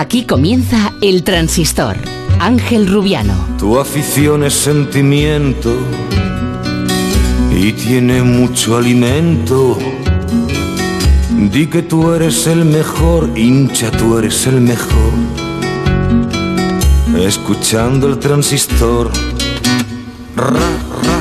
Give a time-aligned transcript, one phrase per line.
[0.00, 1.96] Aquí comienza El Transistor.
[2.38, 3.34] Ángel Rubiano.
[3.58, 5.76] Tu afición es sentimiento
[7.50, 9.76] y tiene mucho alimento.
[11.50, 15.14] Di que tú eres el mejor, hincha, tú eres el mejor.
[17.18, 19.10] Escuchando el transistor.
[20.36, 20.60] Ra, ra,
[21.02, 21.17] ra.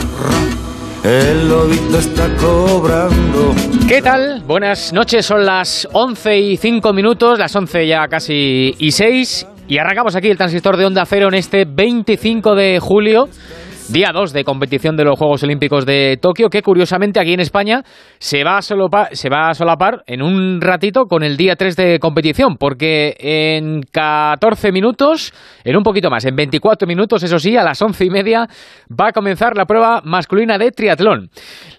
[1.07, 3.55] El lobito está cobrando.
[3.87, 4.43] ¿Qué tal?
[4.45, 9.47] Buenas noches, son las 11 y 5 minutos, las 11 ya casi y 6.
[9.69, 13.29] Y arrancamos aquí el transistor de Onda Cero en este 25 de julio
[13.89, 17.83] día 2 de competición de los Juegos Olímpicos de Tokio, que curiosamente aquí en España
[18.19, 21.75] se va, a solapar, se va a solapar en un ratito con el día 3
[21.75, 25.33] de competición, porque en 14 minutos,
[25.63, 28.47] en un poquito más, en 24 minutos, eso sí, a las 11 y media,
[28.89, 31.29] va a comenzar la prueba masculina de triatlón.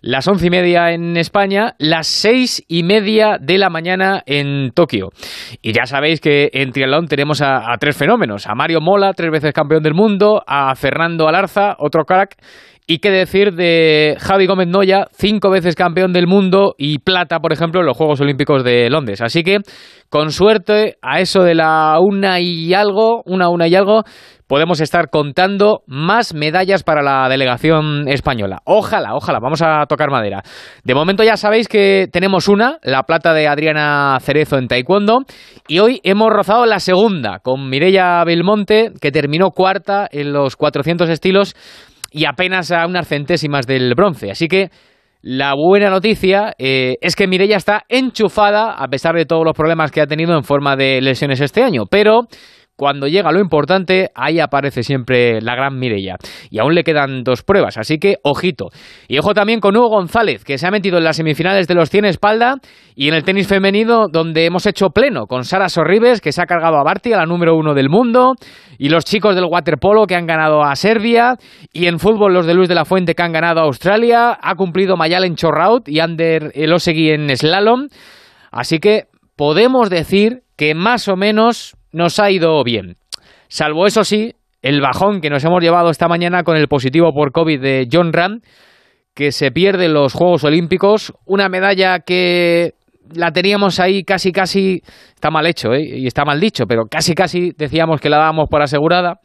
[0.00, 5.10] Las 11 y media en España, las 6 y media de la mañana en Tokio.
[5.62, 9.30] Y ya sabéis que en triatlón tenemos a, a tres fenómenos, a Mario Mola, tres
[9.30, 12.36] veces campeón del mundo, a Fernando Alarza, otro crack.
[12.90, 17.52] Y qué decir de Javi Gómez Noya, cinco veces campeón del mundo y plata, por
[17.52, 19.20] ejemplo, en los Juegos Olímpicos de Londres.
[19.20, 19.58] Así que,
[20.08, 24.04] con suerte, a eso de la una y algo, una, una y algo,
[24.48, 28.60] podemos estar contando más medallas para la delegación española.
[28.64, 30.42] Ojalá, ojalá, vamos a tocar madera.
[30.82, 35.18] De momento ya sabéis que tenemos una, la plata de Adriana Cerezo en taekwondo,
[35.68, 41.10] y hoy hemos rozado la segunda con Mireia Belmonte, que terminó cuarta en los 400
[41.10, 41.54] estilos
[42.10, 44.30] y apenas a unas centésimas del bronce.
[44.30, 44.70] Así que
[45.20, 49.90] la buena noticia eh, es que Mireia está enchufada a pesar de todos los problemas
[49.90, 52.28] que ha tenido en forma de lesiones este año, pero
[52.78, 56.14] cuando llega lo importante, ahí aparece siempre la gran Mireia.
[56.48, 58.68] Y aún le quedan dos pruebas, así que ojito.
[59.08, 61.90] Y ojo también con Hugo González, que se ha metido en las semifinales de los
[61.90, 62.54] 100 espalda
[62.94, 66.46] y en el tenis femenino, donde hemos hecho pleno con Sara Sorribes, que se ha
[66.46, 68.34] cargado a Barty, a la número uno del mundo,
[68.78, 71.34] y los chicos del waterpolo que han ganado a Serbia,
[71.72, 74.54] y en fútbol los de Luis de la Fuente que han ganado a Australia, ha
[74.54, 77.88] cumplido Mayal en Chorraut y Ander Elosegui en slalom.
[78.52, 82.96] Así que podemos decir que más o menos nos ha ido bien.
[83.48, 87.32] Salvo eso sí, el bajón que nos hemos llevado esta mañana con el positivo por
[87.32, 88.40] COVID de John Ram,
[89.14, 92.74] que se pierde los Juegos Olímpicos, una medalla que
[93.14, 94.82] la teníamos ahí casi casi,
[95.14, 95.82] está mal hecho ¿eh?
[95.82, 99.20] y está mal dicho, pero casi casi decíamos que la dábamos por asegurada.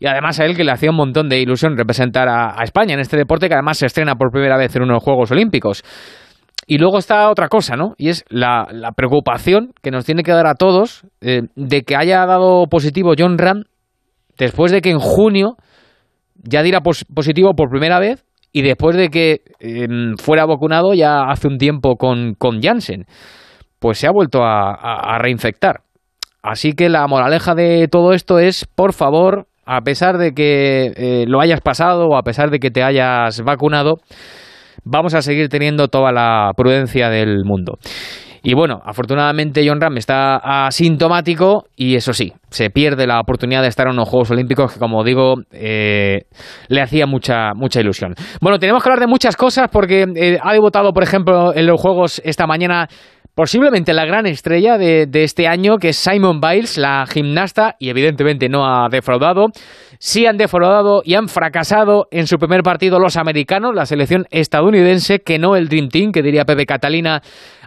[0.00, 3.00] Y además a él que le hacía un montón de ilusión representar a España en
[3.00, 5.82] este deporte que además se estrena por primera vez en unos Juegos Olímpicos.
[6.70, 7.94] Y luego está otra cosa, ¿no?
[7.96, 12.26] Y es la, preocupación que nos tiene que dar a todos eh, de que haya
[12.26, 13.64] dado positivo John Ram
[14.36, 15.56] después de que en junio
[16.36, 19.88] ya diera pos positivo por primera vez y después de que eh,
[20.22, 23.06] fuera vacunado ya hace un tiempo con, con Janssen.
[23.78, 25.82] Pues se ha vuelto a reinfectar.
[26.42, 31.24] Así que la moraleja de todo esto es, por favor, a pesar de que eh,
[31.26, 33.98] lo hayas pasado o a pesar de que te hayas vacunado,
[34.84, 37.78] vamos a seguir teniendo toda la prudencia del mundo.
[38.42, 43.68] Y bueno, afortunadamente John Ram está asintomático y eso sí, se pierde la oportunidad de
[43.68, 46.22] estar en unos Juegos Olímpicos que, como digo, eh,
[46.68, 48.14] le hacía mucha, mucha ilusión.
[48.40, 51.80] Bueno, tenemos que hablar de muchas cosas porque eh, ha debutado, por ejemplo, en los
[51.80, 52.88] Juegos esta mañana
[53.34, 57.88] posiblemente la gran estrella de, de, este año, que es Simon Biles, la gimnasta, y
[57.88, 59.46] evidentemente no ha defraudado.
[59.98, 65.18] Sí han defraudado y han fracasado en su primer partido los americanos, la selección estadounidense,
[65.18, 67.20] que no el Dream Team, que diría Pepe Catalina,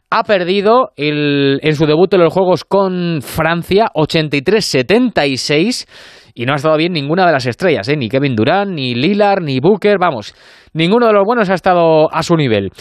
[0.09, 5.87] ha perdido en su debut en los Juegos con Francia 83-76
[6.33, 7.97] y no ha estado bien ninguna de las estrellas, ¿eh?
[7.97, 10.33] ni Kevin Durant, ni Lillard, ni Booker, vamos,
[10.73, 12.71] ninguno de los buenos ha estado a su nivel.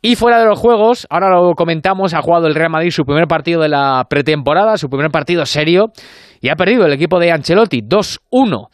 [0.00, 3.26] Y fuera de los Juegos, ahora lo comentamos, ha jugado el Real Madrid su primer
[3.26, 5.86] partido de la pretemporada, su primer partido serio,
[6.40, 8.68] y ha perdido el equipo de Ancelotti 2-1.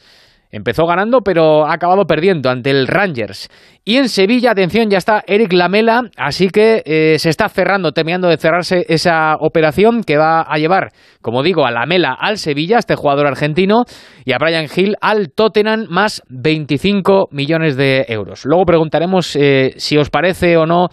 [0.51, 3.49] Empezó ganando, pero ha acabado perdiendo ante el Rangers.
[3.85, 8.29] Y en Sevilla, atención, ya está Eric Lamela, así que eh, se está cerrando, terminando
[8.29, 10.93] de cerrarse esa operación que va a llevar,
[11.23, 13.85] como digo, a Lamela al Sevilla, este jugador argentino,
[14.25, 18.45] y a Brian Hill al Tottenham, más 25 millones de euros.
[18.45, 20.89] Luego preguntaremos eh, si os parece o no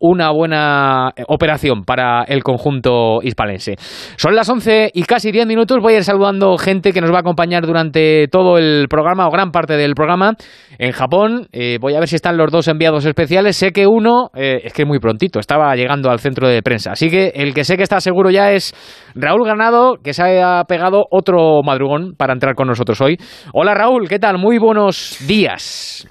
[0.00, 3.76] una buena operación para el conjunto hispalense.
[4.16, 5.78] Son las 11 y casi 10 minutos.
[5.80, 9.30] Voy a ir saludando gente que nos va a acompañar durante todo el programa o
[9.30, 10.34] gran parte del programa
[10.78, 11.48] en Japón.
[11.52, 13.56] Eh, voy a ver si están los dos enviados especiales.
[13.56, 16.92] Sé que uno, eh, es que muy prontito, estaba llegando al centro de prensa.
[16.92, 18.74] Así que el que sé que está seguro ya es
[19.14, 23.18] Raúl Ganado, que se ha pegado otro madrugón para entrar con nosotros hoy.
[23.52, 24.38] Hola Raúl, ¿qué tal?
[24.38, 26.08] Muy buenos días.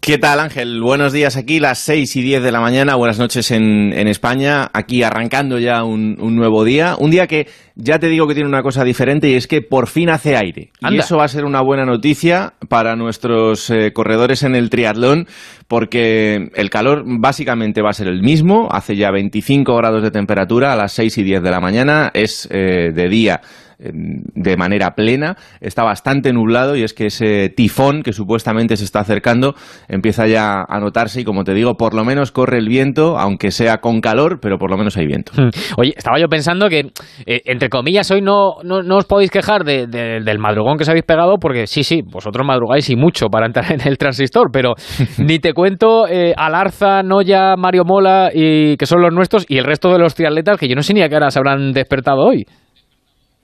[0.00, 0.80] ¿Qué tal Ángel?
[0.80, 1.36] Buenos días.
[1.36, 5.84] Aquí, las 6 y 10 de la mañana, buenas noches en, España, aquí arrancando ya
[5.84, 9.34] un, nuevo día, un día que ya te digo que tiene una cosa diferente y
[9.34, 10.70] es que por fin hace aire.
[10.88, 15.28] Y eso va a ser una buena noticia para nuestros eh, corredores en el triatlón
[15.68, 20.72] porque el calor básicamente va a ser el mismo, hace ya 25 grados de temperatura
[20.72, 23.42] a las 6 y 10 de la mañana, es eh, de día
[23.80, 25.36] de manera plena.
[25.60, 29.54] Está bastante nublado y es que ese tifón que supuestamente se está acercando
[29.88, 33.50] empieza ya a notarse y como te digo, por lo menos corre el viento, aunque
[33.50, 35.32] sea con calor, pero por lo menos hay viento.
[35.36, 35.50] Hmm.
[35.76, 36.90] Oye, estaba yo pensando que,
[37.26, 41.38] eh, entre comillas, hoy no, no, os podéis quejar del madrugón que os habéis pegado,
[41.38, 44.74] porque sí, sí, vosotros madrugáis y mucho para entrar en el transistor, pero
[45.18, 49.64] ni te cuento eh, Alarza, Noya, Mario Mola, y, que son los nuestros, y el
[49.64, 52.22] resto de los triatletas que yo no sé ni a qué hora se habrán despertado
[52.22, 52.46] hoy.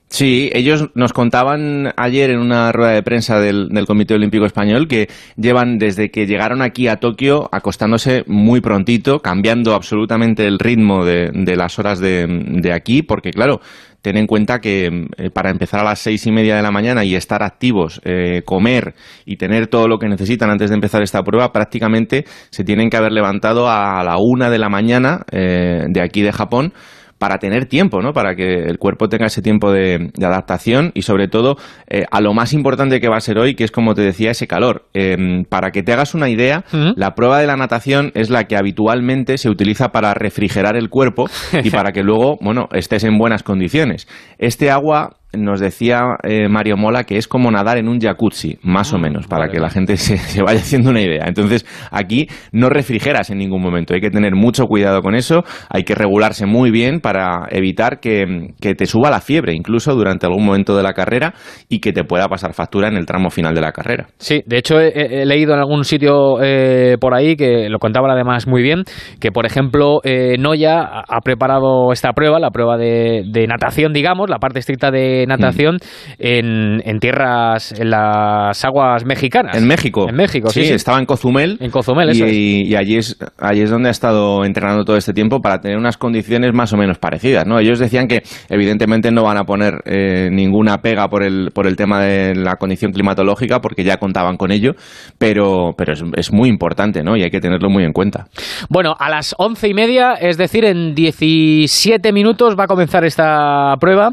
[0.09, 5.09] Sí, ellos nos contaban ayer en una rueda de prensa del, Comité Olímpico Español que
[5.35, 11.55] llevan desde que llegaron aquí a Tokio acostándose muy prontito, cambiando absolutamente el ritmo de,
[11.57, 13.59] las horas de, aquí, porque claro,
[14.01, 17.03] ten en cuenta que eh, para empezar a las seis y media de la mañana
[17.03, 18.95] y estar activos, eh, comer
[19.25, 22.97] y tener todo lo que necesitan antes de empezar esta prueba, prácticamente se tienen que
[22.97, 26.73] haber levantado a la una de la mañana eh, de aquí de Japón
[27.17, 28.13] para tener tiempo, ¿no?
[28.13, 31.55] Para que el cuerpo tenga ese tiempo de, adaptación y sobre todo
[31.87, 34.31] eh, a lo más importante que va a ser hoy, que es como te decía,
[34.31, 34.87] ese calor.
[34.93, 36.63] Em, para que te hagas una idea,
[36.95, 41.27] la prueba de la natación es la que habitualmente se utiliza para refrigerar el cuerpo
[41.63, 44.07] y para que luego, bueno, estés en buenas condiciones.
[44.37, 48.93] Este agua nos decía eh, Mario Mola que es como nadar en un jacuzzi, más
[48.93, 51.25] o ah, menos, para que la gente se, vaya haciendo una idea.
[51.27, 55.83] Entonces, aquí no refrigeras en ningún momento, hay que tener mucho cuidado con eso, hay
[55.83, 58.25] que regularse muy bien para evitar que,
[58.59, 61.33] te suba la fiebre, incluso durante algún momento de la carrera,
[61.69, 64.07] y que te pueda pasar factura en el tramo final de la carrera.
[64.17, 68.47] Sí, de hecho he, leído en algún sitio eh, por ahí, que lo contaba además
[68.47, 68.83] muy bien,
[69.19, 74.37] que por ejemplo eh, Noya ha preparado esta prueba, la prueba de natación, digamos, la
[74.37, 75.77] parte estricta de natación
[76.19, 79.57] en, en, tierras, en las aguas mexicanas.
[79.57, 80.07] En México.
[80.09, 80.61] En México, sí.
[80.61, 81.57] estaba en Cozumel.
[81.59, 85.39] En Cozumel, y, y, allí, es, allí es donde ha estado entrenando todo este tiempo
[85.41, 87.59] para tener unas condiciones más o menos parecidas, ¿no?
[87.59, 91.75] Ellos decían que evidentemente no van a poner eh, ninguna pega por el, por el
[91.75, 94.73] tema de la condición climatológica porque ya contaban con ello,
[95.17, 97.15] pero, pero es, es muy importante, ¿no?
[97.15, 98.27] Y hay que tenerlo muy en cuenta.
[98.69, 103.75] Bueno, a las once y media, es decir, en 17 minutos va a comenzar esta
[103.79, 104.11] prueba,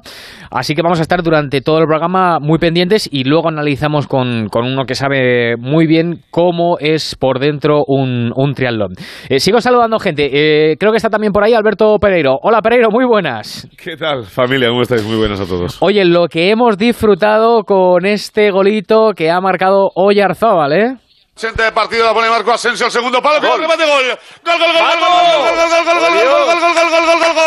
[0.55, 4.49] así que vamos a estar durante todo el programa muy pendientes y luego analizamos con,
[4.55, 8.95] uno que sabe muy bien cómo es por dentro un, un triatlón.
[9.29, 10.31] Eh, sigo saludando gente.
[10.33, 12.39] Eh, creo que está también por ahí Alberto Pereiro.
[12.43, 13.69] Hola Pereiro, muy buenas.
[13.77, 14.69] ¿Qué tal familia?
[14.69, 15.05] ¿Cómo estáis?
[15.05, 15.77] Muy buenas a todos.
[15.81, 20.97] Oye, lo que hemos disfrutado con este golito que ha marcado Oyarzábal, ¿eh?
[21.37, 24.57] Sente de partido, la pone Marco Asensio al segundo palo, gol, gol, gol, gol, gol,
[27.07, 27.45] gol, gol,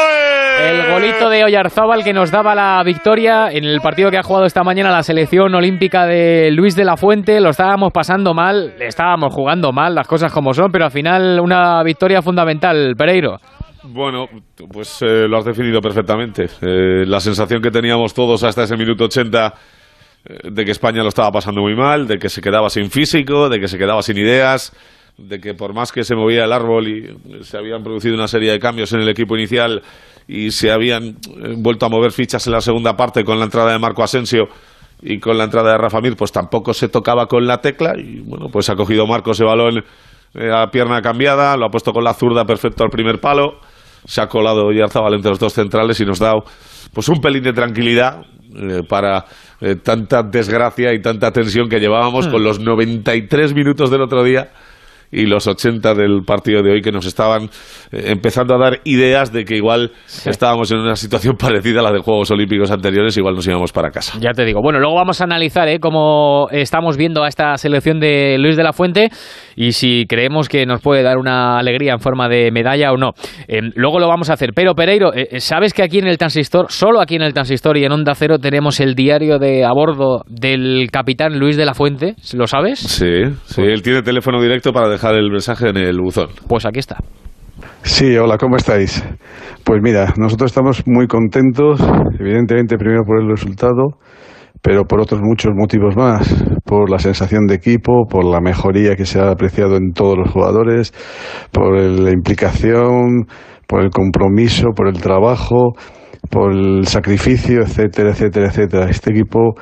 [0.60, 4.46] El golito de Oyarzábal que nos daba la victoria en el partido que ha jugado
[4.46, 7.40] esta mañana la selección olímpica de Luis de la Fuente.
[7.40, 11.82] Lo estábamos pasando mal, estábamos jugando mal, las cosas como son, pero al final una
[11.82, 13.38] victoria fundamental, Pereiro.
[13.84, 14.26] Bueno,
[14.70, 16.48] pues lo has definido perfectamente.
[16.62, 19.52] la sensación que teníamos todos hasta ese minuto 80 eh,
[20.44, 23.60] de que España lo estaba pasando muy mal, de que se quedaba sin físico, de
[23.60, 24.74] que se quedaba sin ideas,
[25.18, 28.52] de que por más que se movía el árbol y se habían producido una serie
[28.52, 29.82] de cambios en el equipo inicial
[30.28, 33.72] y se habían eh, vuelto a mover fichas en la segunda parte con la entrada
[33.72, 34.48] de Marco Asensio
[35.02, 38.20] y con la entrada de Rafa Mir, pues tampoco se tocaba con la tecla y
[38.20, 39.84] bueno, pues ha cogido Marco ese balón
[40.34, 43.60] eh, a pierna cambiada, lo ha puesto con la zurda perfecto al primer palo,
[44.06, 46.34] se ha colado Yarzabal entre los dos centrales y nos da
[46.94, 48.22] pues un pelín de tranquilidad
[48.88, 49.26] para
[49.62, 54.52] eh, tanta desgracia y tanta tensión que llevábamos con los 93 minutos del otro día
[55.12, 57.44] y los 80 del partido de hoy que nos estaban
[57.92, 59.92] eh, empezando a dar ideas de que igual
[60.26, 63.92] estábamos en una situación parecida a la de Juegos Olímpicos anteriores, igual nos íbamos para
[63.92, 64.18] casa.
[64.20, 64.62] Ya te digo.
[64.62, 65.80] Bueno, luego vamos a analizar ¿eh?
[65.80, 69.10] cómo estamos viendo a esta selección de Luis de la Fuente
[69.56, 73.12] y si creemos que nos puede dar una alegría en forma de medalla o no.
[73.48, 74.52] Em, luego lo vamos a hacer.
[74.54, 77.86] Pero Pereiro, eh, ¿sabes que aquí en el Transistor, solo aquí en el Transistor y
[77.86, 82.16] en Onda Cero tenemos el diario de a bordo del capitán Luis de la Fuente?
[82.34, 82.80] ¿Lo sabes?
[82.80, 86.30] Sí, sí, él tiene teléfono directo para dejar el mensaje en el buzón.
[86.48, 86.98] Pues aquí está.
[87.84, 89.04] Sí, hola, ¿cómo estáis?
[89.64, 91.80] Pues mira, nosotros estamos muy contentos,
[92.20, 94.00] evidentemente primero por el resultado,
[94.62, 99.06] pero por otros muchos motivos más, por la sensación de equipo, por la mejoría que
[99.06, 100.94] se ha apreciado en todos los jugadores,
[101.52, 103.28] por la implicación,
[103.68, 105.74] por el compromiso, por el trabajo,
[106.30, 108.90] por el sacrificio, etcétera, etcétera, etcétera.
[108.90, 109.56] Este equipo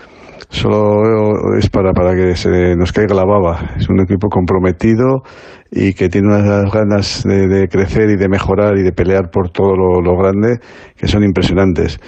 [0.49, 3.75] solo es para, para que se nos caiga la baba.
[3.77, 5.23] Es un equipo comprometido
[5.71, 9.75] y que tiene unas ganas de, crecer y de mejorar y de pelear por todo
[9.75, 10.59] lo, grande
[10.95, 11.99] que son impresionantes.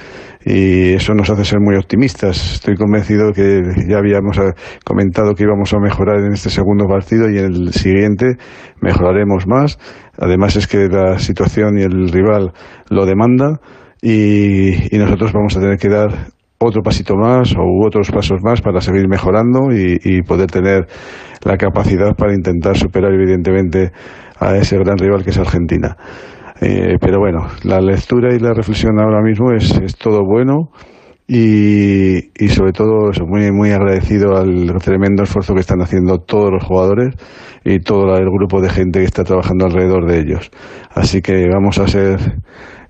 [0.46, 2.54] Y eso nos hace ser muy optimistas.
[2.54, 4.54] Estoy convencido que ya habíamos eh,
[4.86, 8.38] comentado que íbamos a mejorar en este segundo partido y en el siguiente
[8.82, 9.78] mejoraremos más.
[10.18, 12.54] Además es que la situación y el rival
[12.90, 13.60] lo demanda
[14.02, 18.62] y, y nosotros vamos a tener que dar otro pasito más o otros pasos más
[18.62, 20.88] para seguir mejorando y, poder tener
[21.44, 23.92] la capacidad para intentar superar evidentemente
[24.40, 25.96] a ese gran rival que es Argentina.
[26.60, 30.72] Eh, pero bueno, la lectura y la reflexión ahora mismo es, es todo bueno
[31.28, 36.64] y, y sobre todo muy, muy agradecido al tremendo esfuerzo que están haciendo todos los
[36.64, 37.14] jugadores
[37.64, 40.50] y todo el grupo de gente que está trabajando alrededor de ellos.
[40.90, 42.18] Así que vamos a ser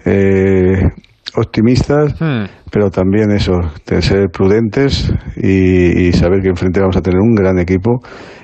[0.06, 0.90] eh,
[1.38, 2.46] optimistas, hmm.
[2.72, 3.54] pero también eso,
[3.86, 8.00] de ser prudentes y, saber que enfrente vamos a tener un gran equipo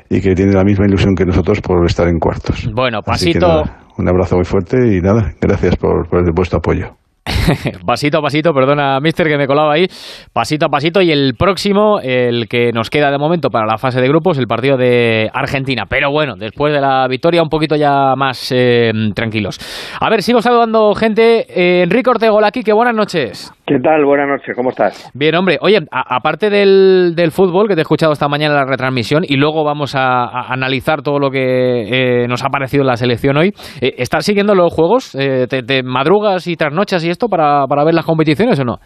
[0.09, 2.69] y que tiene la misma ilusión que nosotros por estar en cuartos.
[2.73, 3.63] Bueno, pasito.
[3.97, 6.95] un abrazo muy fuerte y nada, gracias por, por vuestro apoyo.
[7.86, 9.88] pasito a pasito, perdona, mister, que me colaba ahí.
[10.34, 11.01] Pasito a pasito.
[11.01, 14.48] Y el próximo, el que nos queda de momento para la fase de grupos, el
[14.48, 15.84] partido de Argentina.
[15.89, 19.60] Pero bueno, después de la victoria, un poquito ya más eh, tranquilos.
[20.00, 21.46] A ver, sigo saludando gente.
[21.50, 23.53] Eh, Enrique Ortega, aquí, que buenas noches.
[23.65, 24.03] ¿Qué tal?
[24.03, 25.10] Buenas noches, ¿cómo estás?
[25.13, 25.58] Bien, hombre.
[25.62, 29.38] Oye, aparte del, del, fútbol que te he escuchado esta mañana en la retransmisión y
[29.38, 33.53] luego vamos a, analizar todo lo que eh, nos ha parecido en la selección hoy,
[33.80, 35.15] eh, ¿estás siguiendo los juegos?
[35.15, 38.77] Eh, te, madrugas y trasnochas y esto para, para ver las competiciones o no?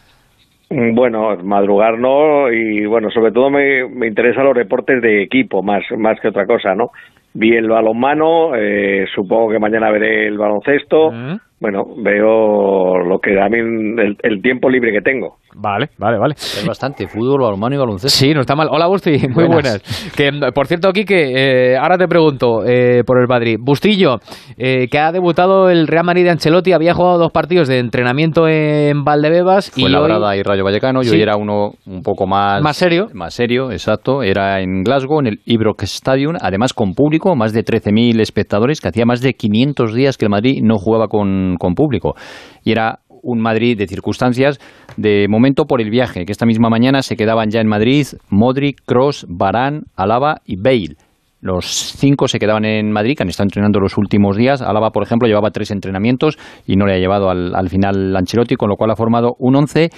[0.69, 5.63] Mm, bueno, madrugar no y bueno, sobre todo me, me interesan los deportes de equipo
[5.63, 6.91] más, más que otra cosa, ¿no?
[7.34, 11.12] Vi el balonmano, eh, supongo que mañana veré el baloncesto.
[11.12, 11.36] Mm.
[11.59, 15.37] Bueno, veo lo que a mí el tiempo libre que tengo.
[15.59, 16.35] Vale, vale, vale.
[16.35, 18.09] Es bastante, fútbol, balonmano y baloncesto.
[18.15, 18.67] Sí, no está mal.
[18.69, 19.81] Hola, Busti, muy buenas.
[20.15, 23.57] Que, por cierto, Quique, eh, ahora te pregunto eh, por el Madrid.
[23.59, 24.17] Bustillo,
[24.55, 28.47] eh, que ha debutado el Real Madrid de Ancelotti, había jugado dos partidos de entrenamiento
[28.47, 29.71] en Valdebebas.
[29.71, 32.61] Fue y Labrada y Rayo Vallecano, y hoy era uno un poco más...
[32.61, 33.07] Más serio.
[33.13, 34.21] Más serio, exacto.
[34.21, 38.89] Era en Glasgow, en el Ibrox Stadium, además con público, más de 13.000 espectadores, que
[38.89, 42.15] hacía más de 500 días que el Madrid no jugaba con, con público.
[42.63, 44.59] Y era un Madrid de circunstancias,
[44.95, 48.81] de momento por el viaje, que esta misma mañana se quedaban ya en Madrid Modric,
[48.85, 50.95] Cross, Barán, Alaba y Bale.
[51.39, 54.61] Los cinco se quedaban en Madrid, que han estado entrenando los últimos días.
[54.61, 58.55] Alaba, por ejemplo, llevaba tres entrenamientos y no le ha llevado al, al final Ancelotti,
[58.55, 59.89] con lo cual ha formado un once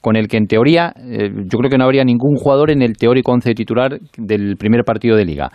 [0.00, 2.96] con el que en teoría eh, yo creo que no habría ningún jugador en el
[2.96, 5.50] teórico once titular del primer partido de liga.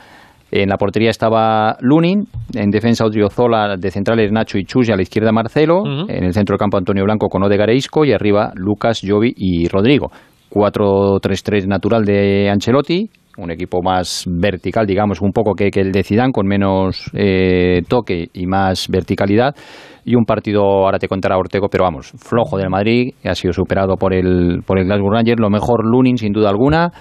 [0.52, 4.98] En la portería estaba Lunin, en defensa Odriozola, de centrales Nacho y Chus, y a
[4.98, 8.12] la izquierda Marcelo, en el centro del campo Antonio Blanco con Odegar e Isco, y
[8.12, 10.12] arriba Lucas, Jovi y Rodrigo.
[10.52, 16.34] 4-3-3 natural de Ancelotti, un equipo más vertical, digamos, un poco que, el de Zidane,
[16.34, 19.56] con menos eh, toque y más verticalidad.
[20.04, 23.54] Y un partido, ahora te contará Ortego, pero vamos, flojo del Madrid, que ha sido
[23.54, 25.40] superado por el, por el Glasgow Rangers.
[25.40, 26.92] Lo mejor Lunin, sin duda alguna.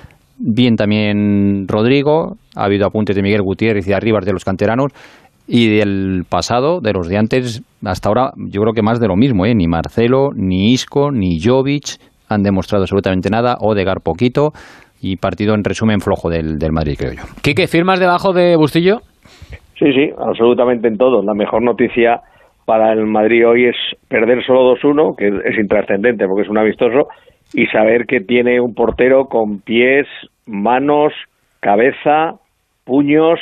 [0.42, 4.92] Bien también Rodrigo, ha habido apuntes de Miguel Gutiérrez y de Arribas de los canteranos.
[5.46, 9.16] Y del pasado, de los de antes, hasta ahora, yo creo que más de lo
[9.16, 9.54] mismo, ¿eh?
[9.54, 14.52] Ni Marcelo, ni Isco, ni Jovic han demostrado absolutamente nada, Odegar poquito,
[15.02, 17.22] y partido en resumen flojo del, del Madrid, creo yo.
[17.42, 19.00] ¿Quique, firmas debajo de Bustillo?
[19.78, 21.22] Sí, sí, absolutamente en todo.
[21.22, 22.20] La mejor noticia
[22.64, 23.76] para el Madrid hoy es
[24.08, 27.08] perder solo 2-1, que es intrascendente porque es un amistoso,
[27.52, 30.06] y saber que tiene un portero con pies,
[30.46, 31.12] manos,
[31.60, 32.34] cabeza,
[32.84, 33.38] puños,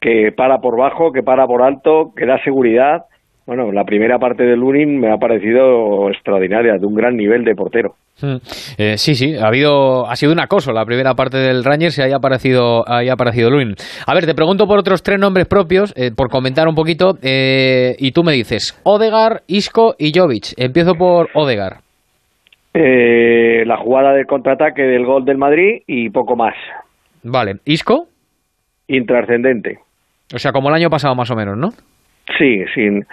[0.00, 3.04] que para por bajo, que para por alto, que da seguridad.
[3.46, 7.54] Bueno, la primera parte del Lunin me ha parecido extraordinaria, de un gran nivel de
[7.54, 7.94] portero.
[8.20, 8.36] Hmm.
[8.76, 12.02] Eh, sí, sí, ha habido, ha sido un acoso la primera parte del Rangers y
[12.02, 13.74] ahí ha aparecido, ahí aparecido Lunin.
[14.06, 17.96] A ver, te pregunto por otros tres nombres propios, eh, por comentar un poquito, eh,
[17.98, 20.52] y tú me dices, Odegar, Isco y Jovic.
[20.58, 21.87] Empiezo por Odegar.
[22.74, 26.54] Eh, la jugada de contraataque del gol del Madrid y poco más.
[27.22, 28.06] Vale, ¿Isco?
[28.86, 29.78] Intrascendente.
[30.34, 31.70] O sea, como el año pasado más o menos, ¿no?
[32.38, 33.04] Sí, sin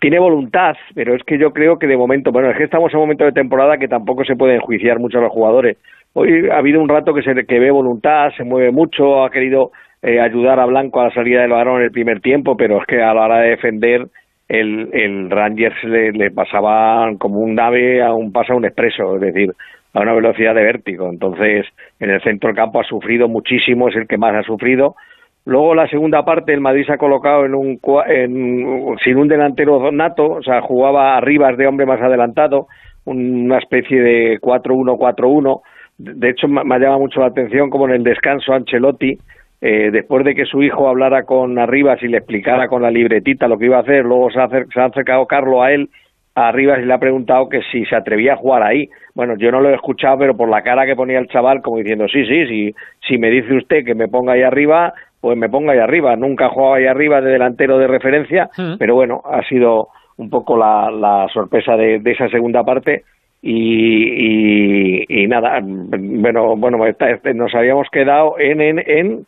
[0.00, 2.98] tiene voluntad, pero es que yo creo que de momento, bueno, es que estamos en
[2.98, 5.76] un momento de temporada que tampoco se puede enjuiciar mucho a los jugadores.
[6.14, 9.70] Hoy ha habido un rato que se que ve voluntad, se mueve mucho, ha querido
[10.02, 12.86] eh, ayudar a Blanco a la salida del balón en el primer tiempo, pero es
[12.86, 14.06] que a la hora de defender
[14.48, 19.16] el, el Rangers le, le pasaba como un nave a un paso a un expreso,
[19.16, 19.52] es decir,
[19.94, 21.08] a una velocidad de vértigo.
[21.08, 21.66] Entonces,
[22.00, 24.96] en el centro del campo ha sufrido muchísimo, es el que más ha sufrido.
[25.44, 29.90] Luego, la segunda parte, el Madrid se ha colocado en un, en, sin un delantero
[29.90, 32.68] nato, o sea, jugaba arriba de hombre más adelantado,
[33.04, 35.62] una especie de 4-1-4-1,
[35.98, 39.18] de hecho me, ha llamado mucho la atención como en el descanso Ancelotti,
[39.62, 43.48] eh, después de que su hijo hablara con Arribas y le explicara con la libretita
[43.48, 45.88] lo que iba a hacer, luego se ha, se ha acercado Carlos a él,
[46.34, 48.88] a Arribas y le ha preguntado que si se atrevía a jugar ahí.
[49.14, 51.76] Bueno, yo no lo he escuchado, pero por la cara que ponía el chaval, como
[51.78, 52.74] diciendo, sí, sí, sí,
[53.06, 56.16] si me dice usted que me ponga ahí arriba, pues me ponga ahí arriba.
[56.16, 58.74] Nunca he jugado ahí arriba de delantero de referencia, Mm.
[58.78, 63.02] pero bueno, ha sido un poco la, la sorpresa de, de esa segunda parte.
[63.44, 69.26] Y, y, y nada, bueno, bueno, esta- este, nos habíamos quedado en, en, en,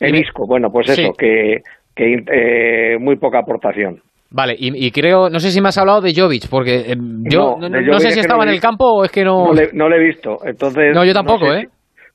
[0.00, 0.18] Dime.
[0.20, 0.46] Isco.
[0.46, 1.12] Bueno, pues eso, Sí.
[1.18, 1.56] que,
[1.94, 4.00] que eh, muy poca aportación.
[4.30, 6.96] Vale, y, y creo, no sé si me has hablado de Jovic, porque eh,
[7.30, 9.46] yo No, sé si estaba no en el campo o es que no...
[9.46, 10.94] No le, no le he visto, entonces...
[10.94, 11.68] No, yo tampoco, sé ¿eh?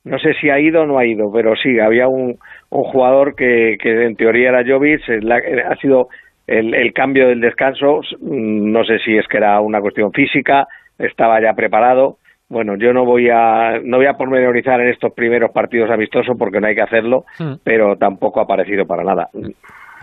[0.04, 2.36] no sé si ha ido o no ha ido, pero sí, había un,
[2.70, 6.08] un jugador que, que en teoría era Jovic, la- eh, ha sido
[6.46, 10.66] el, el cambio del descanso, mm, no sé si es que era una cuestión física,
[10.98, 12.18] estaba ya preparado.
[12.52, 16.60] Bueno, yo no voy a no voy a pormenorizar en estos primeros partidos amistosos porque
[16.60, 17.54] no hay que hacerlo, Hmm.
[17.64, 19.28] pero tampoco ha aparecido para nada.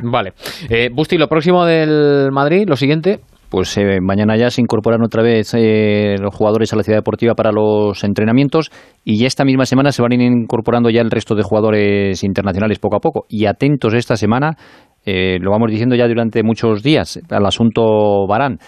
[0.01, 0.32] Vale.
[0.70, 3.20] Eh, Busti, lo próximo del Madrid, lo siguiente...
[3.51, 7.34] Pues eh, mañana ya se incorporan otra vez eh, los jugadores a la ciudad deportiva
[7.34, 8.70] para los entrenamientos
[9.03, 12.24] y ya esta misma semana se van a ir incorporando ya el resto de jugadores
[12.24, 13.25] internacionales poco a poco.
[13.27, 14.56] Y atentos esta semana,
[15.03, 18.60] eh, lo vamos diciendo ya durante muchos días, al asunto Barán.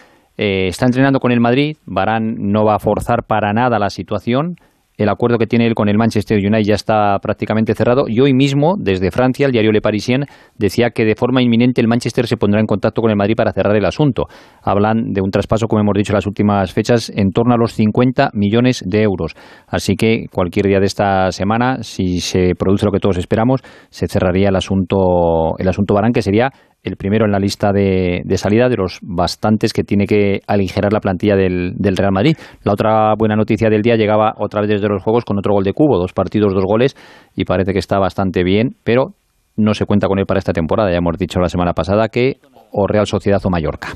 [0.43, 4.55] Eh, está entrenando con el Madrid, Barán no va a forzar para nada la situación.
[4.97, 8.33] El acuerdo que tiene él con el Manchester United ya está prácticamente cerrado y hoy
[8.33, 10.25] mismo, desde Francia, el diario Le Parisien
[10.57, 13.53] decía que de forma inminente el Manchester se pondrá en contacto con el Madrid para
[13.53, 14.25] cerrar el asunto.
[14.63, 17.73] Hablan de un traspaso, como hemos dicho en las últimas fechas, en torno a los
[17.73, 19.33] 50 millones de euros.
[19.67, 24.07] Así que cualquier día de esta semana, si se produce lo que todos esperamos, se
[24.07, 26.49] cerraría el asunto, el asunto Barán, que sería
[26.83, 30.91] el primero en la lista de, de salida de los bastantes que tiene que aligerar
[30.91, 32.35] la plantilla del, del Real Madrid.
[32.63, 35.63] La otra buena noticia del día llegaba otra vez desde los Juegos con otro gol
[35.63, 36.95] de Cubo, dos partidos, dos goles,
[37.35, 39.13] y parece que está bastante bien, pero
[39.57, 40.89] no se cuenta con él para esta temporada.
[40.89, 42.37] Ya hemos dicho la semana pasada que
[42.71, 43.89] o Real Sociedad o Mallorca.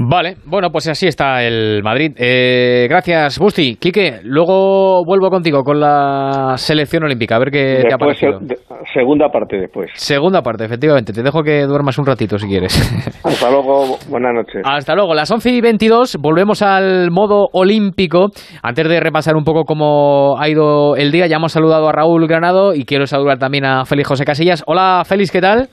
[0.00, 2.12] Vale, bueno, pues así está el Madrid.
[2.16, 3.74] Eh, gracias, Busti.
[3.80, 8.38] Quique, luego vuelvo contigo con la selección olímpica, a ver qué te ha parecido.
[8.38, 8.56] se-
[8.94, 9.90] segunda parte después.
[9.94, 11.12] Segunda parte, efectivamente.
[11.12, 12.78] Te dejo que duermas un ratito si quieres.
[13.24, 14.62] Hasta luego, buenas noches.
[14.64, 18.28] Hasta luego, las 11 y 22, volvemos al modo olímpico.
[18.62, 22.28] Antes de repasar un poco cómo ha ido el día, ya hemos saludado a Raúl
[22.28, 24.62] Granado y quiero saludar también a Félix José Casillas.
[24.68, 25.68] Hola, Félix, ¿qué tal?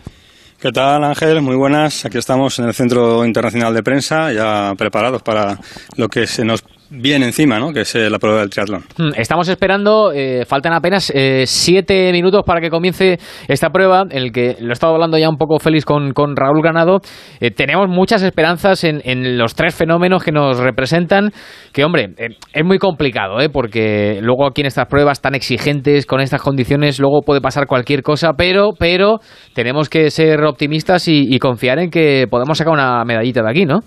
[0.59, 1.41] ¿Qué tal, Ángel?
[1.41, 2.05] Muy buenas.
[2.05, 5.59] Aquí estamos en el Centro Internacional de Prensa, ya preparados para
[5.97, 6.63] lo que se nos
[6.95, 7.71] viene encima, ¿no?
[7.71, 8.83] Que es eh, la prueba del triatlón.
[8.97, 14.17] Hmm, Estamos esperando, eh, faltan apenas eh, siete minutos para que comience esta prueba, en
[14.17, 16.99] el que lo he estado hablando ya un poco Félix con, con Raúl Granado.
[17.39, 21.31] Eh, tenemos muchas esperanzas en, en los tres fenómenos que nos representan,
[21.73, 22.09] que hombre,
[22.53, 23.49] es muy complicado, ¿eh?
[23.49, 28.01] porque luego aquí en estas pruebas tan exigentes, con estas condiciones, luego puede pasar cualquier
[28.01, 29.19] cosa, pero, pero
[29.53, 33.65] tenemos que ser optimistas y, y confiar en que podemos sacar una medallita de aquí,
[33.65, 33.79] ¿no?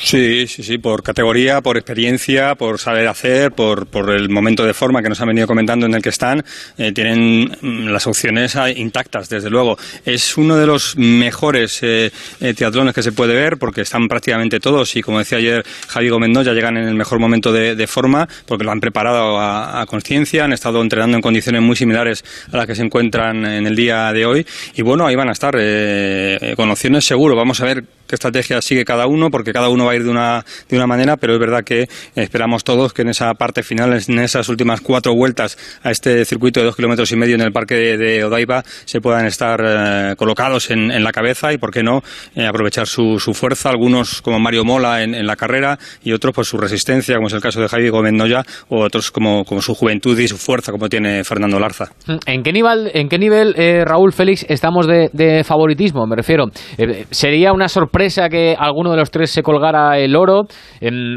[0.00, 4.72] Sí, sí, sí, por categoría, por experiencia, por saber hacer, por, por el momento de
[4.72, 6.42] forma que nos han venido comentando en el que están,
[6.78, 9.76] eh, tienen mm, las opciones ah, intactas, desde luego.
[10.04, 14.60] Es uno de los mejores eh, eh, triatlones que se puede ver porque están prácticamente
[14.60, 17.86] todos y como decía ayer Javi Gómez ya llegan en el mejor momento de, de
[17.86, 22.24] forma porque lo han preparado a, a conciencia, han estado entrenando en condiciones muy similares
[22.50, 25.32] a las que se encuentran en el día de hoy y bueno, ahí van a
[25.32, 27.36] estar eh, con opciones seguro.
[27.36, 27.84] Vamos a ver
[28.16, 31.16] estrategia sigue cada uno, porque cada uno va a ir de una, de una manera,
[31.16, 35.14] pero es verdad que esperamos todos que en esa parte final, en esas últimas cuatro
[35.14, 38.62] vueltas a este circuito de dos kilómetros y medio en el parque de, de Odaiba,
[38.84, 42.02] se puedan estar eh, colocados en, la cabeza y, por qué no,
[42.34, 46.48] eh, aprovechar su, su, fuerza, algunos como Mario Mola en, la carrera y otros pues
[46.48, 49.74] su resistencia, como es el caso de Javi Gómez Noya, o otros como, como su
[49.74, 51.90] juventud y su fuerza, como tiene Fernando Larza.
[52.26, 56.06] ¿En qué nivel, en qué nivel eh, Raúl Félix, estamos de, de favoritismo?
[56.06, 56.44] Me refiero,
[56.78, 60.42] eh, ¿sería una sorpresa que alguno de los tres se colgara el oro?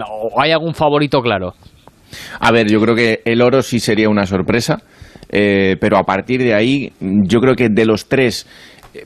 [0.10, 1.54] ¿O hay algún favorito claro?
[2.40, 4.80] A ver, yo creo que el oro sí sería una sorpresa,
[5.30, 8.48] eh, pero a partir de ahí, yo creo que de los tres,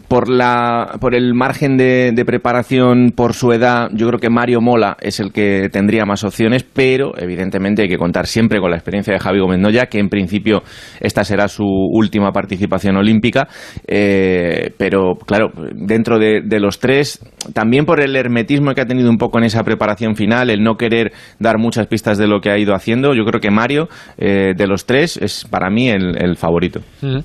[0.07, 4.61] por, la, por el margen de, de, preparación, por su edad, yo creo que Mario
[4.61, 8.77] Mola es el que tendría más opciones, pero evidentemente hay que contar siempre con la
[8.77, 10.63] experiencia de Javi Gómez Noya, que en principio
[10.99, 13.47] esta será su última participación olímpica,
[13.87, 17.19] eh, pero claro, dentro de, de, los tres,
[17.53, 20.75] también por el hermetismo que ha tenido un poco en esa preparación final, el no
[20.75, 24.53] querer dar muchas pistas de lo que ha ido haciendo, yo creo que Mario, eh,
[24.55, 26.81] de los tres, es para mí el, el favorito.
[27.01, 27.19] Mm.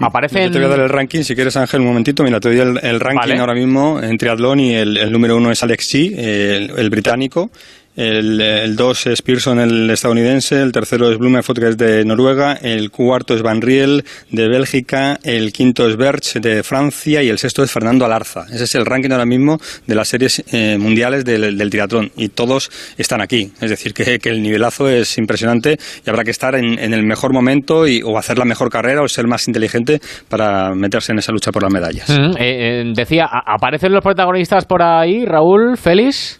[0.00, 2.22] Aparece Yo te voy a dar el ranking, si quieres Ángel, un momentito.
[2.22, 3.38] Mira, te doy el, el ranking vale.
[3.38, 7.50] ahora mismo en triatlón y el, el, número uno es Alex G, el, el británico.
[7.98, 12.92] El, dos es Pearson, el estadounidense, el tercero es Blumenfot, que es de Noruega, el
[12.92, 17.64] cuarto es Van Riel, de Bélgica, el quinto es Berch, de Francia, y el sexto
[17.64, 18.46] es Fernando Alarza.
[18.52, 22.28] Ese es el ranking ahora mismo de las series eh, mundiales del, del, triatlón, y
[22.28, 23.50] todos están aquí.
[23.60, 27.88] Es decir, que, el nivelazo es impresionante y habrá que estar en, el mejor momento
[27.88, 31.50] y, o hacer la mejor carrera o ser más inteligente para meterse en esa lucha
[31.50, 32.08] por las medallas.
[32.10, 36.38] Mm, eh, eh, decía, ¿aparecen los protagonistas por ahí, Raúl, Félix?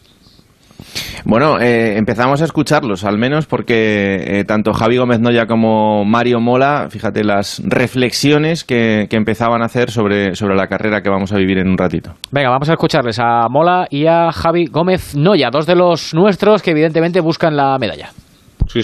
[1.24, 6.88] Bueno, eh, empezamos a escucharlos, al menos porque tanto Javi Gómez Noya como Mario Mola,
[6.90, 11.36] fíjate las reflexiones que, que, empezaban a hacer sobre, sobre la carrera que vamos a
[11.36, 12.14] vivir en un ratito.
[12.30, 16.62] Venga, vamos a escucharles a Mola y a Javi Gómez Noya, dos de los nuestros
[16.62, 18.10] que evidentemente buscan la medalla.
[18.68, 18.80] Sí.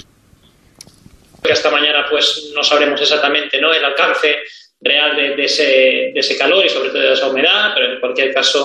[1.50, 3.72] Hasta mañana pues no sabremos exactamente ¿no?
[3.72, 4.34] el alcance
[4.80, 8.32] real de, ese, de ese calor y sobre todo de esa humedad, pero en cualquier
[8.32, 8.64] caso,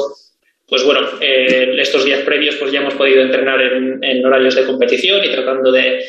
[0.70, 5.24] pues bueno, eh, estos días previos pues ya hemos podido entrenar en, horarios de competición
[5.24, 6.06] y tratando de,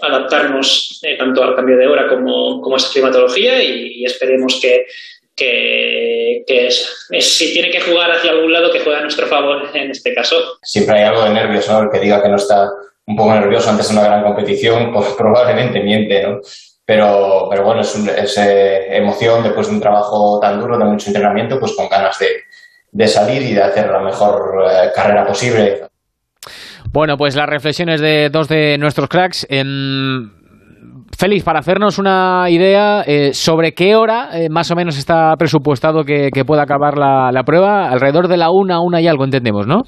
[0.00, 4.86] adaptarnos eh, tanto al cambio de hora como, a esa climatología y, esperemos que,
[7.20, 10.58] si tiene que jugar hacia algún lado, que juegue a nuestro favor en este caso.
[10.62, 11.82] Siempre hay algo de nervios, ¿no?
[11.82, 12.70] El que diga que no está
[13.06, 16.40] un poco nervioso antes de una gran competición, pues probablemente miente, ¿no?
[16.84, 21.08] Pero, pero bueno, es, es eh, emoción después de un trabajo tan duro, de mucho
[21.08, 22.26] entrenamiento, pues con ganas de,
[22.92, 25.82] de salir y de hacer la mejor eh, carrera posible.
[26.92, 29.46] Bueno, pues las reflexiones de dos de nuestros cracks.
[31.18, 36.30] Félix, para hacernos una idea eh, sobre qué hora más o menos está presupuestado que,
[36.46, 39.82] pueda acabar la, la, prueba, alrededor de la una, una y algo, entendemos, ¿no?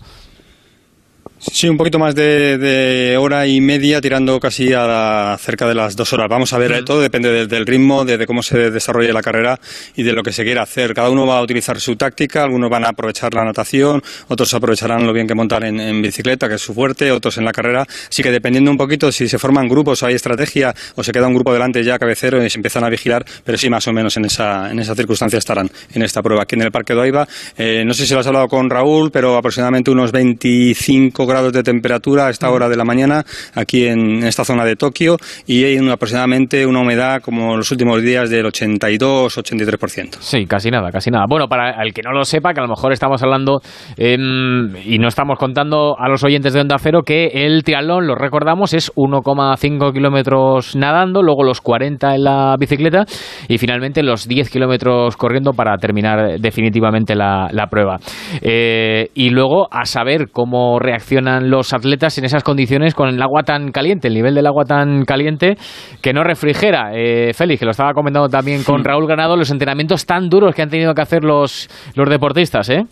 [1.51, 6.13] Sí, un poquito más de, hora y media, tirando casi a cerca de las dos
[6.13, 6.29] horas.
[6.29, 9.59] Vamos a ver, todo depende del ritmo, de, cómo se desarrolle la carrera
[9.97, 10.95] y de lo que se quiera hacer.
[10.95, 15.05] Cada uno va a utilizar su táctica, algunos van a aprovechar la natación, otros aprovecharán
[15.05, 17.83] lo bien que montar en, bicicleta, que es su fuerte, otros en la carrera.
[18.09, 21.27] Así que dependiendo un poquito si se forman grupos o hay estrategia o se queda
[21.27, 24.17] un grupo delante ya cabecero y se empiezan a vigilar, pero sí, más o menos
[24.17, 26.45] en esa, en esa circunstancia estarán en esta prueba.
[26.45, 27.27] Aquí en el Parque de
[27.57, 31.63] eh, no sé si lo has hablado con Raúl, pero aproximadamente unos 25 grados de
[31.63, 35.17] temperatura a esta hora de la mañana aquí en esta zona de Tokio
[35.47, 40.17] y hay aproximadamente una humedad como los últimos días del 82-83%.
[40.21, 41.25] Sí, casi nada, casi nada.
[41.29, 43.61] Bueno, para el que no lo sepa, que a lo mejor estamos hablando
[43.97, 48.15] em, y no estamos contando a los oyentes de Onda Cero que el triatlón, lo
[48.15, 53.05] recordamos, es 1,5 kilómetros nadando, luego los 40 en la bicicleta
[53.49, 57.97] y finalmente los 10 kilómetros corriendo para terminar definitivamente la, prueba.
[58.43, 60.79] Eh, y luego a saber cómo
[61.25, 65.05] los atletas en esas condiciones con el agua tan caliente, el nivel del agua tan
[65.05, 65.57] caliente
[66.01, 66.93] que no refrigera.
[66.95, 70.63] Eh, Félix, que lo estaba comentando también con Raúl Ganado, los entrenamientos tan duros que
[70.63, 72.85] han tenido que hacer los, los deportistas, ¿eh?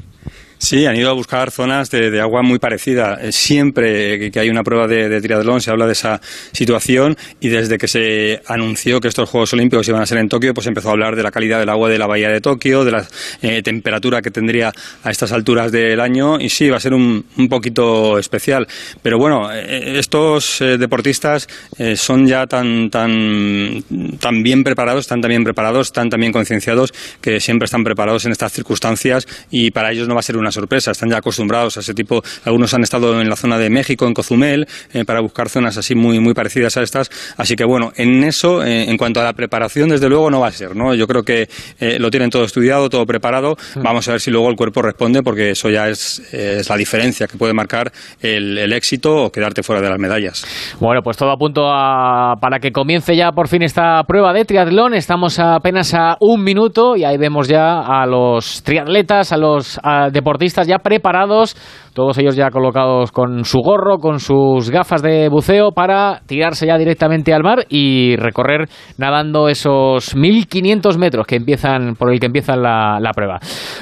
[0.62, 3.18] Sí, han ido a buscar zonas de, agua muy parecida.
[3.18, 6.20] Eh, siempre que hay una prueba de, triatlón se habla de esa
[6.52, 10.52] situación y desde que se anunció que estos Juegos Olímpicos iban a ser en Tokio,
[10.52, 12.90] pues empezó a hablar de la calidad del agua de la bahía de Tokio, de
[12.90, 13.08] la
[13.40, 14.70] eh, temperatura que tendría
[15.02, 18.68] a estas alturas del año y sí, va a ser un, poquito especial.
[19.00, 21.48] Pero bueno, eh, estos deportistas
[21.96, 23.82] son ya tan, tan,
[24.20, 26.92] tan bien preparados, están tan bien preparados, tan también concienciados
[27.22, 30.49] que siempre están preparados en estas circunstancias y para ellos no va a ser una
[30.50, 32.22] sorpresa, están ya acostumbrados a ese tipo.
[32.44, 35.94] Algunos han estado en la zona de México, en Cozumel, eh, para buscar zonas así
[35.94, 37.10] muy, muy parecidas a estas.
[37.36, 40.48] Así que bueno, en eso, eh, en cuanto a la preparación, desde luego no va
[40.48, 40.94] a ser, ¿no?
[40.94, 43.56] Yo creo que eh, lo tienen todo estudiado, todo preparado.
[43.76, 43.82] Mm.
[43.82, 46.22] Vamos a ver si luego el cuerpo responde, porque eso ya es,
[46.68, 50.46] la diferencia que puede marcar el, éxito o quedarte fuera de las medallas.
[50.78, 54.94] Bueno, pues todo a punto para que comience ya por fin esta prueba de triatlón.
[54.94, 59.78] Estamos apenas a un minuto y ahí vemos ya a los triatletas, a los
[60.12, 61.56] deportistas ya preparados,
[61.94, 66.78] todos ellos ya colocados con su gorro, con sus gafas de buceo para tirarse ya
[66.78, 72.62] directamente al mar y recorrer nadando esos 1500 metros que empiezan por el que empiezan
[72.62, 73.38] la, la prueba.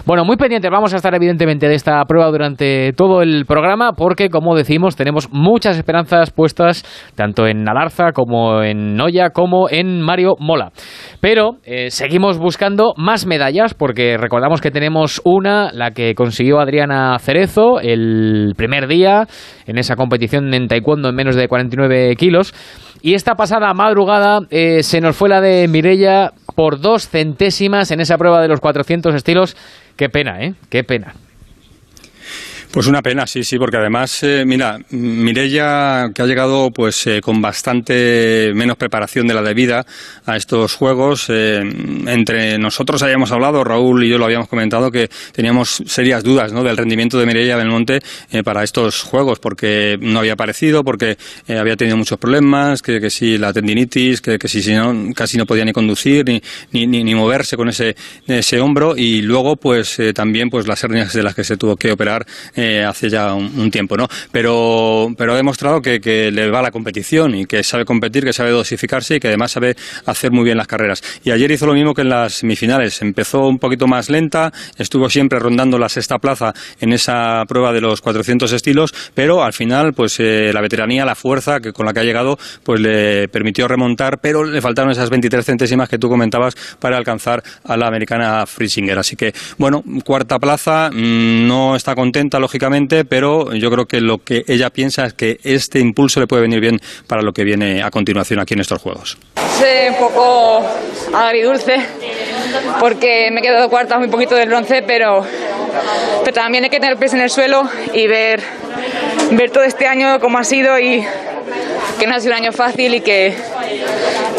[0.06, 4.30] Bueno, muy pendientes vamos a estar evidentemente de esta prueba durante todo el programa porque
[4.30, 10.34] como decimos tenemos muchas esperanzas puestas tanto en Nalarza como en Noya como en Mario
[10.38, 10.72] Mola.
[11.20, 17.18] Pero eh, seguimos buscando más medallas porque recordamos que tenemos una, la que consiguió Adriana
[17.18, 17.97] Cerezo el
[18.56, 19.26] primer día
[19.66, 22.54] en esa competición en taekwondo en menos de 49 kilos.
[23.02, 28.00] Y esta pasada madrugada eh, se nos fue la de Mirella por dos centésimas en
[28.00, 29.56] esa prueba de los 400 estilos.
[29.96, 30.54] Qué pena, ¿eh?
[30.68, 31.14] Qué pena.
[32.70, 37.22] Pues una pena, sí, sí, porque además, eh, mira, Mirella, que ha llegado pues eh,
[37.22, 39.86] con bastante menos preparación de la debida
[40.26, 41.60] a estos juegos, eh,
[42.06, 46.76] entre nosotros habíamos hablado, Raúl y yo lo habíamos comentado, que teníamos serias dudas del
[46.76, 48.00] rendimiento de Mirella Belmonte
[48.44, 51.16] para estos juegos, porque no había aparecido, porque
[51.48, 55.46] había tenido muchos problemas, que, que si la tendinitis, que, que si, no, casi no
[55.46, 60.50] podía ni conducir, ni, ni, ni, moverse con ese, ese hombro, y luego pues también
[60.50, 62.26] pues las hernias de las que se tuvo que operar
[62.58, 64.08] eh, hace ya un, tiempo, ¿no?
[64.32, 68.32] Pero, pero ha demostrado que, que, le va la competición y que sabe competir, que
[68.32, 71.02] sabe dosificarse y que además sabe hacer muy bien las carreras.
[71.22, 73.00] Y ayer hizo lo mismo que en las semifinales.
[73.00, 77.80] Empezó un poquito más lenta, estuvo siempre rondando la sexta plaza en esa prueba de
[77.80, 81.92] los 400 estilos, pero al final, pues eh, la veteranía, la fuerza que, con la
[81.92, 86.08] que ha llegado, pues le permitió remontar, pero le faltaron esas 23 centésimas que tú
[86.08, 88.98] comentabas para alcanzar a la americana Friesinger.
[88.98, 94.24] Así que, bueno, cuarta plaza, mm, no está contenta, lógicamente, pero yo creo que lo
[94.24, 97.82] que ella piensa es que este impulso le puede venir bien para lo que viene
[97.82, 99.18] a continuación aquí en estos Juegos.
[99.62, 100.64] Es un poco
[101.12, 101.76] agridulce,
[102.80, 105.26] porque me he quedado cuarta muy poquito del bronce, pero,
[106.24, 108.40] pero también hay que tener pies en el suelo y ver,
[109.32, 111.04] ver todo este año cómo ha sido y
[111.98, 113.34] que no ha sido un año fácil y que,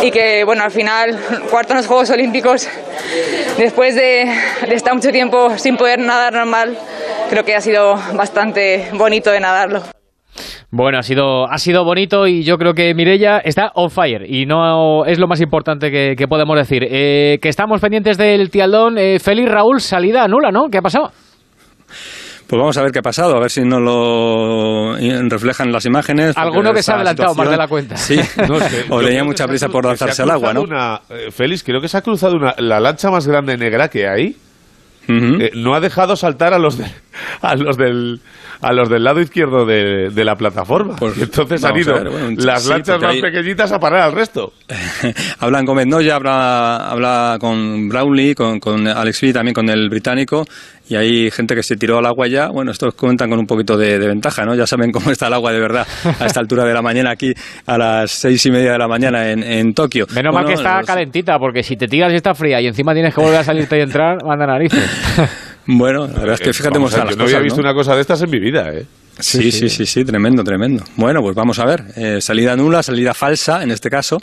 [0.02, 1.20] y que bueno, al final,
[1.52, 2.68] cuarto en los Juegos Olímpicos,
[3.60, 4.34] después de,
[4.68, 6.76] de estar mucho tiempo sin poder nadar normal,
[7.30, 9.84] creo que ha sido bastante bonito de nadarlo.
[10.72, 14.46] Bueno, ha sido, ha sido bonito y yo creo que Mirella está on fire y
[14.46, 16.86] no es lo más importante que, podemos decir.
[16.90, 18.98] Eh, que estamos pendientes del tialdón.
[18.98, 20.70] Eh, Félix Raúl, salida nula, ¿no?
[20.70, 21.12] ¿Qué ha pasado?
[22.48, 26.36] Pues vamos a ver qué ha pasado, a ver si nos lo reflejan las imágenes.
[26.36, 27.96] Alguno que se ha adelantado más de la cuenta.
[27.98, 28.20] Sí,
[28.90, 30.64] o tenía mucha prisa por lanzarse al agua, ¿no?
[31.10, 34.36] Eh, Félix, creo que se ha cruzado una, la lancha más grande negra que hay.
[35.10, 36.78] Eh, no ha dejado saltar a los,
[37.42, 38.22] a los del
[38.62, 40.96] a los del lado izquierdo de, la plataforma.
[40.98, 41.96] Pues, entonces han ido
[42.38, 44.54] las lanchas más pequeñitas a parar al resto.
[45.40, 50.46] Hablan con Noya, habla, habla con Brownlee, con, con Alex Lee, también con el británico,
[50.90, 52.50] y hay gente que se tiró al agua ya.
[52.50, 54.56] Bueno, estos comentan con un poquito de, ventaja, ¿no?
[54.56, 55.88] Ya saben cómo está el agua de verdad
[56.20, 57.34] a esta altura de la mañana aquí,
[57.66, 60.06] a las seis y media de la mañana en, en Tokio.
[60.14, 63.16] Menos mal que está calentita, porque si te tiras y está fría y encima tienes
[63.16, 64.84] que volver a salirte y entrar, manda narices.
[65.66, 67.96] Bueno, la verdad es que fíjate cómo están las Yo no había visto una cosa
[67.96, 68.86] de estas en mi vida, ¿eh?
[69.20, 70.84] Sí, sí, sí, sí, tremendo, tremendo.
[70.96, 71.84] Bueno, pues vamos a ver.
[71.98, 74.18] Eh, salida nula, salida falsa en este caso.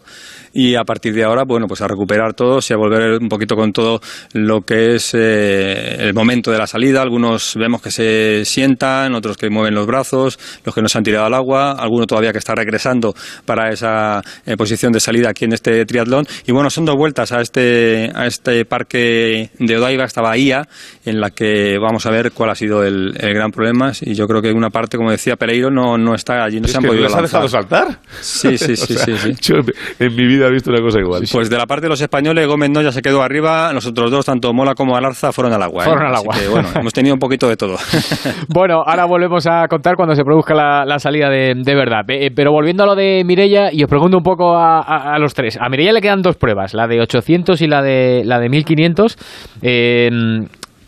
[0.59, 3.57] Y a partir de ahora, bueno, pues a recuperar todo y a volver un poquito
[3.57, 4.01] con todo
[4.33, 7.03] lo que es eh, el momento de la salida.
[7.03, 11.05] Algunos vemos que se sientan, otros que mueven los brazos, los que no se han
[11.05, 13.14] tirado al agua, alguno todavía que está regresando
[13.45, 16.27] para esa eh, posición de salida aquí en este triatlón.
[16.47, 20.66] Y bueno, son dos vueltas a este, a este parque de Odaiba, esta bahía,
[21.05, 23.92] en la que vamos a ver cuál ha sido el, gran problema.
[24.01, 26.79] Y yo creo que una parte como decía Pereiro, no, no está allí, no se
[26.79, 27.99] han podido ha dejado saltar?
[28.23, 29.57] Sí, sí, sí, sí, Yo
[29.99, 31.23] en mi vida visto una cosa igual.
[31.31, 34.11] Pues de la parte de los españoles, Gómez no ya se quedó arriba, los otros
[34.11, 35.85] dos, tanto Mola como Alarza, fueron al agua.
[35.85, 35.87] ¿eh?
[35.87, 36.35] Fueron al agua.
[36.51, 37.77] bueno, hemos tenido un poquito de todo.
[38.49, 42.03] bueno, ahora volvemos a contar cuando se produzca la, salida de, verdad.
[42.09, 45.59] Eh, pero volviendo a lo de Mirella, y os pregunto un poco a, los tres.
[45.61, 49.17] A Mirella le quedan dos pruebas, la de 800 y la de, la de 1500.
[49.63, 50.11] Eh,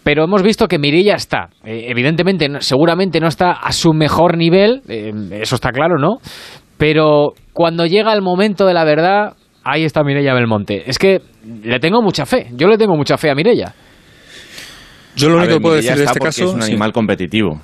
[0.08, 1.50] pero hemos visto que Mirilla está.
[1.62, 6.16] Eh, evidentemente, seguramente no está a su mejor nivel, eh, eso está claro, ¿no?
[6.78, 9.34] Pero cuando llega el momento de la verdad,
[9.68, 10.88] ahí está Mirella Belmonte.
[10.88, 11.20] Es que
[11.62, 13.74] le tengo mucha fe, yo le tengo mucha fe a Mirella.
[15.14, 17.60] Yo lo único que puedo decir de este caso es un animal competitivo.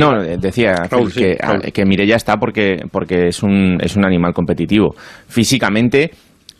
[0.00, 0.74] no, decía
[1.14, 1.36] que,
[1.72, 4.94] que Mirella está porque, porque es, un, es un animal competitivo.
[5.28, 6.10] Físicamente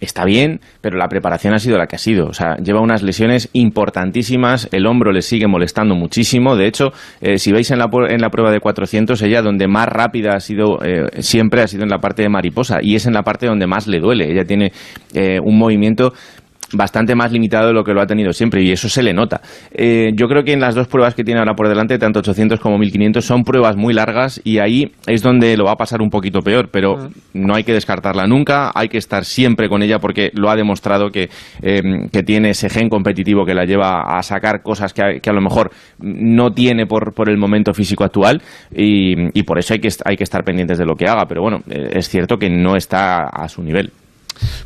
[0.01, 2.27] está bien, pero la preparación ha sido la que ha sido.
[2.27, 6.57] O sea, lleva unas lesiones importantísimas, el hombro le sigue molestando muchísimo.
[6.57, 9.87] De hecho, eh, si veis en la, en la prueba de 400, ella donde más
[9.89, 13.15] rápida ha sido eh, siempre ha sido en la parte de mariposa y es en
[13.15, 14.31] la parte donde más le duele.
[14.31, 14.73] Ella tiene
[15.15, 16.13] eh, un movimiento
[16.73, 19.41] bastante más limitado de lo que lo ha tenido siempre y eso se le nota.
[19.73, 22.61] Eh, yo creo que en las dos pruebas que tiene ahora por delante, tanto 800
[22.61, 26.11] como 1500, son pruebas muy largas y ahí es donde lo va a pasar un
[26.11, 27.11] poquito peor, pero mm.
[27.35, 31.11] no hay que descartarla nunca, hay que estar siempre con ella porque lo ha demostrado
[31.11, 31.29] que,
[31.63, 35.31] eh, que tiene ese gen competitivo que la lleva a sacar cosas que a, que
[35.31, 38.43] a lo mejor no tiene por, por el momento físico actual
[38.75, 41.43] y, y, por eso hay que, hay que estar pendientes de lo que haga, pero
[41.43, 43.91] bueno, eh, es cierto que no está a su nivel.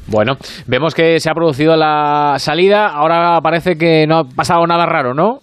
[0.06, 0.35] Bueno,
[0.66, 2.88] vemos que se ha producido la salida.
[2.88, 5.38] Ahora parece que no ha pasado nada raro, ¿no?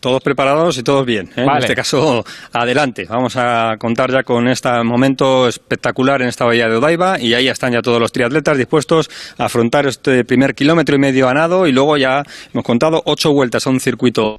[0.00, 1.28] Todos preparados y todos bien.
[1.36, 1.42] ¿eh?
[1.42, 3.06] En este caso, adelante.
[3.08, 7.48] Vamos a contar ya con este momento espectacular en esta bahía de Odaiba y ahí
[7.48, 11.66] están ya todos los triatletas dispuestos a afrontar este primer kilómetro y medio a nado
[11.66, 14.36] y luego ya hemos contado ocho vueltas a un circuito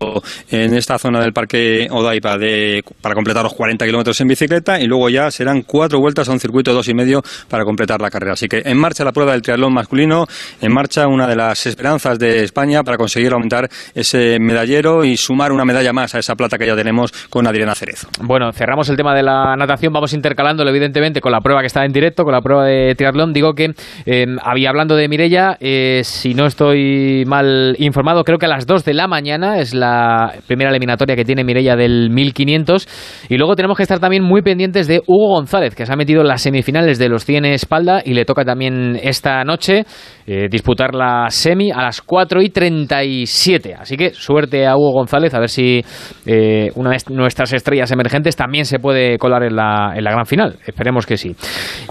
[0.49, 4.87] en esta zona del parque Odaiba de, para completar los 40 kilómetros en bicicleta y
[4.87, 8.09] luego ya serán cuatro vueltas a un circuito de dos y medio para completar la
[8.09, 8.33] carrera.
[8.33, 10.25] Así que en marcha la prueba del triatlón masculino,
[10.61, 15.42] en marcha una de las esperanzas de España para conseguir aumentar ese medallero y sumar
[15.51, 18.07] una medalla más a esa plata que ya tenemos con Adriana Cerezo.
[18.21, 21.85] Bueno, cerramos el tema de la natación, vamos intercalándolo evidentemente con la prueba que está
[21.85, 23.33] en directo, con la prueba de triatlón.
[23.33, 23.73] Digo que
[24.05, 28.65] eh, había hablando de Mirella, eh, si no estoy mal informado, creo que a las
[28.65, 32.87] 2 de la mañana es la primera eliminatoria que tiene Mirella del 1500
[33.29, 36.21] y luego tenemos que estar también muy pendientes de Hugo González, que se ha metido
[36.21, 39.85] en las semifinales de los 100 espalda y le toca también esta noche
[40.25, 43.75] eh, disputar la semi a las 4 y 37.
[43.75, 45.81] Así que suerte a Hugo González, a ver si
[46.25, 50.25] eh, una de nuestras estrellas emergentes también se puede colar en la, en la gran
[50.25, 50.57] final.
[50.65, 51.35] Esperemos que sí.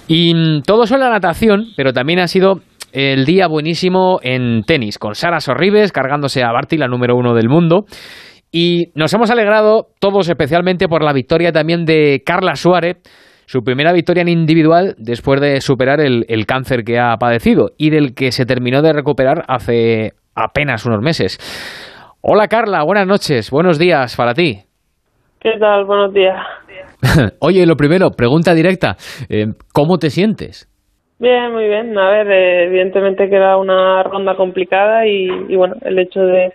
[0.09, 2.61] Y mm, todo eso la natación, pero también ha sido
[2.92, 7.48] el día buenísimo en tenis, con Sara Sorribes cargándose a Barty, la número uno del
[7.48, 7.87] mundo.
[8.50, 12.98] Y nos hemos alegrado todos especialmente por la victoria también de Carla Suárez,
[13.46, 17.90] su primera victoria en individual después de superar el, el, cáncer que ha padecido y
[17.90, 21.38] del que se terminó de recuperar hace apenas unos meses.
[22.24, 24.61] Hola Carla, buenas noches, buenos días para ti.
[25.40, 25.85] ¿Qué tal?
[25.87, 26.37] Buenos días.
[27.40, 28.94] Oye, lo primero, pregunta directa,
[29.28, 30.68] eh, ¿cómo te sientes?
[31.18, 31.98] Bien, muy bien.
[31.98, 36.52] A ver, eh, evidentemente queda una ronda complicada y, y bueno, el hecho de,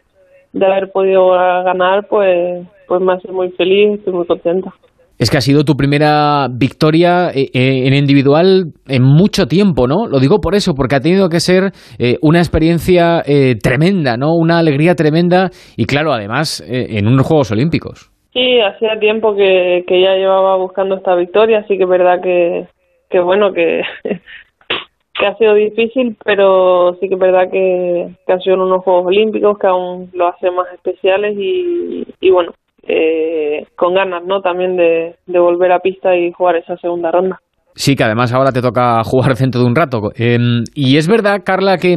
[0.54, 4.74] de, haber podido ganar, pues, pues me hace muy feliz, estoy muy contenta.
[5.20, 10.08] Es que ha sido tu primera victoria eh, en individual en mucho tiempo, ¿no?
[10.08, 14.36] Lo digo por eso, porque ha tenido que ser eh, una experiencia eh, tremenda, ¿no?
[14.36, 18.12] Una alegría tremenda y claro, además en unos Juegos Olímpicos.
[18.32, 23.52] Sí, hacía tiempo que, ya llevaba buscando esta victoria, así que es verdad que, bueno,
[23.54, 23.82] que,
[25.26, 29.58] ha sido difícil, pero sí que es verdad que, que han sido unos Juegos Olímpicos
[29.58, 32.54] que aún lo hacen más especiales y bueno,
[32.88, 34.42] eh, con ganas, ¿no?
[34.42, 37.40] También de, volver a pista y jugar esa segunda ronda.
[37.76, 40.10] Sí, que además ahora te toca jugar dentro de un rato.
[40.18, 40.40] Eh,
[40.74, 41.96] y es verdad, Carla, que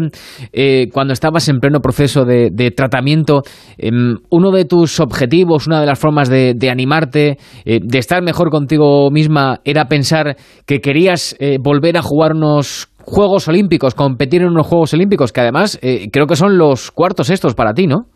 [0.52, 3.40] eh, cuando estabas en pleno proceso de, tratamiento,
[3.78, 3.90] eh,
[4.30, 8.50] uno de tus objetivos, una de las formas de, de animarte, eh, de estar mejor
[8.50, 14.48] contigo misma, era pensar que querías eh, volver a jugar unos Juegos Olímpicos, competir en
[14.48, 18.06] unos Juegos Olímpicos, que además eh, creo que son los cuartos estos para ti, ¿no?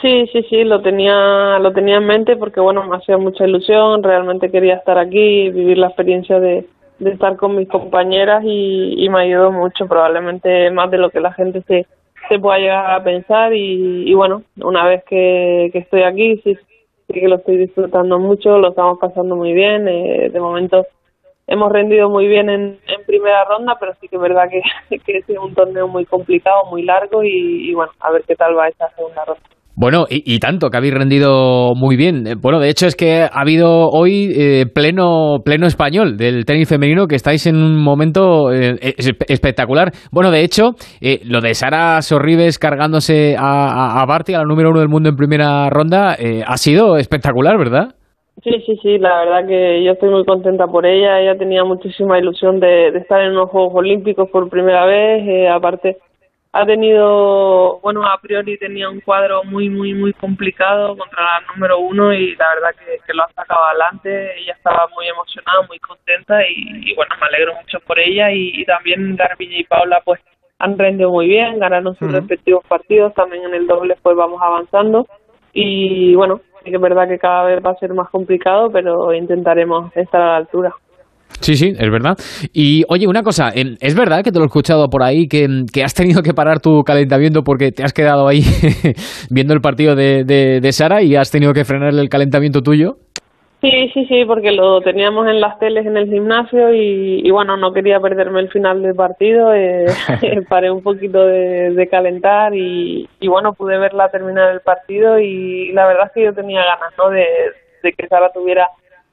[0.00, 4.00] Sí, sí, sí, lo tenía, lo tenía en mente porque bueno, me hacía mucha ilusión,
[4.02, 6.66] realmente quería estar aquí, vivir la experiencia de,
[7.00, 11.32] estar con mis compañeras y, y, me ayudó mucho, probablemente más de lo que la
[11.32, 11.86] gente se,
[12.38, 17.12] pueda llegar a pensar y, y bueno, una vez que, que estoy aquí, sí, sí
[17.12, 20.86] que lo estoy disfrutando mucho, lo estamos pasando muy bien, eh, de momento
[21.48, 24.62] hemos rendido muy bien en, en, primera ronda, pero sí que es verdad que,
[25.12, 28.68] es un torneo muy complicado, muy largo y, y bueno, a ver qué tal va
[28.68, 29.57] esta segunda ronda.
[29.80, 32.24] Bueno, y, tanto, que habéis rendido muy bien.
[32.42, 37.06] Bueno, de hecho es que ha habido hoy eh, pleno, pleno español del tenis femenino,
[37.06, 38.74] que estáis en un momento eh,
[39.28, 39.92] espectacular.
[40.10, 44.46] Bueno, de hecho, eh, lo de Sara Sorribes cargándose a, a, a, Barty, a la
[44.46, 47.94] número uno del mundo en primera ronda, eh, ha sido espectacular, ¿verdad?
[48.42, 51.20] Sí, sí, sí, la verdad que yo estoy muy contenta por ella.
[51.20, 55.22] Ella tenía muchísima ilusión de, de estar en unos Juegos Olímpicos por primera vez.
[55.24, 55.98] Eh, aparte,
[56.52, 61.78] ha tenido, bueno, a priori tenía un cuadro muy, muy, muy complicado contra la número
[61.78, 64.40] uno y la verdad que, que lo ha sacado adelante.
[64.40, 68.52] Ella estaba muy emocionada, muy contenta y, y bueno, me alegro mucho por ella y,
[68.54, 70.20] y también Garbiñe y Paula pues
[70.58, 72.14] han rendido muy bien, ganaron sus uh -huh.
[72.20, 75.06] respectivos partidos, también en el doble pues vamos avanzando
[75.52, 80.20] y bueno, es verdad que cada vez va a ser más complicado, pero intentaremos estar
[80.20, 80.72] a la altura.
[81.40, 82.16] Sí, sí, es verdad.
[82.52, 85.84] Y oye, una cosa, es verdad que te lo he escuchado por ahí, que, que
[85.84, 88.42] has tenido que parar tu calentamiento porque te has quedado ahí
[89.30, 92.96] viendo el partido de, de, de, Sara y has tenido que frenar el calentamiento tuyo.
[93.60, 97.72] Sí, sí, sí, porque lo teníamos en las teles en el gimnasio y, bueno, no
[97.72, 99.86] quería perderme el final del partido, eh,
[100.48, 106.06] paré un poquito de, calentar y, bueno, pude verla terminar el partido y la verdad
[106.06, 107.24] es que yo tenía ganas, ¿no?, de
[107.96, 108.68] que Sara tuviera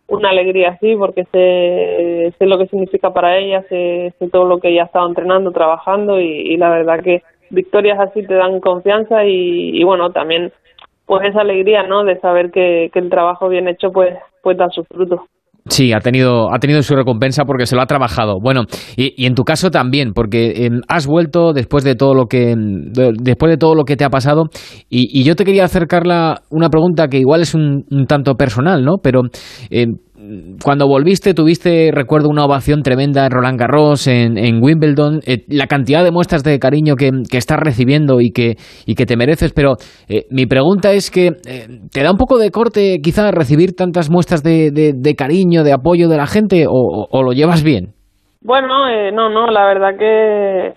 [0.08, 4.60] una alegría así porque sé, sé lo que significa para ella, sé, sé todo lo
[4.60, 8.60] que ella ha estado entrenando, trabajando y, y, la verdad que victorias así te dan
[8.60, 10.52] confianza y, y, bueno, también
[11.06, 12.04] pues esa alegría, ¿no?
[12.04, 15.20] De saber que, el trabajo bien hecho pues, pues da sus frutos.
[15.68, 18.36] Sí, ha tenido, ha tenido su recompensa porque se lo ha trabajado.
[18.39, 18.65] Bueno,
[18.96, 23.50] y, en tu caso también, porque em, has vuelto después de todo lo que después
[23.52, 24.44] de todo lo que te ha pasado.
[24.89, 28.98] Y, yo te quería acercarla una pregunta que igual es un, tanto personal, ¿no?
[29.02, 29.21] Pero
[29.71, 29.96] em,
[30.63, 36.04] cuando volviste tuviste, recuerdo, una ovación tremenda en Roland Garros, en, Wimbledon, eh, la cantidad
[36.04, 38.56] de muestras de cariño que, estás recibiendo y que,
[38.86, 39.73] y que te mereces, pero
[40.08, 44.10] eh, mi pregunta es que eh, ¿te da un poco de corte quizá recibir tantas
[44.10, 47.94] muestras de, de, cariño, de apoyo de la gente o, o lo llevas bien?
[48.42, 48.67] Bueno,
[49.12, 50.73] no, no, la verdad que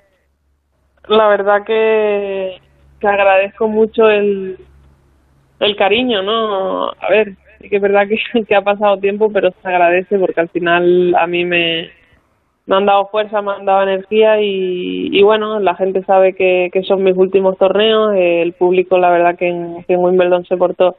[1.09, 2.59] la verdad que,
[3.01, 4.57] que agradezco mucho el,
[5.61, 6.89] el cariño, ¿no?
[6.89, 8.07] A ver, sí que es verdad
[8.49, 11.91] que, ha pasado tiempo, pero se agradece porque al final a mí me,
[12.69, 16.83] han dado fuerza, me han dado energía y, y bueno, la gente sabe que, que
[16.83, 20.97] son mis últimos torneos, el público la verdad que en, que en Wimbledon se portó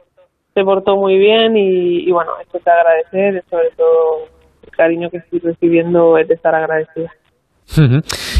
[0.52, 4.26] se portó muy bien y, y bueno, esto te agradecer, sobre todo
[4.64, 7.12] el cariño que estoy recibiendo es de estar agradecida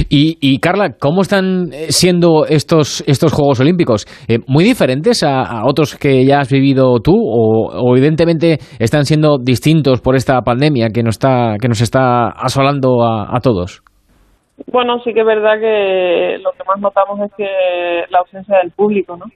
[0.09, 4.07] y, Carla, ¿cómo están eh, siendo estos, estos Juegos Olímpicos?
[4.29, 10.01] Eh, ¿Muy diferentes a, otros que ya has vivido tú o, evidentemente están siendo distintos
[10.01, 13.83] por esta pandemia que nos está, que nos está asolando a, todos?
[14.67, 17.47] Bueno, sí que es verdad que lo que más notamos es que
[18.11, 19.27] la ausencia del público, ¿no?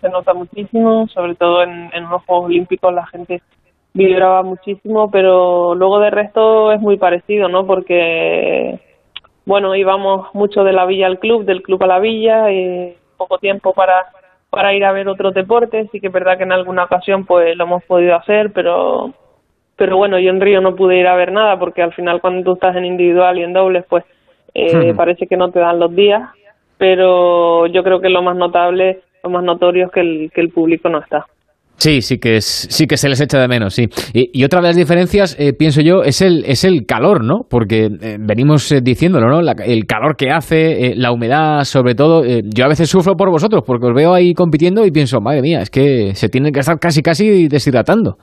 [0.00, 3.40] Se nota muchísimo, sobre todo en, en unos Juegos Olímpicos la gente
[3.94, 7.66] vibraba muchísimo, pero luego de resto es muy parecido, ¿no?
[7.66, 8.80] Porque
[9.44, 13.38] bueno, íbamos mucho de la villa al club, del club a la villa, y poco
[13.38, 14.06] tiempo para,
[14.50, 15.88] para ir a ver otros deportes.
[15.90, 19.12] Sí que es verdad que en alguna ocasión pues lo hemos podido hacer, pero,
[19.76, 22.44] pero bueno, yo en Río no pude ir a ver nada porque al final cuando
[22.44, 24.04] tú estás en individual y en dobles, pues
[24.54, 26.30] eh, parece que no te dan los días.
[26.78, 30.50] Pero yo creo que lo más notable, lo más notorio es que el, que el
[30.50, 31.26] público no está.
[31.82, 33.86] Sí, sí que es, sí que se les echa de menos, sí.
[34.14, 37.40] Y, otra de las diferencias, eh, pienso yo, es el, es el calor, ¿no?
[37.50, 39.40] Porque eh, venimos eh, diciéndolo, ¿no?
[39.40, 42.22] el calor que hace, la humedad, sobre todo.
[42.24, 45.58] yo a veces sufro por vosotros porque os veo ahí compitiendo y pienso, madre mía,
[45.58, 48.14] es que se tienen que estar casi, casi deshidratando.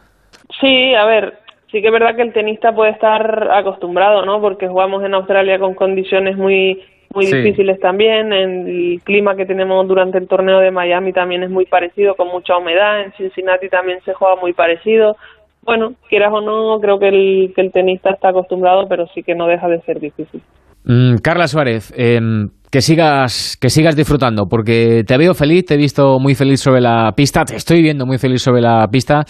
[0.62, 1.34] Sí, a ver,
[1.70, 4.40] sí que es verdad que el tenista puede estar acostumbrado, ¿no?
[4.40, 6.82] Porque jugamos en Australia con condiciones muy
[7.14, 8.32] muy difíciles también.
[8.34, 12.58] El clima que tenemos durante el torneo de Miami también es muy parecido, con mucha
[12.58, 13.02] humedad.
[13.02, 15.16] En Cincinnati también se juega muy parecido.
[15.64, 19.36] Bueno, quieras o no, creo que el, que el tenista está acostumbrado, pero sí que
[19.36, 20.42] no deja de ser difícil.
[20.86, 25.78] Mm, Carla Suárez, em, que sigas que sigas disfrutando, porque te veo feliz, te he
[25.78, 29.24] visto muy feliz sobre la pista, te estoy viendo muy feliz sobre la pista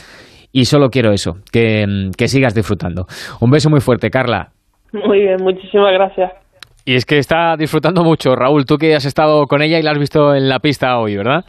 [0.51, 3.05] y solo quiero eso, que, em, que sigas disfrutando.
[3.41, 4.49] Un beso muy fuerte, Carla.
[4.93, 6.31] Muy bien, muchísimas gracias.
[6.85, 8.35] Y es que está disfrutando mucho.
[8.35, 11.15] Raúl, tú que has estado con ella y la has visto en la pista hoy,
[11.15, 11.45] ¿verdad?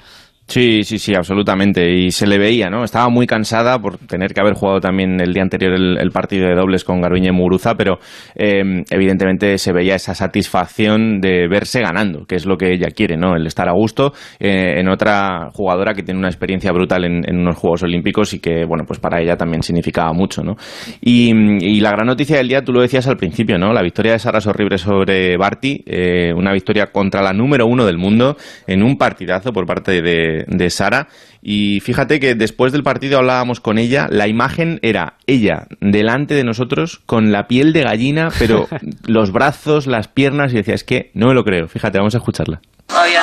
[0.51, 1.88] Sí, sí, sí, absolutamente.
[1.88, 2.82] Y se le veía, ¿no?
[2.82, 6.57] Estaba muy cansada por tener que haber jugado también el día anterior el, partido de
[6.57, 8.01] dobles con Garbiñe Muguruza, pero
[8.34, 13.16] eh, evidentemente se veía esa satisfacción de verse ganando, que es lo que ella quiere,
[13.16, 13.36] ¿no?
[13.36, 17.57] El estar a gusto eh, en otra jugadora que tiene una experiencia brutal en, unos
[17.57, 20.57] Juegos Olímpicos y que, bueno, pues para ella también significaba mucho, ¿no?
[21.01, 23.72] Y, la gran noticia del día, tú lo decías al principio, ¿no?
[23.72, 27.98] La victoria de Sara Sorribre sobre Barty, eh, una victoria contra la número uno del
[27.98, 28.36] mundo
[28.66, 31.09] en un partidazo por parte de de, Sara.
[31.43, 36.45] Y fíjate que después del partido hablábamos con ella, la imagen era ella delante de
[36.45, 38.68] nosotros con la piel de gallina, pero
[39.07, 41.68] los brazos, las piernas, y decía, es que no me lo creo.
[41.68, 42.61] Fíjate, vamos a escucharla.
[42.86, 43.22] Todavía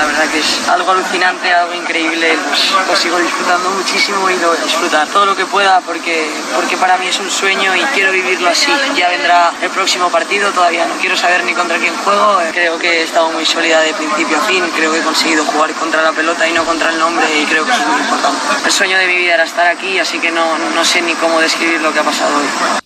[0.00, 2.38] la verdad que es algo alucinante, algo increíble.
[2.48, 6.96] Pues, lo sigo disfrutando muchísimo y lo disfrutar todo lo que pueda porque, porque para
[6.96, 8.72] mí es un sueño y quiero vivirlo así.
[8.96, 12.40] Ya vendrá el próximo partido, todavía no quiero saber ni contra quién juego.
[12.52, 14.64] Creo que he estado muy sólida de principio a fin.
[14.74, 17.66] Creo que he conseguido jugar contra la pelota y no contra el nombre y creo
[17.66, 18.38] que eso es muy importante.
[18.64, 21.40] El sueño de mi vida era estar aquí, así que no, no sé ni cómo
[21.40, 22.79] describir lo que ha pasado hoy.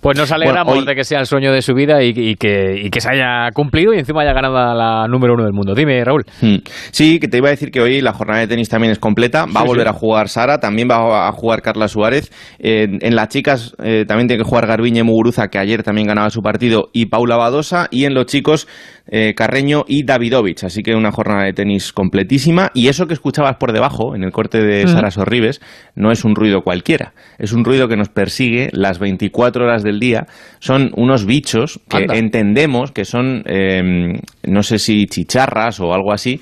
[0.00, 3.10] Pues nos alegramos de que sea el sueño de su vida y, que, que, se
[3.10, 5.74] haya cumplido y encima haya ganado la número uno del mundo.
[5.74, 6.24] Dime, Raúl.
[6.40, 6.56] Hmm.
[6.90, 9.46] Sí, que te iba a decir que hoy la jornada de tenis también es completa.
[9.46, 12.30] Va a volver a jugar Sara, también va a jugar Carla Suárez.
[12.58, 16.42] en las chicas eh, también tiene que jugar Garbiñe Muguruza, que ayer también ganaba su
[16.42, 17.88] partido, y Paula Badosa.
[17.90, 18.68] Y en los chicos
[19.10, 20.64] eh, Carreño y Davidovich.
[20.64, 22.70] Así que una jornada de tenis completísima.
[22.74, 25.60] Y eso que escuchabas por debajo, en el corte de Sara Sorribes,
[25.96, 27.12] no es un ruido cualquiera.
[27.38, 30.26] Es un ruido que nos persigue las 24 horas del día.
[30.60, 36.40] Son unos bichos que entendemos que son, em, no sé si chicharras o algo así.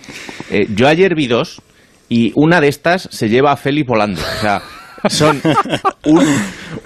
[0.50, 1.62] Eh, yo ayer vi dos
[2.08, 4.20] y una de estas se lleva a Feli volando.
[4.20, 4.60] O sea,
[5.08, 5.40] son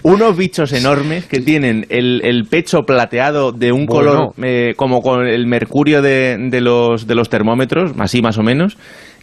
[0.02, 5.46] unos bichos enormes que tienen el, pecho plateado de un color eh, como con el
[5.46, 8.76] mercurio de, los, de los termómetros, así más o menos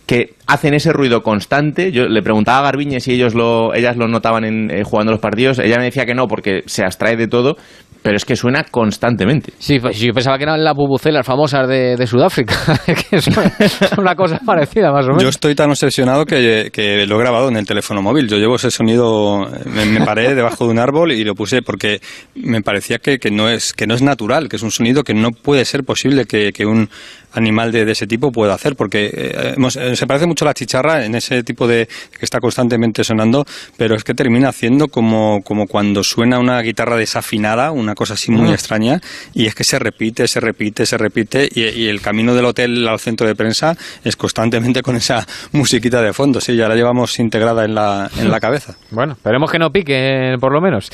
[0.10, 1.92] que hacen ese ruido constante.
[1.92, 5.22] Yo le preguntaba a Garbiñe si ellos lo, ellas lo notaban en, eh, jugando los
[5.22, 5.60] partidos.
[5.60, 7.58] Ella me decía que no, porque se abstrae de todo,
[8.02, 9.54] pero es que suena constantemente.
[9.60, 13.52] Sí, pues yo pensaba que eran las bubucelas famosas de, de Sudáfrica, que es una,
[13.98, 15.24] una cosa parecida más o menos.
[15.24, 18.28] Yo estoy tan obsesionado que, que lo he grabado en el teléfono móvil.
[18.28, 22.00] Yo llevo ese sonido, me, me paré debajo de un árbol y lo puse porque
[22.36, 25.14] me parecía que, que, no es, que no es natural, que es un sonido que
[25.14, 26.90] no puede ser posible que, que un
[27.34, 30.50] animal de, de, ese tipo pueda hacer, porque eh, hemos, eh, se parece mucho a
[30.50, 33.46] la chicharra en ese tipo de que está constantemente sonando,
[33.78, 38.32] pero es que termina haciendo como, como cuando suena una guitarra desafinada, una cosa así
[38.32, 39.00] muy extraña,
[39.34, 42.88] y es que se repite, se repite, se repite, y, y el camino del hotel
[42.88, 47.20] al centro de prensa es constantemente con esa musiquita de fondo, sí, ya la llevamos
[47.20, 48.76] integrada en la, en la cabeza.
[48.92, 50.90] Bueno, esperemos que no pique, por lo menos.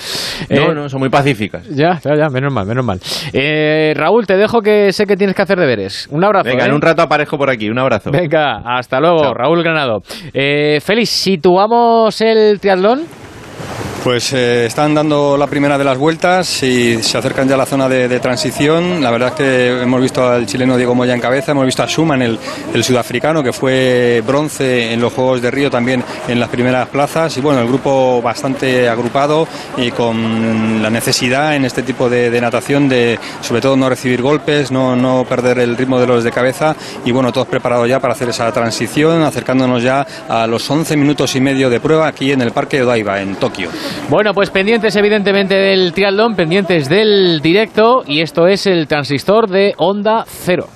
[0.50, 1.68] No, no, son muy pacíficas.
[1.70, 3.00] Ya, ya, ya, menos mal, menos mal.
[3.34, 6.08] Eh, Raúl, te dejo que sé que tienes que hacer deberes.
[6.26, 6.50] Abrazo.
[6.50, 6.68] Venga, ¿eh?
[6.68, 7.70] en un rato aparezco por aquí.
[7.70, 8.12] Un abrazo.
[8.12, 10.02] Venga, hasta luego, Raúl Granado.
[10.34, 13.04] Eh, Félix, situamos el triatlón.
[14.06, 17.66] Pues eh, están dando la primera de las vueltas y se acercan ya a la
[17.66, 19.02] zona de, transición.
[19.02, 21.88] La verdad es que hemos visto al chileno Diego Moya en cabeza, hemos visto a
[21.88, 22.38] Schumann, el,
[22.72, 27.36] el, sudafricano, que fue bronce en los Juegos de Río también en las primeras plazas.
[27.38, 32.42] Y bueno, el grupo bastante agrupado y con la necesidad en este tipo de, de
[32.42, 36.32] natación de, sobre todo, no recibir golpes, no, no perder el ritmo de los de
[36.32, 36.76] cabeza.
[37.06, 41.36] Y bueno, todos preparados ya para hacer esa transición, acercándonos ya a los 11 minutos
[41.36, 43.72] y medio de prueba aquí en el Parque Odaiba, en Tokio.
[44.10, 49.74] Bueno, pues pendientes evidentemente del triatlón, pendientes del directo y esto es el transistor de
[49.78, 50.68] Onda Cero.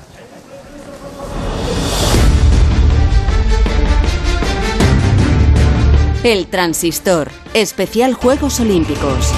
[6.24, 9.34] El transistor, especial Juegos Olímpicos.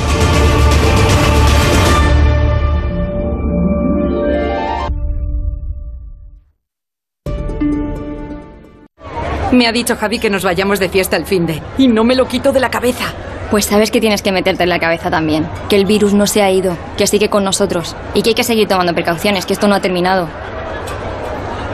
[9.52, 12.16] Me ha dicho Javi que nos vayamos de fiesta el fin de y no me
[12.16, 13.14] lo quito de la cabeza.
[13.52, 15.48] Pues sabes que tienes que meterte en la cabeza también.
[15.70, 18.46] Que el virus no se ha ido, que sigue con nosotros y que hay que
[18.46, 20.30] seguir tomando precauciones, que esto no ha terminado.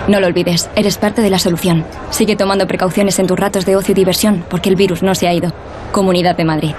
[0.08, 1.86] No lo olvides, eres parte de la solución.
[2.10, 5.28] Sigue tomando precauciones en tus ratos de ocio y diversión, porque el virus no se
[5.28, 5.54] ha ido.
[5.92, 6.72] Comunidad de Madrid.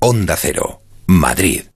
[0.00, 1.71] Onda Cero, Madrid.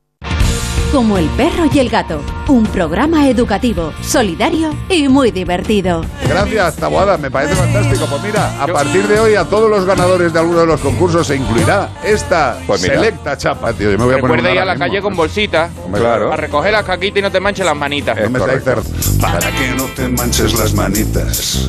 [0.93, 6.05] Como el perro y el gato, un programa educativo, solidario y muy divertido.
[6.29, 8.07] Gracias, Taboada, me parece fantástico.
[8.07, 11.27] Pues mira, a partir de hoy a todos los ganadores de alguno de los concursos
[11.27, 13.91] se incluirá esta Pues selecta chapa, tío.
[13.91, 16.33] Yo me voy a poner ir a la calle con bolsita Hombre, claro.
[16.33, 18.17] a recoger las caquitas y no te manches las manitas.
[18.19, 21.69] No me Para que no te manches las manitas.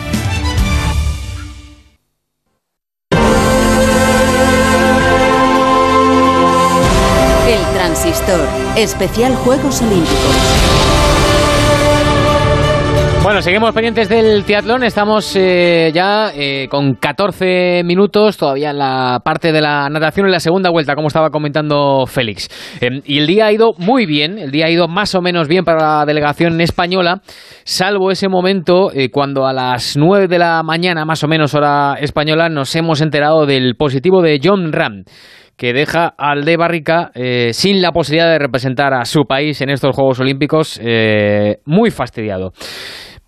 [7.91, 8.39] Transistor,
[8.77, 11.11] especial Juegos Olímpicos.
[13.21, 14.85] Bueno, seguimos pendientes del triatlón.
[14.85, 20.31] Estamos eh, ya eh, con 14 minutos todavía en la parte de la natación en
[20.31, 22.47] la segunda vuelta, como estaba comentando Félix.
[22.79, 25.49] Eh, y el día ha ido muy bien, el día ha ido más o menos
[25.49, 27.21] bien para la delegación española,
[27.65, 31.95] salvo ese momento eh, cuando a las 9 de la mañana, más o menos hora
[31.99, 35.03] española, nos hemos enterado del positivo de John Ram
[35.61, 39.69] que deja al de Barrica eh, sin la posibilidad de representar a su país en
[39.69, 42.49] estos Juegos Olímpicos, eh, muy fastidiado.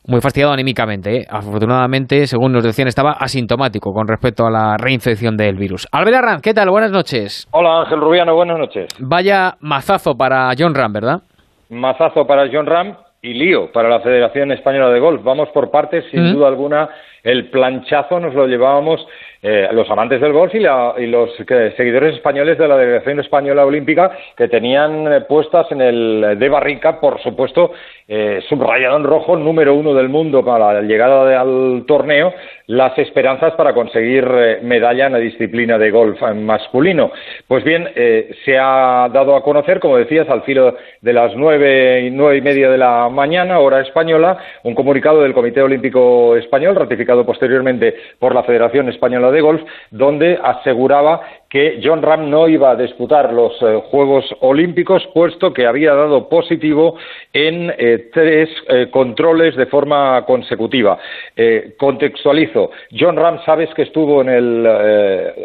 [0.08, 1.16] Muy fastidiado anímicamente.
[1.16, 1.26] ¿eh?
[1.30, 5.88] Afortunadamente, según nos decían, estaba asintomático con respecto a la reinfección del virus.
[5.92, 6.72] Albert Arranz, ¿qué tal?
[6.72, 7.48] Buenas noches.
[7.52, 8.88] Hola Ángel Rubiano, buenas noches.
[9.00, 11.22] Vaya mazazo para John Ram, ¿verdad?
[11.70, 15.24] Mazazo para John Ram, y lío para la Federación Española de Golf.
[15.24, 16.90] Vamos por partes, sin duda alguna.
[17.24, 19.00] El planchazo nos lo llevábamos
[19.46, 24.48] eh, los amantes del golf y, los seguidores españoles de la Delegación Española Olímpica que
[24.48, 27.74] tenían eh, puestas en el de Barrica, por supuesto,
[28.08, 32.34] eh, subrayado en rojo, número uno del mundo para la llegada al torneo,
[32.68, 34.26] las esperanzas para conseguir
[34.62, 37.12] medalla en la disciplina de golf masculino.
[37.48, 37.90] Pues bien,
[38.46, 42.42] se ha dado a conocer, como decías, al filo de las nueve y nueve y
[42.42, 48.34] media de la mañana, hora española, un comunicado del Comité Olímpico Español, ratificado posteriormente por
[48.34, 49.62] la Federación Española de Golf,
[49.92, 51.22] donde aseguraba
[51.54, 56.28] que John Ram no iba a disputar los eh, Juegos Olímpicos, puesto que había dado
[56.28, 56.96] positivo
[57.32, 60.98] en eh, tres eh, controles de forma consecutiva.
[61.78, 62.72] contextualizo.
[62.98, 64.68] John Ram, sabes que estuvo en el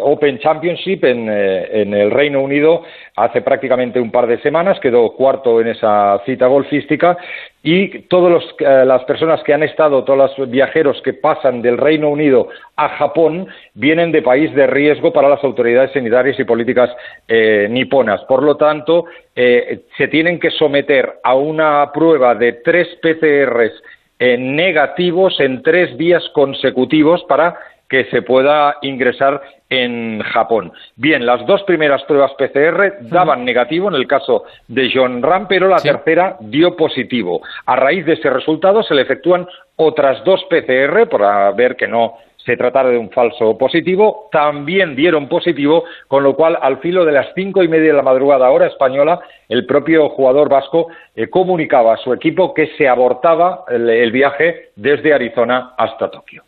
[0.00, 2.82] Open Championship en, en, el Reino Unido
[3.16, 7.18] hace prácticamente un par de semanas, quedó cuarto en esa cita golfística
[7.62, 12.48] y todas las personas que han estado, todos los viajeros que pasan del Reino Unido
[12.76, 16.90] a Japón, vienen de país de riesgo para las autoridades sanitarias y políticas
[17.26, 18.22] eh, niponas.
[18.24, 23.72] Por lo tanto, eh, se tienen que someter a una prueba de tres PCRs
[24.20, 27.56] eh, negativos en tres días consecutivos para
[27.88, 30.72] que se pueda ingresar en Japón.
[30.96, 35.68] Bien, las dos primeras pruebas PCR daban negativo en el caso de John Ram, pero
[35.68, 37.42] la tercera dio positivo.
[37.66, 42.14] A raíz de ese resultado se le efectúan otras dos PCR para ver que no
[42.48, 47.12] se tratara de un falso positivo, también dieron positivo, con lo cual al filo de
[47.12, 49.20] las cinco y media de la madrugada hora española,
[49.50, 55.12] el propio jugador vasco eh, comunicaba a su equipo que se abortaba el, viaje desde
[55.12, 56.42] Arizona hasta Tokio.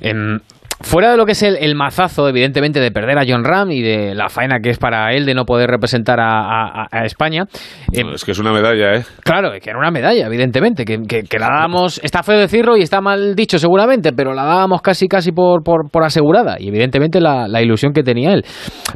[0.00, 0.40] Em,
[0.80, 4.14] Fuera de lo que es el, mazazo, evidentemente, de perder a John Ram y de
[4.14, 7.44] la faena que es para él de no poder representar a, España.
[7.92, 9.04] Eh, es que es una medalla, ¿eh?
[9.22, 13.34] Claro, que era una medalla, evidentemente, que, la dábamos, está feo decirlo y está mal
[13.34, 18.02] dicho seguramente, pero la dábamos casi casi por, por, asegurada y evidentemente la, ilusión que
[18.02, 18.44] tenía él.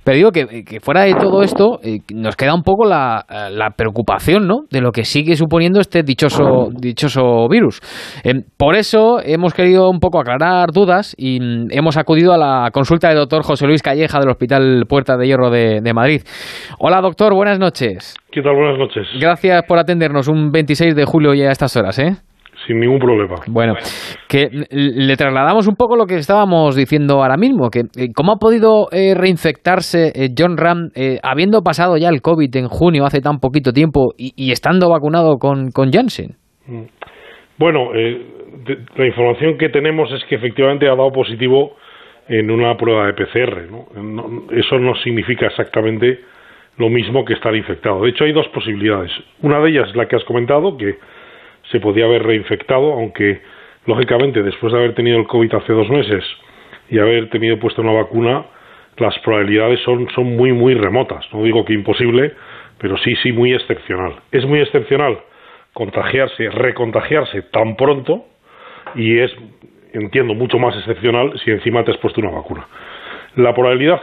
[0.05, 3.25] Pero digo que, fuera de todo esto, eh, nos queda un poco la,
[3.77, 4.63] preocupación, ¿no?
[4.71, 7.81] De lo que sigue suponiendo este dichoso, dichoso virus.
[8.25, 11.39] Eh, por eso hemos querido un poco aclarar dudas y
[11.71, 15.51] hemos acudido a la consulta del doctor José Luis Calleja del Hospital Puerta de Hierro
[15.51, 16.23] de, Madrid.
[16.79, 18.17] Hola doctor, buenas noches.
[18.31, 18.55] ¿Qué tal?
[18.55, 19.07] Buenas noches.
[19.21, 22.17] Gracias por atendernos un 26 de julio ya a estas horas, ¿eh?
[22.67, 23.37] Sin ningún problema.
[23.47, 23.75] Bueno,
[24.29, 28.37] que le trasladamos un poco lo que estábamos diciendo ahora mismo, que eh, cómo ha
[28.37, 30.91] podido eh, reinfectarse eh, John Ram
[31.23, 35.71] habiendo pasado ya el COVID en junio hace tan poquito tiempo y, estando vacunado con,
[35.71, 36.37] con Janssen.
[36.67, 36.85] Mm.
[37.59, 37.91] Bueno,
[38.97, 41.77] la información que tenemos es que efectivamente ha dado positivo
[42.29, 43.69] en una prueba de PCR.
[44.53, 46.21] eso no significa exactamente
[46.77, 48.03] lo mismo que estar infectado.
[48.03, 49.11] De hecho, hay dos posibilidades.
[49.43, 50.99] Una de ellas es la que has comentado, que
[51.71, 53.41] se podía haber reinfectado, aunque
[53.87, 56.25] lógicamente después de haber tenido el COVID hace dos meses
[56.91, 58.45] y haber tenido puesta una vacuna,
[58.97, 61.25] las probabilidades son, son muy, muy remotas.
[61.33, 62.33] No digo que imposible,
[62.79, 64.15] pero sí, sí, muy excepcional.
[64.31, 65.19] Es muy excepcional
[65.73, 68.25] contagiarse, recontagiarse tan pronto
[68.95, 69.31] y es,
[69.93, 72.67] entiendo, mucho más excepcional si encima te has puesto una vacuna.
[73.37, 74.01] La probabilidad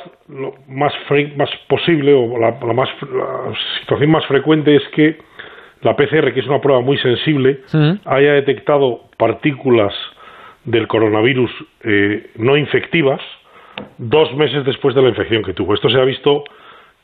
[0.67, 0.93] más,
[1.35, 2.89] más posible o la, más,
[3.81, 5.17] situación más frecuente es que
[5.81, 7.59] la PCR, que es una prueba muy sensible,
[8.05, 9.93] haya detectado partículas
[10.63, 11.51] del coronavirus
[11.83, 13.21] eh, no infectivas
[13.97, 15.73] dos meses después de la infección que tuvo.
[15.73, 16.43] Esto se ha visto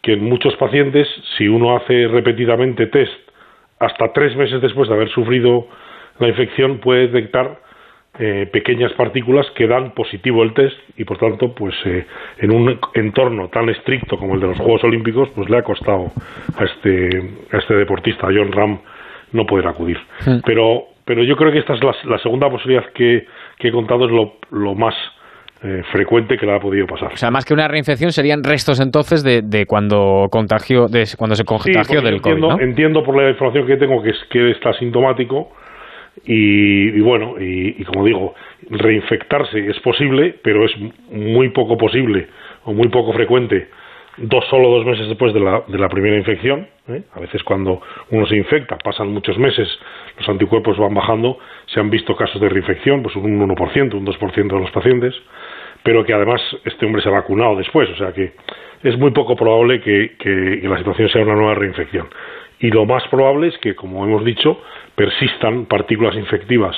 [0.01, 1.07] que en muchos pacientes,
[1.37, 3.13] si uno hace repetidamente test
[3.79, 5.67] hasta tres meses después de haber sufrido
[6.19, 7.59] la infección, puede detectar
[8.23, 12.05] eh, pequeñas partículas que dan positivo el test y por tanto pues eh,
[12.37, 16.11] en un entorno tan estricto como el de los Juegos Olímpicos pues le ha costado
[16.55, 17.09] a este
[17.51, 18.79] a este deportista a John Ram
[19.31, 19.97] no poder acudir.
[20.45, 23.25] Pero pero yo creo que esta es la, segunda posibilidad que,
[23.57, 24.93] he contado es lo, lo más
[25.63, 27.13] eh, frecuente que le ha podido pasar.
[27.13, 31.35] O sea, más que una reinfección serían restos entonces de, de cuando contagió, de cuando
[31.35, 34.73] se contagió del entiendo, COVID, Entiendo por la información que tengo que es que está
[34.73, 35.49] sintomático
[36.23, 38.35] y, bueno, y, como digo,
[38.69, 40.71] reinfectarse es posible, pero es
[41.09, 42.27] muy poco posible
[42.63, 43.67] o muy poco frecuente
[44.17, 46.67] dos solo dos meses después de la, de la primera infección.
[46.87, 47.03] ¿eh?
[47.13, 49.67] A veces cuando uno se infecta, pasan muchos meses,
[50.17, 54.47] los anticuerpos van bajando, se han visto casos de reinfección, pues un 1%, un 2%
[54.47, 55.15] de los pacientes,
[55.83, 58.33] pero que además este hombre se ha vacunado después, o sea que
[58.83, 62.07] es muy poco probable que, que la situación sea una nueva reinfección.
[62.59, 64.61] Y lo más probable es que, como hemos dicho,
[64.95, 66.75] persistan partículas infectivas,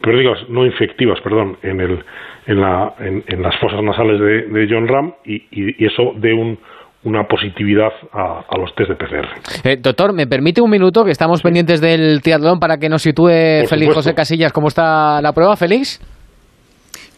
[0.00, 2.04] pero digo, no infectivas, perdón, en, el,
[2.46, 6.58] en, la, en, las fosas nasales de, John Ram y, eso dé un,
[7.04, 9.28] una positividad a, los test de PCR.
[9.64, 13.66] Eh, doctor, ¿me permite un minuto que estamos pendientes del triatlón para que nos sitúe
[13.68, 16.00] Félix José Casillas cómo está la prueba, Félix?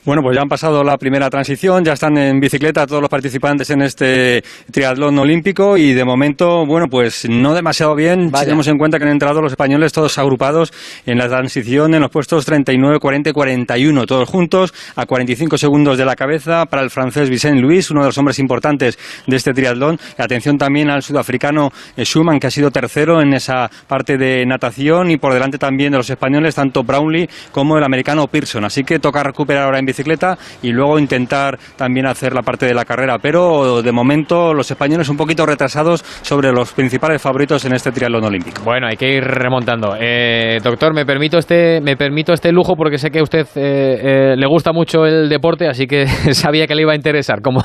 [0.09, 3.69] Bueno, pues ya han pasado la primera transición, ya están en bicicleta todos los participantes
[3.69, 4.43] en este
[4.73, 8.31] triatlón olímpico y de momento, bueno, pues no demasiado bien.
[8.35, 10.73] Si tenemos en cuenta que han entrado los españoles todos agrupados
[11.05, 15.99] en la transición en los puestos 39, 40 y 41, todos juntos a 45 segundos
[15.99, 19.53] de la cabeza para el francés Vicente Luis, uno de los hombres importantes de este
[19.53, 20.01] triatlón.
[20.17, 25.11] atención también al sudafricano eh, Schumann, que ha sido tercero en esa parte de natación
[25.11, 28.65] y por delante también de los españoles, tanto Brownlee como el americano Pearson.
[28.65, 32.67] Así que toca recuperar ahora en bicicleta bicicleta y luego intentar también hacer la parte
[32.67, 33.19] de la carrera.
[33.21, 38.25] Pero de momento los españoles un poquito retrasados sobre los principales favoritos en este triatlón
[38.25, 38.63] olímpico.
[38.65, 39.97] Bueno, hay que ir remontando.
[39.99, 44.33] Eh, doctor, me permito este, me permito este lujo porque sé que a usted eh,
[44.33, 47.41] eh, le gusta mucho el deporte, así que sabía que le iba a interesar.
[47.43, 47.61] Como,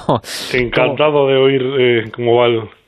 [0.54, 2.83] Encantado de oír cómo va el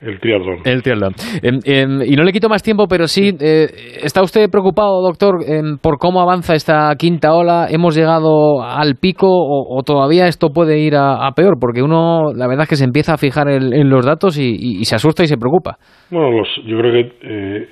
[0.00, 0.58] el triatlón.
[0.64, 1.14] El triatlón.
[1.42, 3.66] Em, em, y no le quito más tiempo, pero sí, eh,
[4.02, 5.36] ¿está usted preocupado, doctor,
[5.82, 7.66] por cómo avanza esta quinta ola?
[7.70, 11.54] ¿Hemos llegado al pico o, todavía esto puede ir a, peor?
[11.58, 14.96] Porque uno, la verdad es que se empieza a fijar en, los datos y, se
[14.96, 15.76] asusta y se preocupa.
[16.10, 17.68] Bueno, los, yo creo que eh,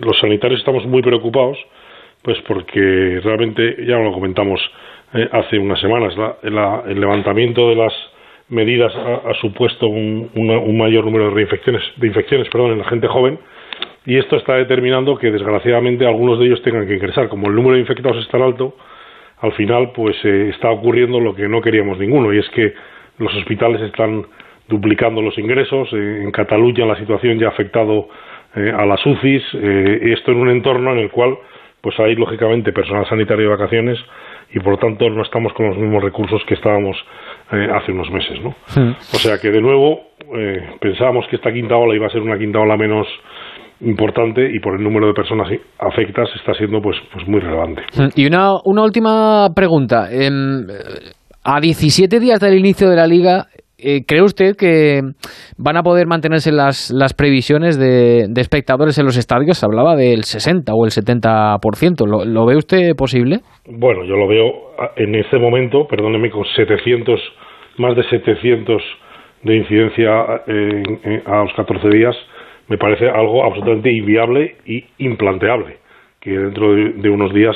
[0.00, 1.58] los sanitarios estamos muy preocupados,
[2.22, 4.60] pues porque realmente, ya lo comentamos
[5.12, 7.92] eh, hace unas semanas, el levantamiento de las
[8.48, 10.30] medidas ha, supuesto un,
[10.76, 13.38] mayor número de reinfecciones, de infecciones perdón, en la gente joven
[14.06, 17.28] y esto está determinando que desgraciadamente algunos de ellos tengan que ingresar.
[17.28, 18.76] Como el número de infectados es tan alto,
[19.40, 22.74] al final pues eh, está ocurriendo lo que no queríamos ninguno y es que
[23.18, 24.26] los hospitales están
[24.68, 25.88] duplicando los ingresos.
[25.92, 28.08] Eh, en Cataluña la situación ya ha afectado
[28.56, 29.42] eh, a las UCIs.
[29.54, 31.38] esto en un entorno en el cual
[31.80, 33.98] pues hay lógicamente personal sanitario de vacaciones
[34.52, 36.96] y por lo tanto no estamos con los mismos recursos que estábamos
[37.54, 38.50] eh, hace unos meses, ¿no?
[38.50, 40.00] O sea que de nuevo
[40.36, 43.06] eh, pensábamos que esta quinta ola iba a ser una quinta ola menos
[43.80, 45.48] importante y por el número de personas
[45.78, 47.82] afectas está siendo pues pues muy relevante.
[48.16, 50.08] Y una, una última pregunta.
[51.44, 53.46] a 17 días del inicio de la liga,
[53.76, 55.02] eh, ¿cree usted que
[55.58, 59.58] van a poder mantenerse las, las previsiones de, de, espectadores en los estadios?
[59.58, 62.06] Se hablaba del 60 o el 70%.
[62.06, 63.40] ¿Lo, ¿Lo ve usted posible?
[63.66, 64.52] Bueno, yo lo veo
[64.96, 67.20] en este momento, perdóneme, con 700,
[67.78, 68.82] más de 700
[69.42, 72.16] de incidencia a los 14 días,
[72.68, 75.76] me parece algo absolutamente inviable y implanteable
[76.20, 77.54] que dentro de, unos días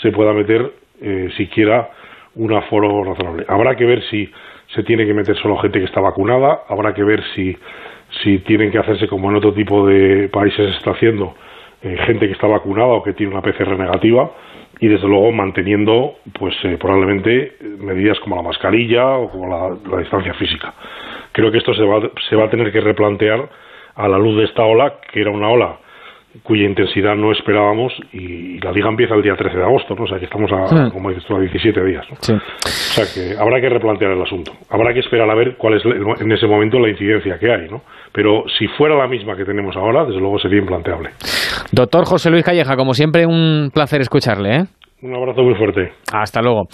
[0.00, 1.90] se pueda meter eh, siquiera
[2.34, 3.44] un aforo razonable.
[3.48, 4.28] Habrá que ver si
[4.74, 7.56] se tiene que meter solo gente que está vacunada, habrá que ver si,
[8.22, 11.34] si tienen que hacerse como en otro tipo de países se está haciendo,
[11.82, 14.30] eh, gente que está vacunada o que tiene una PCR negativa
[14.78, 20.34] y desde luego manteniendo pues eh, probablemente medidas como la mascarilla o como la, distancia
[20.34, 20.74] física.
[21.32, 23.48] Creo que esto se va, se va a tener que replantear
[23.94, 25.78] a la luz de esta ola, que era una ola
[26.42, 30.04] cuya intensidad no esperábamos y la liga empieza el día 13 de agosto, ¿no?
[30.04, 32.16] O sea que estamos a, como dices tú, a 17 días, ¿no?
[32.16, 34.52] O sea que habrá que replantear el asunto.
[34.70, 37.82] Habrá que esperar a ver cuál es en ese momento la incidencia que hay, ¿no?
[38.12, 41.10] Pero si fuera la misma que tenemos ahora, desde luego sería implanteable.
[41.72, 44.64] Doctor José Luis Calleja, como siempre, un placer escucharle, ¿eh?
[45.06, 45.92] Un abrazo muy fuerte.
[46.12, 46.66] Hasta luego.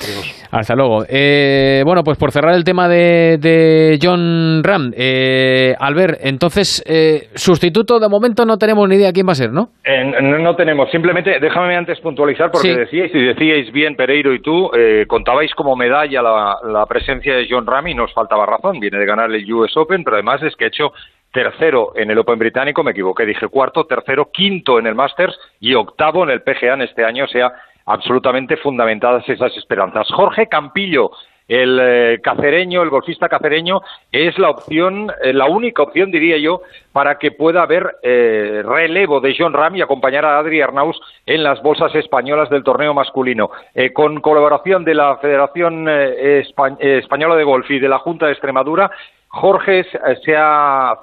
[0.50, 1.04] Hasta luego.
[1.06, 8.00] Eh, bueno, pues por cerrar el tema de, John Ram, eh, Albert, entonces, eh, sustituto
[8.00, 9.68] de momento no tenemos ni idea quién va a ser, ¿no?
[10.22, 10.90] no, tenemos.
[10.90, 14.70] Simplemente, déjame antes puntualizar, porque decíais, y decíais bien Pereiro y tú,
[15.08, 18.80] contabais como medalla la, la presencia de John Ram y nos faltaba razón.
[18.80, 20.92] Viene de ganar el US Open, pero además es que ha hecho
[21.32, 25.74] tercero en el Open británico, me equivoqué, dije cuarto, tercero, quinto en el Masters y
[25.74, 27.52] octavo en el PGA en este año, o sea,
[27.86, 30.08] absolutamente fundamentadas esas esperanzas.
[30.12, 31.10] Jorge Campillo,
[31.48, 36.62] el eh, cacereño, el golfista cacereño, es la opción, eh, la única opción, diría yo,
[36.92, 41.42] para que pueda haber eh, relevo de John Ram y acompañar a Adri Arnaus en
[41.42, 43.50] las bolsas españolas del torneo masculino.
[43.94, 48.90] con colaboración de la Federación Española de Golf y de la Junta de Extremadura,
[49.28, 49.84] Jorge
[50.24, 50.94] se ha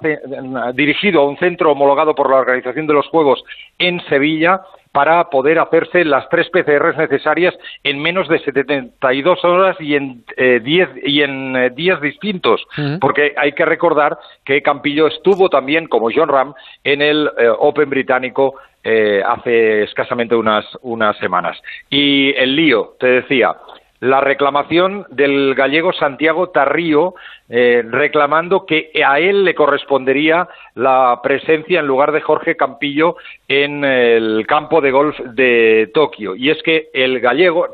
[0.73, 3.43] dirigido a un centro homologado por la Organización de los Juegos
[3.79, 4.61] en Sevilla
[4.99, 10.61] para poder hacerse las tres PCRs necesarias en menos de 72 horas y en, eh,
[11.05, 12.67] y en eh, días distintos,
[12.99, 17.89] porque hay que recordar que Campillo estuvo también, como John Ram, en el eh, Open
[17.89, 21.57] británico hace escasamente unas, unas semanas.
[21.89, 23.55] Y el lío, te decía,
[23.99, 27.15] la reclamación del gallego Santiago Tarrío,
[27.49, 33.83] eh, reclamando que a él le correspondería la presencia en lugar de Jorge Campillo en
[33.83, 36.35] el campo de golf de Tokio.
[36.35, 37.67] Y es que el gallego,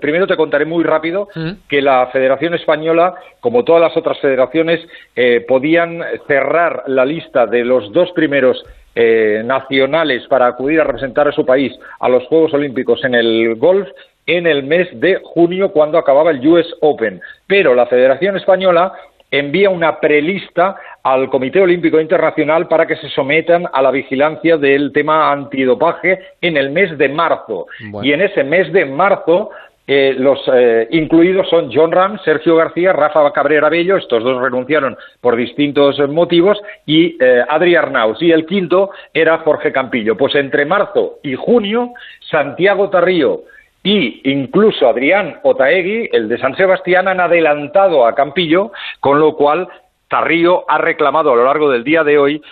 [0.00, 1.50] primero te contaré muy rápido mm.
[1.68, 7.64] que la Federación Española, como todas las otras federaciones, eh, podían cerrar la lista de
[7.64, 8.64] los dos primeros
[8.96, 13.56] eh, nacionales para acudir a representar a su país a los Juegos Olímpicos en el
[13.56, 13.88] golf
[14.26, 17.20] en el mes de junio cuando acababa el US Open.
[17.46, 18.92] Pero la Federación Española
[19.30, 24.92] envía una prelista al Comité Olímpico Internacional para que se sometan a la vigilancia del
[24.92, 27.66] tema antidopaje en el mes de marzo.
[28.02, 29.50] Y en ese mes de marzo
[29.86, 34.96] eh, los eh, incluidos son John Ram, Sergio García, Rafa Cabrera Bello, estos dos renunciaron
[35.20, 38.22] por distintos motivos, y eh, Adri Arnaus.
[38.22, 40.16] Y el quinto era Jorge Campillo.
[40.16, 41.92] Pues entre marzo y junio,
[42.30, 43.42] Santiago Tarrío,
[43.84, 49.68] y incluso Adrián Otaegui, el de San Sebastián, han adelantado a Campillo, con lo cual
[50.08, 52.42] Tarrío ha reclamado a lo largo del día de hoy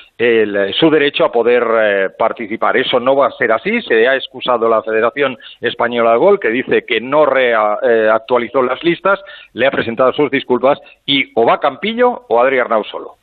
[0.78, 2.76] su derecho a poder eh, participar.
[2.76, 3.80] Eso no va a ser así.
[3.82, 9.18] Se ha excusado la Federación Española de Gol, que dice que no reactualizó las listas,
[9.54, 13.16] le ha presentado sus disculpas y o va Campillo o Adrián Arnau solo.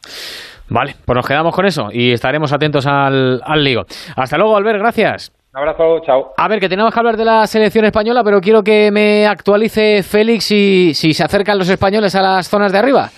[0.69, 3.85] Vale, pues nos quedamos con eso y estaremos atentos al, al lío.
[4.15, 5.38] Hasta luego, Albert, gracias.
[5.51, 6.33] Un abrazo, chao.
[6.37, 10.03] A ver, que tenemos que hablar de la selección española, pero quiero que me actualice
[10.03, 13.09] Félix si, si se acercan los españoles a las zonas de arriba.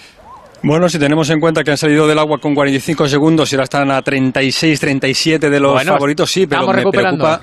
[0.63, 3.63] Bueno, si tenemos en cuenta que han salido del agua con 45 segundos y ahora
[3.65, 7.41] están a 36, 37 de los favoritos, sí, pero me preocupa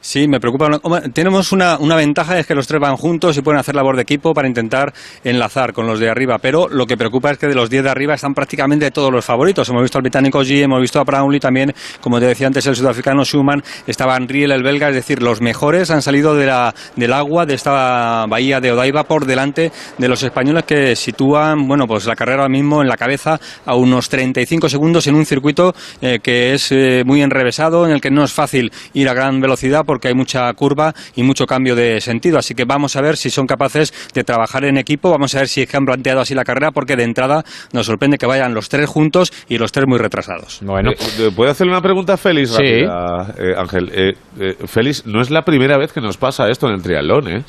[0.00, 0.78] Sí, me preocupa.
[1.12, 4.02] Tenemos una, una, ventaja, es que los tres van juntos y pueden hacer labor de
[4.02, 4.92] equipo para intentar
[5.24, 6.38] enlazar con los de arriba.
[6.38, 9.24] Pero lo que preocupa es que de los 10 de arriba están prácticamente todos los
[9.24, 9.68] favoritos.
[9.68, 12.76] Hemos visto al británico G, hemos visto a Brownlee también, como te decía antes, el
[12.76, 17.12] sudafricano Schumann, estaba Riel, el belga, es decir, los mejores han salido de la, del
[17.12, 22.06] agua de esta bahía de Odaiba por delante de los españoles que sitúan, bueno, pues
[22.06, 26.18] la carrera ahora mismo en la cabeza a unos 35 segundos en un circuito eh,
[26.22, 29.84] que es eh, muy enrevesado, en el que no es fácil ir a gran velocidad
[29.86, 32.38] porque hay mucha curva y mucho cambio de sentido.
[32.38, 35.48] Así que vamos a ver si son capaces de trabajar en equipo, vamos a ver
[35.48, 38.52] si es que han planteado así la carrera, porque de entrada nos sorprende que vayan
[38.54, 40.60] los tres juntos y los tres muy retrasados.
[40.62, 42.50] Bueno, eh, eh, ¿puedo hacerle una pregunta a Félix?
[42.50, 42.62] Sí.
[42.64, 44.16] Eh, Ángel,
[44.66, 47.44] Félix, no es la primera vez que nos pasa esto en el triatlón, ¿eh?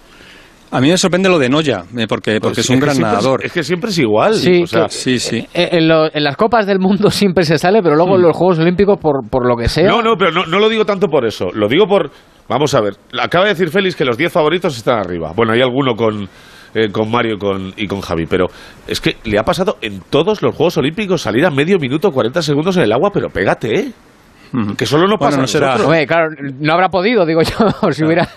[0.71, 3.45] A mí me sorprende lo de Noya, porque, porque es un gran nadador.
[3.45, 4.33] Es, que siempre es igual.
[4.33, 5.47] Sí, sí, sí.
[5.53, 9.29] En, las Copas del Mundo siempre se sale, pero luego en los Juegos Olímpicos, por,
[9.29, 9.87] por lo que sea.
[9.87, 11.47] No, no, pero no, no lo digo tanto por eso.
[11.53, 12.11] Lo digo por,
[12.47, 12.93] Vamos a ver.
[13.19, 15.33] Acaba de decir Félix que los 10 favoritos están arriba.
[15.35, 16.27] Bueno, hay alguno con,
[16.73, 18.47] eh, con Mario con, y con Javi, pero
[18.87, 22.41] es que le ha pasado en todos los Juegos Olímpicos salir a medio minuto, 40
[22.41, 23.91] segundos en el agua, pero pégate, ¿eh?
[24.77, 25.37] Que solo no pasa.
[25.37, 25.77] no será.
[26.07, 26.29] claro,
[26.59, 28.27] no habrá podido, digo yo, si hubiera.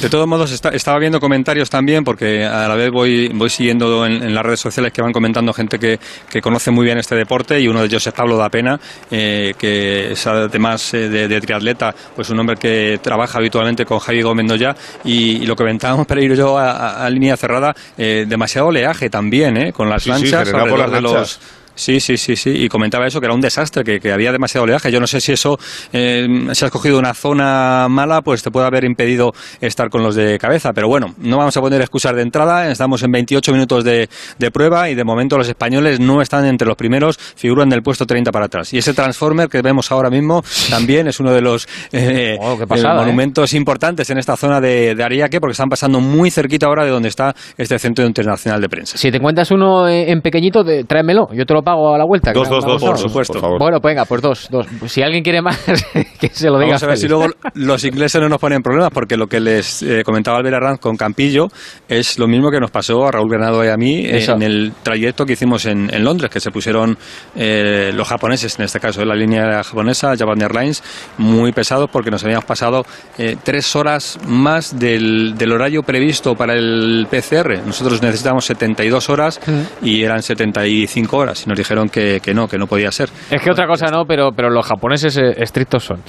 [0.00, 4.34] De todos modos, estaba viendo comentarios también, porque a la vez voy, voy siguiendo en,
[4.34, 5.98] las redes sociales que van comentando gente que,
[6.28, 8.78] que, conoce muy bien este deporte, y uno de ellos es Pablo da Pena,
[9.10, 14.22] eh, que es además eh, de, triatleta, pues un hombre que trabaja habitualmente con Javi
[14.22, 19.56] Gómez Mendoya, y, lo comentábamos para ir yo a, línea cerrada, eh, demasiado oleaje también,
[19.56, 19.72] ¿eh?
[19.72, 21.40] con las lanchas alrededor de los
[21.74, 22.50] Sí, sí, sí, sí.
[22.50, 24.92] Y comentaba eso, que era un desastre, que, había demasiado oleaje.
[24.92, 25.58] Yo no sé si eso,
[25.92, 30.14] eh, si has cogido una zona mala, pues te puede haber impedido estar con los
[30.14, 30.72] de cabeza.
[30.72, 32.70] Pero bueno, no vamos a poner excusas de entrada.
[32.70, 34.08] Estamos en 28 minutos de,
[34.52, 38.30] prueba y de momento los españoles no están entre los primeros, figuran del puesto 30
[38.30, 38.72] para atrás.
[38.72, 42.82] Y ese Transformer que vemos ahora mismo también es uno de los eh, oh, eh,
[42.94, 46.90] monumentos importantes en esta zona de, de, Ariake, porque están pasando muy cerquita ahora de
[46.90, 48.96] donde está este Centro Internacional de Prensa.
[48.96, 51.28] Si te encuentras uno en pequeñito, tráemelo.
[51.32, 52.32] Yo te lo pago a la vuelta.
[52.32, 53.40] Dos, dos, dos, por supuesto.
[53.58, 54.66] Bueno, pues venga, pues dos, dos.
[54.86, 55.58] Si alguien quiere más,
[56.20, 56.72] que se lo diga.
[56.72, 59.82] Vamos a ver si luego los ingleses no nos ponen problemas, porque lo que les
[59.82, 61.48] eh, comentaba Albert Arranz con Campillo
[61.88, 65.24] es lo mismo que nos pasó a Raúl Granado y a mí en el trayecto
[65.24, 66.96] que hicimos en, en Londres, que se pusieron
[67.34, 70.82] eh, los japoneses, en este caso, la línea japonesa, Japan Airlines,
[71.18, 72.84] muy pesados porque nos habíamos pasado
[73.18, 77.64] eh, tres horas más del, del, horario previsto para el PCR.
[77.66, 79.40] Nosotros necesitábamos 72 horas
[79.82, 81.44] y eran 75 horas.
[81.46, 83.08] Y nos dijeron que, no, que no podía ser.
[83.30, 86.00] Es que otra cosa no, pero, pero los japoneses eh, estrictos son.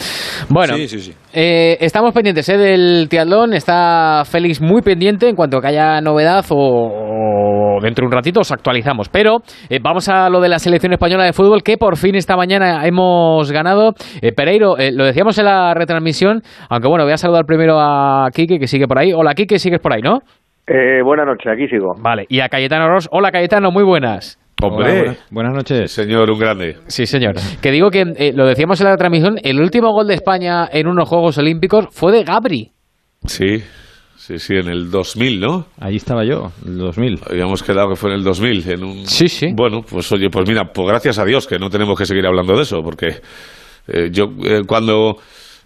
[0.49, 0.75] Bueno,
[1.33, 3.53] eh, estamos pendientes eh, del triatlón.
[3.53, 8.51] Está Félix muy pendiente en cuanto que haya novedad o, dentro de un ratito os
[8.51, 9.09] actualizamos.
[9.09, 9.37] Pero
[9.81, 13.51] vamos a lo de la selección española de fútbol que por fin esta mañana hemos
[13.51, 13.93] ganado.
[14.35, 18.67] Pereiro, lo decíamos en la retransmisión, aunque bueno, voy a saludar primero a Quique que
[18.67, 19.13] sigue por ahí.
[19.13, 20.19] Hola Quique, sigues por ahí, ¿no?
[21.03, 21.93] buenas noches, aquí sigo.
[22.01, 23.07] Vale, y a Cayetano Ross.
[23.11, 24.39] Hola Cayetano, muy buenas.
[24.61, 25.91] Hombre, buenas, noches.
[25.91, 26.77] Señor, un grande.
[26.87, 27.35] Sí, señor.
[27.61, 30.87] Que digo que, eh, lo decíamos en la transmisión, el último gol de España en
[30.87, 32.71] unos Juegos Olímpicos fue de Gabri.
[33.25, 33.63] Sí,
[34.25, 35.67] Sí, sí, en el 2000, ¿no?
[35.79, 37.19] Allí estaba yo, en el 2000.
[37.29, 38.71] Habíamos quedado que fue en el 2000.
[38.71, 39.05] En un...
[39.05, 39.49] Sí, sí.
[39.53, 42.55] Bueno, pues oye, pues mira, pues gracias a Dios que no tenemos que seguir hablando
[42.55, 43.21] de eso, porque
[43.87, 45.17] eh, yo eh, cuando...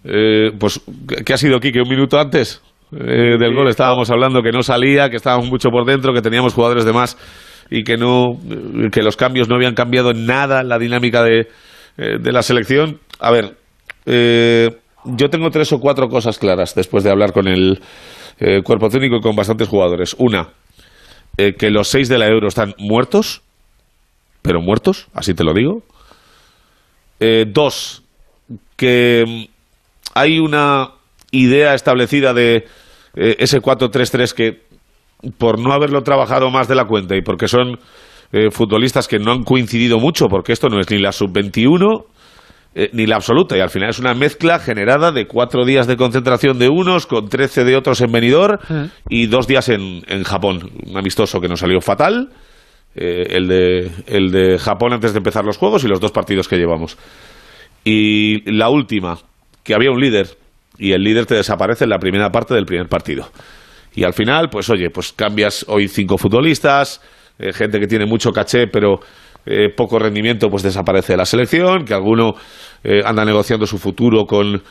[0.04, 0.82] Eh, pues,
[1.26, 1.72] ¿qué ha sido, aquí?
[1.72, 2.62] Que un minuto antes
[2.92, 6.54] eh, del gol estábamos hablando que no salía, que estábamos mucho por dentro, que teníamos
[6.54, 7.18] jugadores de más
[7.70, 8.40] y que no
[8.92, 11.48] que los cambios no habían cambiado en nada la dinámica de,
[11.98, 13.00] eh, de la selección.
[13.20, 13.58] A ver,
[14.06, 14.70] eh,
[15.04, 17.82] yo tengo tres o cuatro cosas claras después de hablar con el
[18.40, 20.16] eh, cuerpo técnico y con bastantes jugadores.
[20.18, 20.50] Una,
[21.36, 23.42] que los seis de la Euro están muertos,
[24.42, 25.84] pero muertos, así te lo digo.
[27.48, 28.04] Dos,
[28.76, 29.44] que mm,
[30.16, 30.92] hay una
[31.32, 32.66] idea establecida de
[33.14, 34.69] ese 4-3-3 que
[35.38, 37.80] por no haberlo trabajado más de la cuenta y porque son
[38.32, 42.06] eh, futbolistas que no han coincidido mucho, porque esto no es ni la sub-21
[42.76, 45.98] eh, ni la absoluta, y al final es una mezcla generada de cuatro días de
[45.98, 48.60] concentración de unos con 13 de otros en Benidorm
[49.10, 50.70] y dos días en, en Japón.
[50.86, 52.30] Un amistoso que nos salió fatal,
[52.96, 56.48] eh, el, de, el de Japón antes de empezar los juegos y los dos partidos
[56.48, 56.96] que llevamos.
[57.84, 59.18] Y la última,
[59.64, 60.28] que había un líder
[60.78, 63.30] y el líder te desaparece en la primera parte del primer partido.
[63.96, 67.02] Y al final, pues oye, pues cambias hoy cinco futbolistas,
[67.40, 69.00] eh, gente que tiene mucho caché, pero
[69.46, 72.34] eh, poco rendimiento, pues desaparece de la selección, que alguno
[72.84, 74.62] eh, anda negociando su futuro con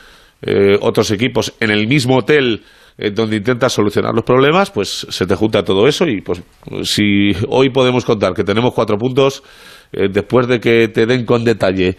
[0.81, 2.63] otros equipos en el mismo hotel
[3.13, 6.41] donde intentas solucionar los problemas, pues se te junta todo eso y pues
[6.85, 9.43] si hoy podemos contar que tenemos cuatro puntos,
[9.91, 11.97] después de que te den con detalle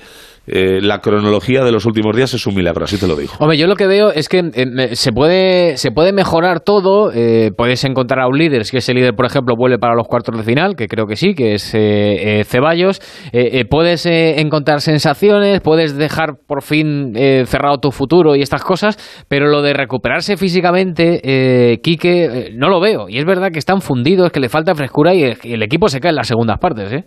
[0.49, 3.33] eh, la cronología de los últimos días es un milagro, así te lo digo.
[3.39, 4.41] Hombre, yo lo que veo es que
[4.93, 7.11] se puede se puede mejorar todo.
[7.13, 10.35] eh, puedes encontrar a un líder, si ese líder, por ejemplo, vuelve para los cuartos
[10.37, 13.01] de final, que creo que sí, que es eh, eh, Ceballos.
[13.31, 17.13] Eh, puedes encontrar sensaciones, puedes dejar por fin
[17.45, 18.97] cerrado tu futuro y estas cosas,
[19.27, 23.09] pero lo de recuperarse físicamente, Quique, no lo veo.
[23.09, 25.87] Y es verdad que están fundidos, que le falta frescura y el, y el equipo
[25.89, 27.03] se cae en las segundas partes, ¿eh?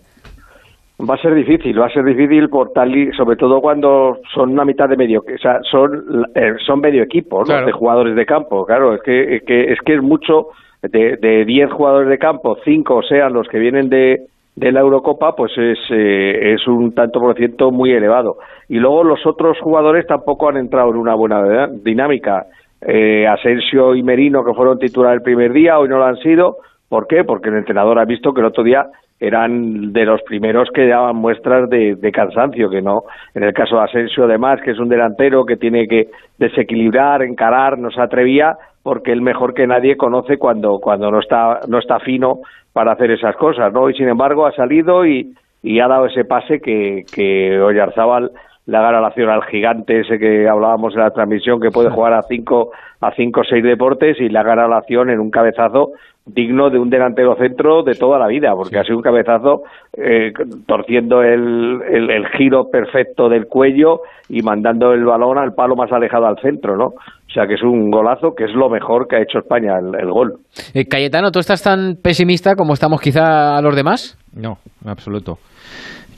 [1.01, 4.53] Va a ser difícil, va a ser difícil por tal y sobre todo cuando son
[4.53, 7.45] una mitad de medio, o sea, son eh, son medio equipo, ¿no?
[7.45, 7.67] Claro.
[7.67, 10.49] De jugadores de campo, claro, es que es que es que es mucho
[10.83, 15.35] de de 10 jugadores de campo, cinco sean los que vienen de de la Eurocopa,
[15.35, 18.37] pues es eh, es un tanto por ciento muy elevado.
[18.69, 22.47] Y luego los otros jugadores tampoco han entrado en una buena dinámica.
[22.81, 26.57] Eh, Asensio y Merino, que fueron titular el primer día, hoy no lo han sido.
[26.89, 27.25] ¿Por qué?
[27.25, 28.87] Porque el entrenador ha visto que el otro día
[29.23, 33.05] eran de los primeros que daban muestras de, de cansancio, que no,
[33.35, 36.09] en el caso de Asensio además, que es un delantero que tiene que
[36.39, 41.61] desequilibrar, encarar, no se atrevía, porque él mejor que nadie conoce cuando, cuando no está,
[41.69, 42.41] no está fino
[42.73, 43.89] para hacer esas cosas, ¿no?
[43.89, 48.33] Y sin embargo ha salido y, y ha dado ese pase que, que Oyarzábal
[48.67, 52.13] le haga la acción al gigante ese que hablábamos en la transmisión que puede jugar
[52.13, 52.71] a cinco
[53.01, 55.93] a cinco o seis deportes y le haga la acción en un cabezazo
[56.27, 59.63] digno de un delantero centro de toda la vida porque ha sido un cabezazo
[59.97, 60.33] eh,
[60.67, 65.91] torciendo el, el, el giro perfecto del cuello y mandando el balón al palo más
[65.91, 69.17] alejado al centro no o sea que es un golazo que es lo mejor que
[69.17, 70.35] ha hecho España el, el gol
[70.75, 74.17] Eh, Cayetano, ¿tú estás tan pesimista como estamos quizá los demás?
[74.35, 75.39] No, en absoluto.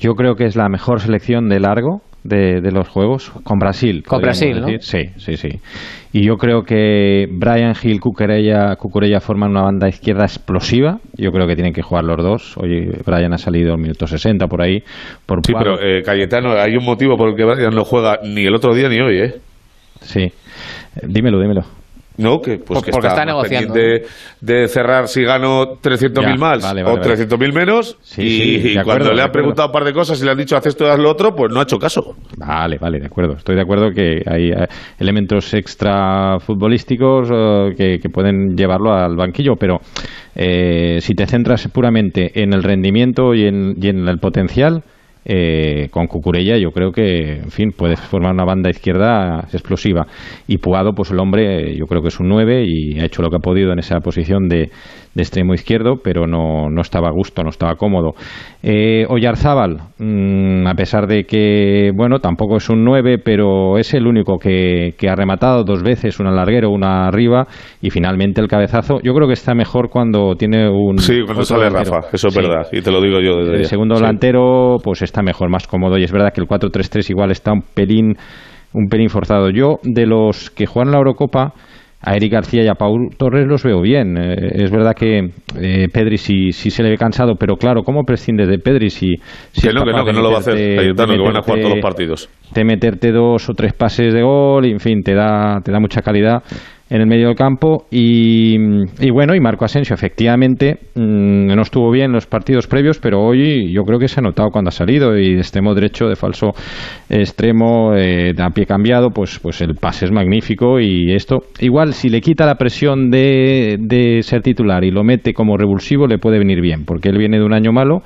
[0.01, 4.03] Yo creo que es la mejor selección de largo de, de los juegos con Brasil.
[4.07, 4.79] Con Brasil.
[4.81, 5.61] Sí, sí, sí.
[6.13, 10.99] Y yo creo que Brian Hill, Cucurella, Cucurella forman una banda izquierda explosiva.
[11.17, 12.57] Yo creo que tienen que jugar los dos.
[12.57, 14.83] Hoy Brian ha salido en minuto 60 por ahí.
[15.27, 18.47] Por Sí, pero eh, Cayetano, hay un motivo por el que Brian no juega ni
[18.47, 19.35] el otro día ni hoy, ¿eh?
[20.01, 20.33] Sí.
[21.03, 21.63] Dímelo, dímelo.
[22.17, 23.75] No, que, pues Por- que porque está, está negociando.
[23.75, 24.07] pendiente
[24.41, 27.27] de cerrar si gano 300.000 Ya, más vale, o vale, vale.
[27.27, 27.99] 300.000 menos.
[28.03, 30.21] Sí, y sí, de y acuerdo, cuando de le han preguntado un par de cosas
[30.21, 32.15] y le han dicho haz esto, haz lo otro, pues no ha hecho caso.
[32.39, 33.33] Vale, vale, de acuerdo.
[33.37, 34.67] Estoy de acuerdo que hay eh,
[35.01, 39.81] elementos extra futbolísticos eh, que, que pueden llevarlo al banquillo, pero
[40.37, 44.83] eh, si te centras puramente en el rendimiento y en, y en el potencial,
[45.25, 50.07] eh, con Cucurella yo creo que, en fin, puedes formar una banda izquierda explosiva.
[50.47, 53.23] Y Puado, pues el hombre, eh, yo creo que es un 9 y ha hecho
[53.23, 54.71] lo que ha podido en esa posición de,
[55.15, 58.15] de extremo izquierdo, pero no, no estaba a gusto, no estaba cómodo.
[58.63, 64.07] Eh, Oyarzábal, mm, a pesar de que, bueno, tampoco es un 9, pero es el
[64.07, 67.47] único que, que ha rematado dos veces, una larguero, una arriba,
[67.81, 69.01] y finalmente el cabezazo.
[69.03, 70.99] Yo creo que está mejor cuando tiene un.
[70.99, 71.97] Sí, cuando otro sale delantero.
[71.97, 72.41] Rafa, eso es Sí.
[72.41, 72.67] verdad.
[72.73, 74.03] Y te lo digo yo desde El segundo Sí.
[74.03, 75.97] delantero, pues está mejor, más cómodo.
[75.99, 78.17] Y es verdad que el 4-3-3 igual está un pelín,
[78.73, 79.51] un pelín forzado.
[79.51, 81.53] Yo, de los que juegan la Eurocopa,
[82.07, 84.17] a Eric García y a Paul Torres los veo bien.
[84.19, 85.31] Eh, es verdad que
[85.61, 89.15] eh, Pedri sí, sí se le ve cansado, pero claro, ¿cómo prescindes de Pedri si,
[89.53, 91.25] si Que no, que no, que no lo va a hacer meterte- Cayetano, de que
[91.25, 92.29] van a jugar meterte- todos los partidos.
[92.55, 95.81] de meterte dos o tres pases de gol, y, en fin, te da, te da
[95.81, 96.43] mucha calidad.
[96.91, 98.57] En el medio del campo y,
[99.11, 103.73] bueno, y Marco Asensio efectivamente mm, no estuvo bien en los partidos previos, pero hoy
[103.73, 106.51] yo creo que se ha notado cuando ha salido y de extremo derecho, de falso
[107.09, 112.11] extremo, eh, a pie cambiado, pues, pues el pase es magnífico y esto, igual si
[112.11, 116.39] le quita la presión de, de ser titular y lo mete como revulsivo, le puede
[116.39, 118.03] venir bien, porque él viene de un año malo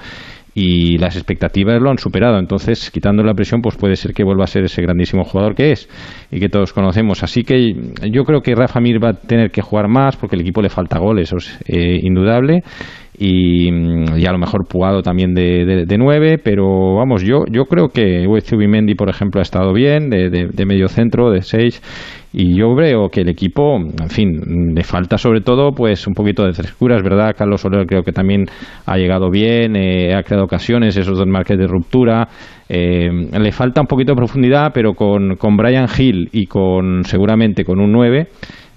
[0.60, 2.36] y las expectativas lo han superado.
[2.36, 5.70] Entonces, quitando la presión, pues puede ser que vuelva a ser ese grandísimo jugador que
[5.70, 5.88] es
[6.32, 7.22] y que todos conocemos.
[7.22, 7.76] Así que
[8.10, 10.68] yo creo que Rafa Mir va a tener que jugar más porque el equipo le
[10.68, 12.64] falta goles, eso es eh, indudable.
[13.20, 18.26] Y, a lo mejor Pugado también de, de, nueve, pero vamos, yo yo creo que
[18.68, 21.82] Mendy, por ejemplo, ha estado bien, de, de medio centro, de seis,
[22.32, 26.44] y yo veo que el equipo, en fin, le falta sobre todo pues un poquito
[26.44, 28.44] de frescura, es verdad, Carlos Soler creo que también
[28.84, 32.28] ha llegado bien, eh, ha creado ocasiones, esos dos marques de ruptura,
[32.68, 37.64] eh, le falta un poquito de profundidad, pero con, con Brian Hill y con seguramente
[37.64, 38.28] con un 9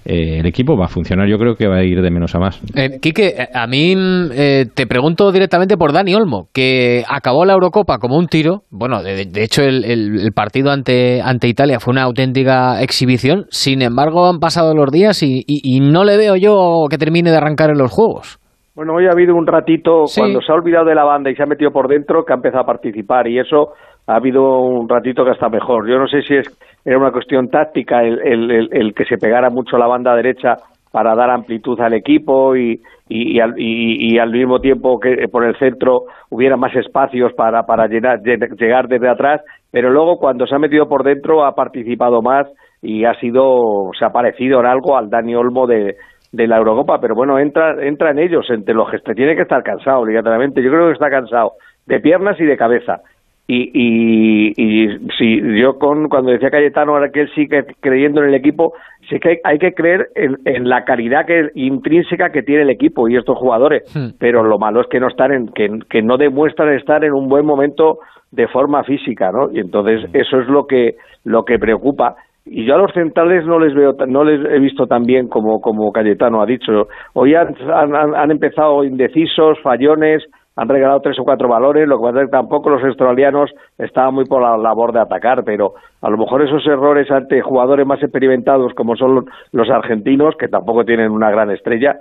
[0.04, 1.28] eh, el equipo va a funcionar.
[1.28, 2.60] Yo creo que va a ir de menos a más.
[2.76, 3.94] Eh, Quique, a mí
[4.34, 8.62] eh, te pregunto directamente por Dani Olmo, que acabó la Eurocopa como un tiro.
[8.70, 13.44] Bueno, de, hecho, el, partido ante, ante Italia fue una auténtica exhibición.
[13.50, 17.70] Sin embargo, han pasado los días y, no le veo yo que termine de arrancar
[17.70, 18.38] en los juegos.
[18.74, 21.42] Bueno, hoy ha habido un ratito, cuando se ha olvidado de la banda y se
[21.42, 23.74] ha metido por dentro, que ha empezado a participar y eso
[24.06, 25.88] ha habido un ratito que está mejor.
[25.88, 26.48] Yo no sé si es
[26.84, 30.56] era una cuestión táctica el, que se pegara mucho la banda derecha
[30.90, 35.56] para dar amplitud al equipo y, y, al, y, al, mismo tiempo que por el
[35.58, 40.88] centro hubiera más espacios para, para llegar desde atrás, pero luego cuando se ha metido
[40.88, 42.46] por dentro ha participado más
[42.82, 45.96] y ha sido, se ha parecido en algo al Dani Olmo de,
[46.32, 49.62] de la Eurocopa, pero bueno, entra, entra en ellos, entre los que tiene que estar
[49.62, 51.52] cansado obligatoriamente, yo creo que está cansado
[51.86, 53.00] de piernas y de cabeza
[53.48, 58.28] y, y, y si yo con cuando decía Cayetano ahora que él sigue creyendo en
[58.28, 58.72] el equipo
[59.10, 63.16] sí que hay, que creer en, la calidad que intrínseca que tiene el equipo y
[63.16, 64.16] estos jugadores hmm.
[64.18, 67.28] pero lo malo es que no están en que, que no demuestran estar en un
[67.28, 67.98] buen momento
[68.30, 70.16] de forma física no y entonces hmm.
[70.16, 72.14] eso es lo que lo que preocupa
[72.46, 75.60] y yo a los centrales no les veo no les he visto tan bien como
[75.60, 80.22] como Cayetano ha dicho hoy han, han, han empezado indecisos fallones
[80.56, 84.14] han regalado tres o cuatro valores, lo que pasa es que tampoco los australianos estaban
[84.14, 88.02] muy por la labor de atacar, pero a lo mejor esos errores ante jugadores más
[88.02, 91.96] experimentados como son los argentinos, que tampoco tienen una gran estrella,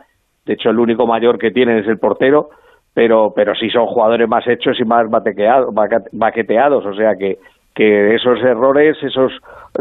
[0.46, 2.50] de hecho el único mayor que tienen es el portero,
[2.94, 7.38] pero, pero sí son jugadores más hechos y más baqueteados, o sea que,
[7.74, 9.32] que esos errores, esos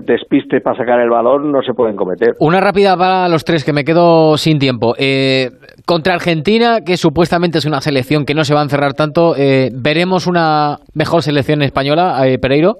[0.04, 2.34] despistes para sacar el balón no se pueden cometer.
[2.38, 4.94] Una rápida para los tres, que me quedo sin tiempo.
[4.96, 5.50] Eh,
[5.90, 9.70] contra Argentina, que supuestamente es una selección que no se va a encerrar tanto, eh,
[9.74, 12.76] ¿veremos una mejor selección española, eh, Pereiro?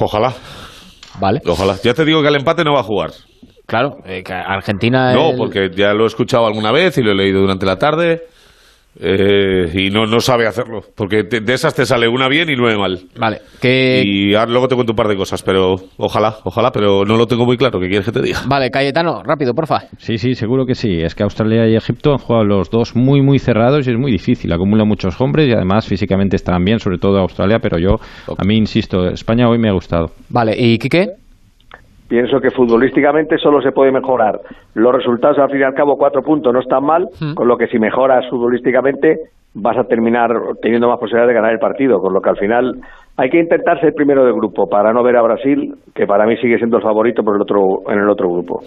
[0.00, 0.32] Ojalá.
[1.20, 1.42] Vale.
[1.46, 1.76] Ojalá.
[1.84, 3.10] Ya te digo que el empate no va a jugar.
[3.66, 3.98] Claro,
[4.46, 5.12] Argentina...
[5.12, 8.22] No, porque ya lo he escuchado alguna vez y lo he leído durante la tarde.
[8.98, 12.78] Eh, y no, no sabe hacerlo, porque de esas te sale una bien y nueve
[12.78, 12.98] mal.
[13.18, 14.02] Vale, que...
[14.04, 17.44] Y luego te cuento un par de cosas, pero ojalá, ojalá, pero no lo tengo
[17.44, 18.40] muy claro, ¿qué quieres que te diga?
[18.46, 19.82] Vale, Cayetano, rápido, porfa.
[19.98, 21.00] Sí, sí, seguro que sí.
[21.02, 24.12] Es que Australia y Egipto han jugado los dos muy, muy cerrados y es muy
[24.12, 24.52] difícil.
[24.52, 27.96] Acumula muchos hombres y además físicamente están bien, sobre todo Australia, pero yo,
[28.36, 30.12] a mí, insisto, España hoy me ha gustado.
[30.30, 31.08] Vale, ¿y Quique?
[32.08, 34.40] Pienso que futbolísticamente solo se puede mejorar.
[34.74, 37.34] Los resultados, al fin y al cabo, cuatro puntos no están mal, hmm.
[37.34, 39.18] con lo que si mejoras futbolísticamente
[39.54, 40.30] vas a terminar
[40.60, 42.74] teniendo más posibilidades de ganar el partido, con lo que al final
[43.16, 46.36] hay que intentar ser primero del grupo para no ver a Brasil, que para mí
[46.36, 48.60] sigue siendo el favorito por el otro, en el otro grupo.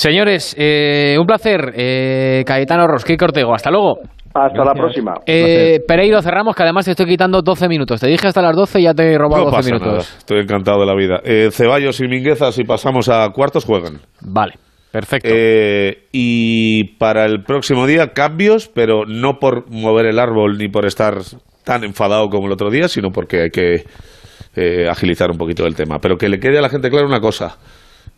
[0.00, 1.74] Señores, eh, un placer.
[1.76, 3.98] Eh, Caetano Rosquí Cortego, hasta luego.
[4.32, 5.12] Hasta la próxima.
[5.26, 8.00] Eh, Pereiro, cerramos, que además te estoy quitando 12 minutos.
[8.00, 10.16] Te dije hasta las 12 y ya te he robado 12 minutos.
[10.16, 11.20] Estoy encantado de la vida.
[11.22, 13.98] Eh, Ceballos y Mingueza, si pasamos a cuartos, juegan.
[14.22, 14.54] Vale,
[14.90, 15.28] perfecto.
[15.30, 20.86] Eh, y para el próximo día, cambios, pero no por mover el árbol ni por
[20.86, 21.18] estar
[21.62, 23.84] tan enfadado como el otro día, sino porque hay que
[24.56, 25.98] eh, agilizar un poquito el tema.
[26.00, 27.58] Pero que le quede a la gente claro una cosa.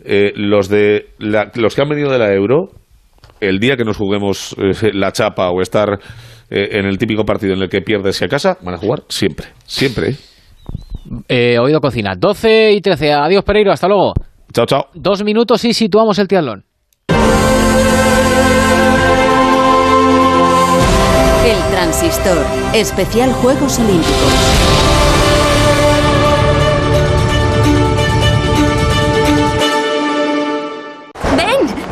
[0.05, 2.71] Eh, los, de los que han venido de la Euro
[3.43, 5.99] el día que nos juguemos eh, la chapa o estar
[6.49, 9.03] eh, en el típico partido en el que pierdes y a casa, van a jugar
[9.09, 10.15] siempre, siempre.
[11.29, 13.13] Eh, oído cocina, 12 y 13.
[13.13, 14.13] Adiós Pereiro, hasta luego.
[14.53, 14.87] Chao, chao.
[14.95, 16.65] Dos minutos y situamos el triatlón.
[21.45, 22.39] El transistor,
[22.73, 25.02] especial Juegos Olímpicos.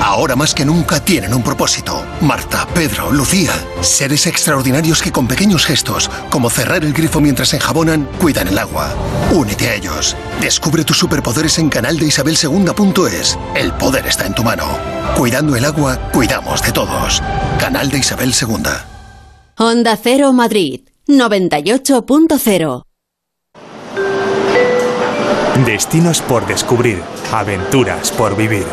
[0.00, 2.04] Ahora más que nunca tienen un propósito.
[2.22, 3.52] Marta, Pedro, Lucía.
[3.82, 8.94] Seres extraordinarios que con pequeños gestos, como cerrar el grifo mientras enjabonan, cuidan el agua.
[9.32, 10.16] Únete a ellos.
[10.40, 12.36] Descubre tus superpoderes en canal de Isabel
[13.54, 14.64] El poder está en tu mano.
[15.16, 17.22] Cuidando el agua, cuidamos de todos.
[17.58, 18.62] Canal de Isabel II.
[19.58, 22.82] Onda Cero Madrid, 98.0.
[25.66, 27.02] Destinos por descubrir,
[27.32, 28.64] aventuras por vivir.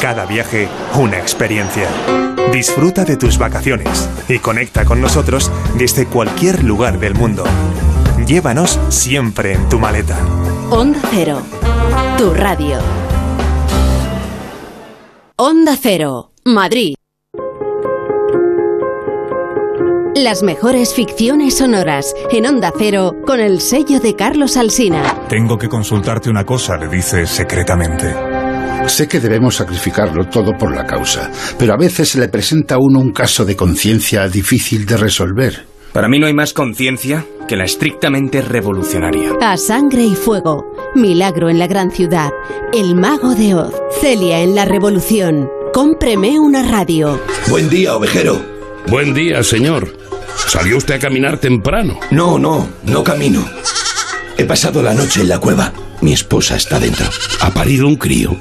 [0.00, 1.86] Cada viaje, una experiencia.
[2.52, 7.44] Disfruta de tus vacaciones y conecta con nosotros desde cualquier lugar del mundo.
[8.26, 10.16] Llévanos siempre en tu maleta.
[10.70, 11.42] Onda Cero,
[12.16, 12.78] tu radio.
[15.36, 16.94] Onda Cero, Madrid.
[20.14, 25.26] Las mejores ficciones sonoras en Onda Cero con el sello de Carlos Alsina.
[25.28, 28.29] Tengo que consultarte una cosa, le dice secretamente.
[28.86, 32.78] Sé que debemos sacrificarlo todo por la causa, pero a veces se le presenta a
[32.78, 35.64] uno un caso de conciencia difícil de resolver.
[35.92, 39.32] Para mí no hay más conciencia que la estrictamente revolucionaria.
[39.40, 42.30] A sangre y fuego, Milagro en la gran ciudad,
[42.72, 45.48] El mago de Oz, Celia en la revolución.
[45.72, 47.20] Cómpreme una radio.
[47.48, 48.44] Buen día, ovejero.
[48.88, 49.96] Buen día, señor.
[50.46, 51.98] ¿Salió usted a caminar temprano?
[52.10, 53.44] No, no, no camino.
[54.36, 55.72] He pasado la noche en la cueva.
[56.00, 57.06] Mi esposa está dentro.
[57.40, 58.36] ¿Ha parido un crío?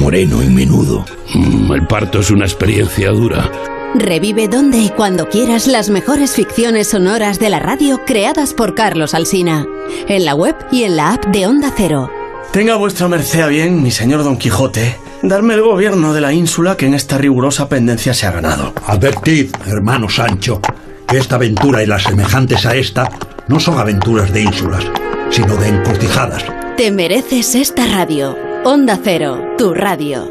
[0.00, 1.04] Moreno y menudo.
[1.34, 3.50] Mm, el parto es una experiencia dura.
[3.94, 9.12] Revive donde y cuando quieras las mejores ficciones sonoras de la radio creadas por Carlos
[9.12, 9.66] Alsina.
[10.08, 12.10] En la web y en la app de Onda Cero.
[12.50, 16.78] Tenga vuestra merced a bien, mi señor Don Quijote, darme el gobierno de la ínsula
[16.78, 18.72] que en esta rigurosa pendencia se ha ganado.
[18.86, 20.62] Advertid, hermano Sancho,
[21.06, 23.10] que esta aventura y las semejantes a esta
[23.48, 24.84] no son aventuras de ínsulas,
[25.28, 26.42] sino de encrucijadas.
[26.76, 28.49] Te mereces esta radio.
[28.62, 30.28] Onda Cero, tu radio.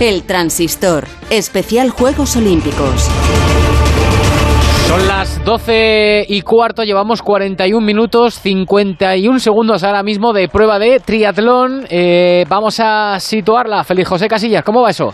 [0.00, 3.10] El Transistor, especial Juegos Olímpicos.
[4.88, 10.98] Son las 12 y cuarto, llevamos 41 minutos, 51 segundos ahora mismo de prueba de
[10.98, 11.86] triatlón.
[11.90, 13.84] Eh, vamos a situarla.
[13.84, 15.12] Feliz José Casillas, ¿cómo va eso?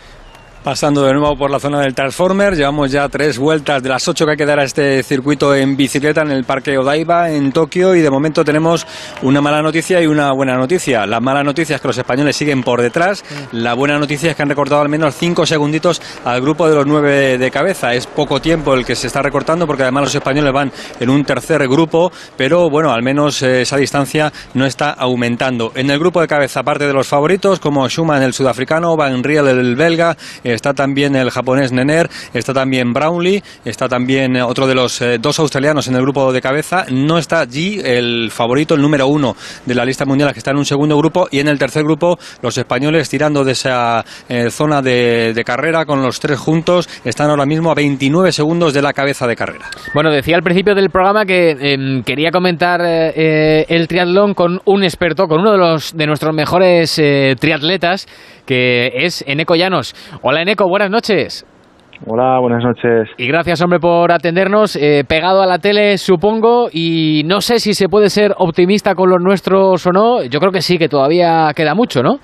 [0.62, 4.26] Pasando de nuevo por la zona del Transformer, llevamos ya tres vueltas de las ocho
[4.26, 7.94] que hay que dar a este circuito en bicicleta en el Parque Odaiba, en Tokio,
[7.94, 8.86] y de momento tenemos
[9.22, 11.06] una mala noticia y una buena noticia.
[11.06, 14.42] La mala noticia es que los españoles siguen por detrás, la buena noticia es que
[14.42, 17.94] han recortado al menos cinco segunditos al grupo de los nueve de cabeza.
[17.94, 20.70] Es poco tiempo el que se está recortando porque además los españoles van
[21.00, 25.72] en un tercer grupo, pero bueno, al menos eh, esa distancia no está aumentando.
[25.74, 29.48] En el grupo de cabeza, aparte de los favoritos como Schumann el sudafricano, Van Riel
[29.48, 30.18] el belga,
[30.52, 35.38] está también el japonés Nenner, está también Brownlee, está también otro de los eh, dos
[35.38, 39.36] australianos en el grupo de cabeza, no está allí el favorito, el número uno
[39.66, 42.18] de la lista mundial que está en un segundo grupo y en el tercer grupo
[42.42, 47.46] los españoles tirando de esa eh, zona de, carrera con los tres juntos están ahora
[47.46, 49.70] mismo a 29 segundos de la cabeza de carrera.
[49.94, 54.84] Bueno, decía al principio del programa que em, quería comentar eh, el triatlón con un
[54.84, 57.00] experto, con uno de los de nuestros mejores
[57.40, 58.06] triatletas
[58.50, 59.94] que es Eneco Llanos.
[60.22, 61.46] Hola Eneco, buenas noches.
[62.06, 63.10] Hola, buenas noches.
[63.18, 64.74] Y gracias, hombre, por atendernos.
[64.76, 69.10] Eh, pegado a la tele, supongo, y no sé si se puede ser optimista con
[69.10, 70.24] los nuestros o no.
[70.24, 72.16] Yo creo que sí, que todavía queda mucho, ¿no?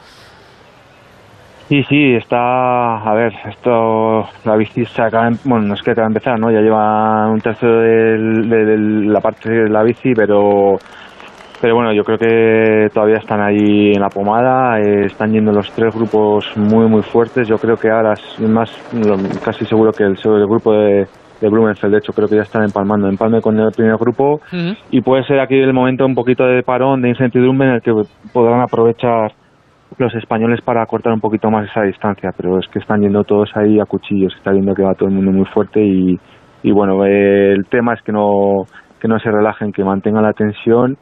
[1.68, 2.98] Sí, sí, está.
[2.98, 4.26] A ver, esto.
[4.44, 5.28] La bici se acaba.
[5.44, 6.50] Bueno, no es que acaba de empezar, ¿no?
[6.50, 8.16] Ya lleva un tercio de
[9.12, 10.78] la parte de la bici, pero
[11.60, 15.70] pero bueno, yo creo que todavía están ahí en la pomada, eh, están yendo los
[15.72, 17.48] tres grupos muy muy fuertes.
[17.48, 18.70] Yo creo que ahora es más,
[19.44, 20.16] casi seguro que el,
[20.46, 21.06] grupo de,
[21.40, 24.40] de Blumenfeld, de hecho, creo que ya están empalmando, empalme con el primer grupo
[24.90, 27.92] y puede ser aquí el momento un poquito de parón, de incertidumbre en el que
[28.32, 29.32] podrán aprovechar
[29.98, 33.50] los españoles para cortar un poquito más esa distancia, pero es que están yendo todos
[33.54, 36.18] ahí a cuchillos, está viendo que va todo el mundo muy fuerte y,
[36.62, 38.66] y bueno, el tema es que no,
[39.00, 40.98] que no se relajen, que mantengan la tensión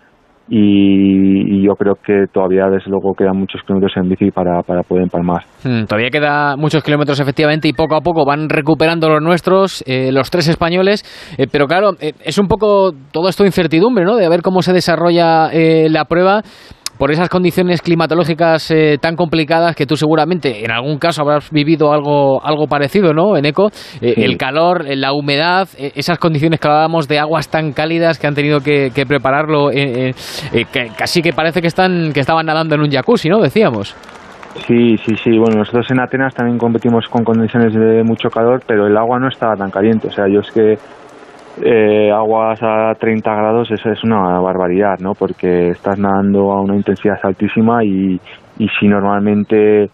[0.48, 5.04] y, yo creo que todavía desde luego quedan muchos kilómetros en bici para, para poder
[5.04, 5.44] empalmar.
[5.62, 10.12] Hmm, todavía queda muchos kilómetros efectivamente y poco a poco van recuperando los nuestros, eh,
[10.12, 11.02] los tres españoles,
[11.38, 14.16] eh, pero claro, eh, es un poco todo esto incertidumbre, ¿no?
[14.16, 16.42] De ver cómo se desarrolla la prueba
[16.98, 21.92] por esas condiciones climatológicas eh, tan complicadas que tú seguramente en algún caso habrás vivido
[21.92, 23.36] algo, algo parecido, ¿no?
[23.36, 23.68] En ECO,
[24.00, 28.26] eh, el calor, eh, la humedad, esas condiciones que hablábamos de aguas tan cálidas que
[28.26, 29.70] han tenido que, prepararlo,
[30.96, 33.40] casi que parece que, están, que estaban nadando en un jacuzzi, ¿no?
[33.40, 33.94] Decíamos.
[34.66, 35.36] Sí, sí, sí.
[35.36, 39.28] Bueno, nosotros en Atenas también competimos con condiciones de mucho calor, pero el agua no
[39.28, 40.08] estaba tan caliente.
[40.08, 40.78] O sea, yo es que
[41.62, 45.12] eh, aguas a 30 grados, eso es una barbaridad, ¿no?
[45.14, 48.20] Porque estás nadando a una intensidad altísima y,
[48.58, 49.90] y si normalmente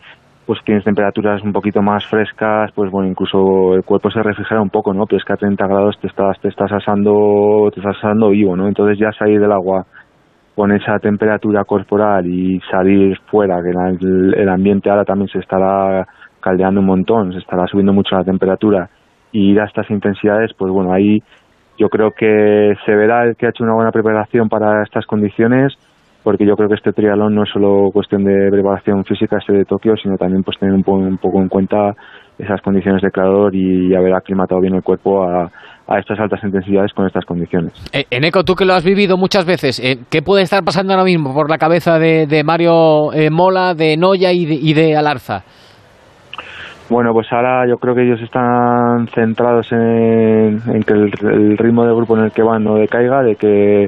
[0.46, 4.70] pues tienes temperaturas un poquito más frescas, pues bueno, incluso el cuerpo se refrigera un
[4.70, 5.04] poco, ¿no?
[5.06, 8.56] Pero es que a 30 grados te estás, te estás asando, te estás asando vivo,
[8.56, 8.66] ¿no?
[8.66, 9.86] Entonces ya salir del agua
[10.56, 16.04] con esa temperatura corporal y salir fuera, que el, el ambiente ahora también se estará
[16.40, 18.90] caldeando un montón, se estará subiendo mucho la temperatura
[19.32, 21.22] y ir a estas intensidades, pues bueno, ahí
[21.80, 25.72] yo creo que se verá el que ha hecho una buena preparación para estas condiciones,
[26.22, 29.64] porque yo creo que este triatlón no es solo cuestión de preparación física este de
[29.64, 31.94] Tokio, sino también pues tener un, poco, en cuenta
[32.38, 35.50] esas condiciones de calor y haber aclimatado bien el cuerpo a,
[35.98, 37.72] estas altas intensidades con estas condiciones.
[37.92, 41.04] Eh, Eneco, tú que lo has vivido muchas veces, eh, ¿qué puede estar pasando ahora
[41.04, 45.42] mismo por la cabeza de, Mario eh, Mola, de Noya de, y de Alarza?
[46.90, 52.18] Bueno, pues ahora yo creo que ellos están centrados en, que el, ritmo del grupo
[52.18, 53.86] en el que van no decaiga, de que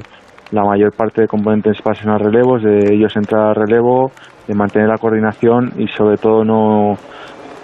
[0.51, 4.09] la mayor parte de componentes pasen a relevos, de ellos entrar a relevo,
[4.47, 6.93] de mantener la coordinación y sobre todo no,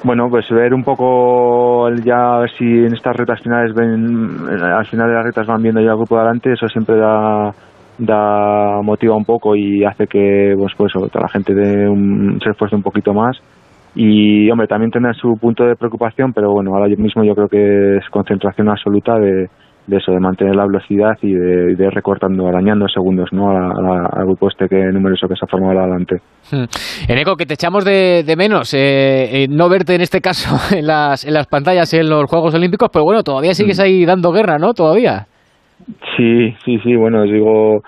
[0.04, 4.86] bueno, pues ver un poco ya a ver si en estas retas finales ven, al
[4.88, 7.52] final de las retas van viendo ya el grupo de adelante, eso siempre da,
[7.98, 12.76] da motiva un poco y hace que pues, pues la gente de un, se esfuerce
[12.76, 13.40] un poquito más
[13.96, 17.98] y hombre también tendrá su punto de preocupación pero bueno ahora mismo yo creo que
[17.98, 19.48] es concentración absoluta de,
[19.90, 24.68] eso de mantener la velocidad y de, ir recortando arañando segundos no al grupo este
[24.68, 26.18] que numeroso que se ha formado adelante
[26.52, 27.12] hmm.
[27.12, 31.26] Eneco que te echamos de, menos eh, eh, no verte en este caso en las,
[31.26, 33.84] en las pantallas en los Juegos Olímpicos pero bueno todavía sigues hmm.
[33.84, 35.26] ahí dando guerra no todavía
[36.16, 37.82] sí sí sí bueno digo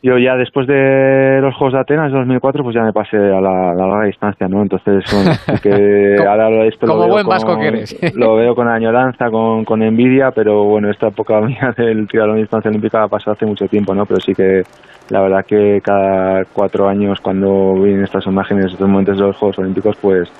[0.00, 3.74] yo ya después de los Juegos de Atenas 2004 pues ya me pasé a la,
[3.74, 4.62] larga distancia, ¿no?
[4.62, 5.04] Entonces,
[5.62, 7.58] que ahora esto lo veo, con,
[8.14, 12.42] lo veo con añoranza, con, con envidia, pero bueno, esta época mía del triatlón de
[12.42, 14.06] distancia olímpica ha pasado hace mucho tiempo, ¿no?
[14.06, 14.62] Pero sí que
[15.10, 19.58] la verdad que cada cuatro años cuando vienen estas imágenes, estos momentos de los Juegos
[19.58, 20.30] Olímpicos, pues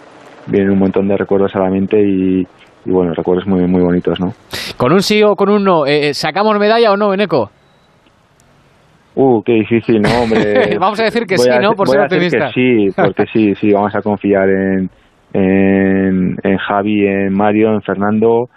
[0.46, 2.46] vienen un montón de recuerdos a la mente y,
[2.84, 4.32] bueno, recuerdos muy, muy bonitos, ¿no?
[4.76, 7.50] Con un sí o con un no, eh, ¿sacamos medalla o no, Beneco?
[9.20, 10.78] Uh, qué difícil, ¿no, hombre?
[10.78, 11.72] vamos a decir que sí, ¿no?
[11.72, 12.52] Por ser optimista.
[12.52, 14.88] sí, porque sí, sí, vamos a confiar en,
[15.32, 18.48] en, en Javi, en Mario, en Fernando.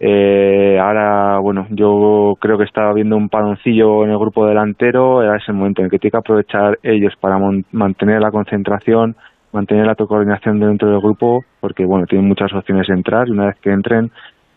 [0.00, 5.22] Eh, ahora, bueno, yo creo que estaba viendo un paloncillo en el grupo delantero.
[5.22, 7.38] Era ese momento en el que tiene que aprovechar ellos para
[7.70, 9.14] mantener la concentración,
[9.52, 13.46] mantener la coordinación dentro del grupo, porque, bueno, tienen muchas opciones de entrar y una
[13.46, 14.10] vez que entren,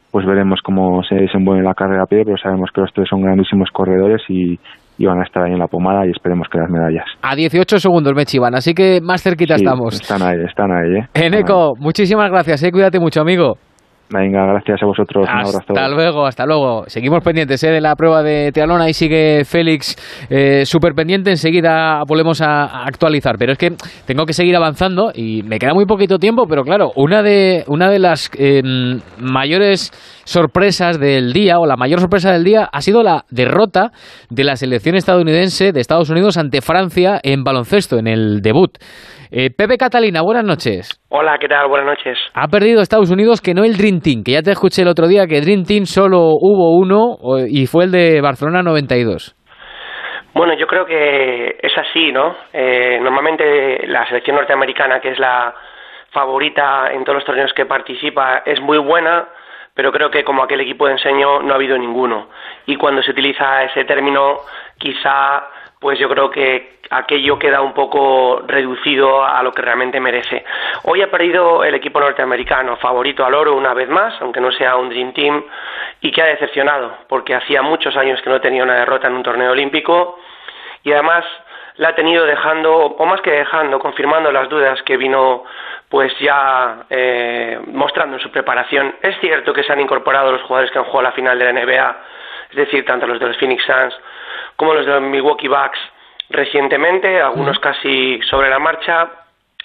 [0.10, 3.22] pues veremos cómo se desenvuelve la carrera a pie, pero sabemos que los tres son
[3.22, 4.58] grandísimos corredores y,
[4.98, 7.06] y van a estar ahí en la pomada y esperemos que las medallas.
[7.22, 9.96] A 18 segundos me chivan, así que más cerquita estamos.
[9.96, 10.98] Están ahí, están ahí.
[10.98, 11.08] ¿eh?
[11.14, 12.72] Eneco, muchísimas gracias, ¿eh?
[12.72, 13.58] cuídate mucho, amigo.
[14.14, 15.28] Venga, gracias a vosotros.
[15.28, 15.58] Un abrazo.
[15.58, 16.84] Hasta luego, hasta luego.
[16.86, 17.72] Seguimos pendientes ¿eh?
[17.72, 18.80] de la prueba de triatlón.
[18.80, 19.96] Ahí sigue Félix
[20.30, 21.32] eh, súper pendiente.
[21.32, 23.38] Enseguida volvemos a, actualizar.
[23.40, 23.72] Pero es que
[24.06, 26.46] tengo que seguir avanzando y me queda muy poquito tiempo.
[26.48, 29.92] Pero claro, una de, una de las em, mayores
[30.26, 33.92] sorpresas del día, o la mayor sorpresa del día, ha sido la derrota
[34.30, 38.78] de la selección estadounidense de Estados Unidos ante Francia en baloncesto, en el debut.
[39.36, 41.02] Eh, Pepe Catalina, buenas noches.
[41.10, 41.68] Hola, ¿qué tal?
[41.68, 42.20] Buenas noches.
[42.36, 45.08] Ha perdido Estados Unidos que no el Dream Team, que ya te escuché el otro
[45.08, 47.18] día que Dream Team solo hubo uno
[47.50, 49.36] y fue el de Barcelona 92.
[50.36, 52.36] Bueno, yo creo que es así, ¿no?
[52.54, 55.52] Eh, normalmente la selección norteamericana, que es la
[56.12, 59.30] favorita en todos los torneos que participa, es muy buena,
[59.74, 62.30] pero creo que como aquel equipo de enseño no ha habido ninguno.
[62.68, 64.36] Y cuando se utiliza ese término,
[64.78, 65.48] quizá
[65.84, 70.44] pues yo creo que aquello queda un poco reducido a lo que realmente merece.
[70.84, 74.76] Hoy ha perdido el equipo norteamericano, favorito al oro una vez más, aunque no sea
[74.76, 75.44] un Dream Team,
[76.02, 79.24] y que ha decepcionado, porque hacía muchos años que no tenía una derrota en un
[79.24, 80.20] torneo olímpico,
[80.84, 81.26] y además
[81.78, 85.44] la ha tenido dejando, o más que dejando, confirmando las dudas que vino
[85.90, 88.96] pues ya eh, mostrando en su preparación.
[89.02, 91.54] Es cierto que se han incorporado los jugadores que han jugado la final de la
[91.54, 91.98] NBA,
[92.50, 93.96] es decir, tanto los de los Phoenix Suns
[94.56, 95.80] como los de Milwaukee Bucks
[96.34, 99.10] recientemente, algunos casi sobre la marcha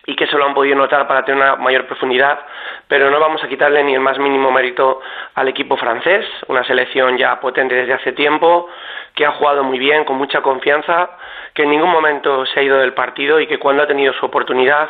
[0.07, 2.39] y que se lo han podido notar para tener una mayor profundidad,
[2.87, 5.01] pero no vamos a quitarle ni el más mínimo mérito
[5.35, 8.69] al equipo francés, una selección ya potente desde hace tiempo,
[9.15, 11.11] que ha jugado muy bien, con mucha confianza,
[11.53, 14.25] que en ningún momento se ha ido del partido y que cuando ha tenido su
[14.25, 14.89] oportunidad,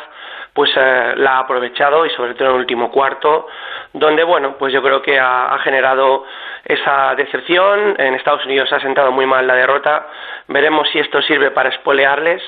[0.53, 3.47] pues eh, la ha aprovechado y sobre todo en el último cuarto,
[3.93, 6.25] donde bueno, pues yo creo que ha, generado
[6.65, 7.95] esa decepción.
[7.97, 10.07] En Estados Unidos ha sentado muy mal la derrota.
[10.47, 12.41] Veremos si esto sirve para espolearles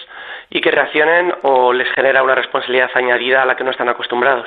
[0.53, 4.45] y que reaccionen o les genera una responsabilidad añadida a la que no están acostumbrados.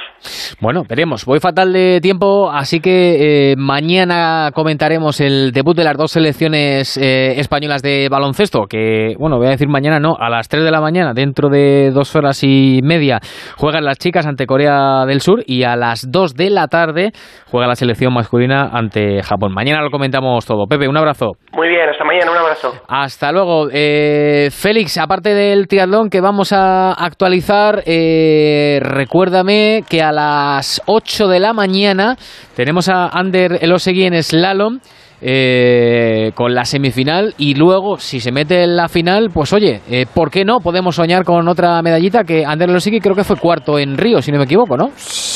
[0.60, 1.24] Bueno, veremos.
[1.24, 6.98] Voy fatal de tiempo, así que eh, mañana comentaremos el debut de las dos selecciones
[6.98, 10.70] eh, españolas de baloncesto, que, bueno, voy a decir mañana no, a las 3 de
[10.70, 13.20] la mañana, dentro de dos horas y media,
[13.56, 17.12] juegan las chicas ante Corea del Sur y a las 2 de la tarde
[17.50, 19.54] juega la selección masculina ante Japón.
[19.54, 20.66] Mañana lo comentamos todo.
[20.66, 21.32] Pepe, un abrazo.
[21.52, 22.74] Muy bien, hasta mañana, un abrazo.
[22.88, 23.68] Hasta luego.
[23.72, 31.28] Eh, Félix, aparte del triatlón, que vamos a actualizar, eh, recuérdame que a las 8
[31.28, 32.16] de la mañana
[32.56, 34.80] tenemos a Ander Elosegui en slalom.
[35.26, 40.04] Eh, con la semifinal y luego si se mete en la final pues oye eh,
[40.12, 40.58] ¿por qué no?
[40.58, 44.32] podemos soñar con otra medallita que Ander Elosegui creo que fue cuarto en Río si
[44.32, 44.90] no me equivoco ¿no?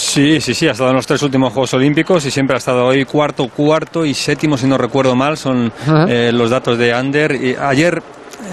[0.09, 2.87] Sí, sí, sí ha estado en los tres últimos Juegos Olímpicos y siempre ha estado
[2.87, 5.37] hoy cuarto, cuarto y séptimo si no recuerdo mal.
[5.37, 7.33] Son los datos de Ander.
[7.33, 8.03] Y ayer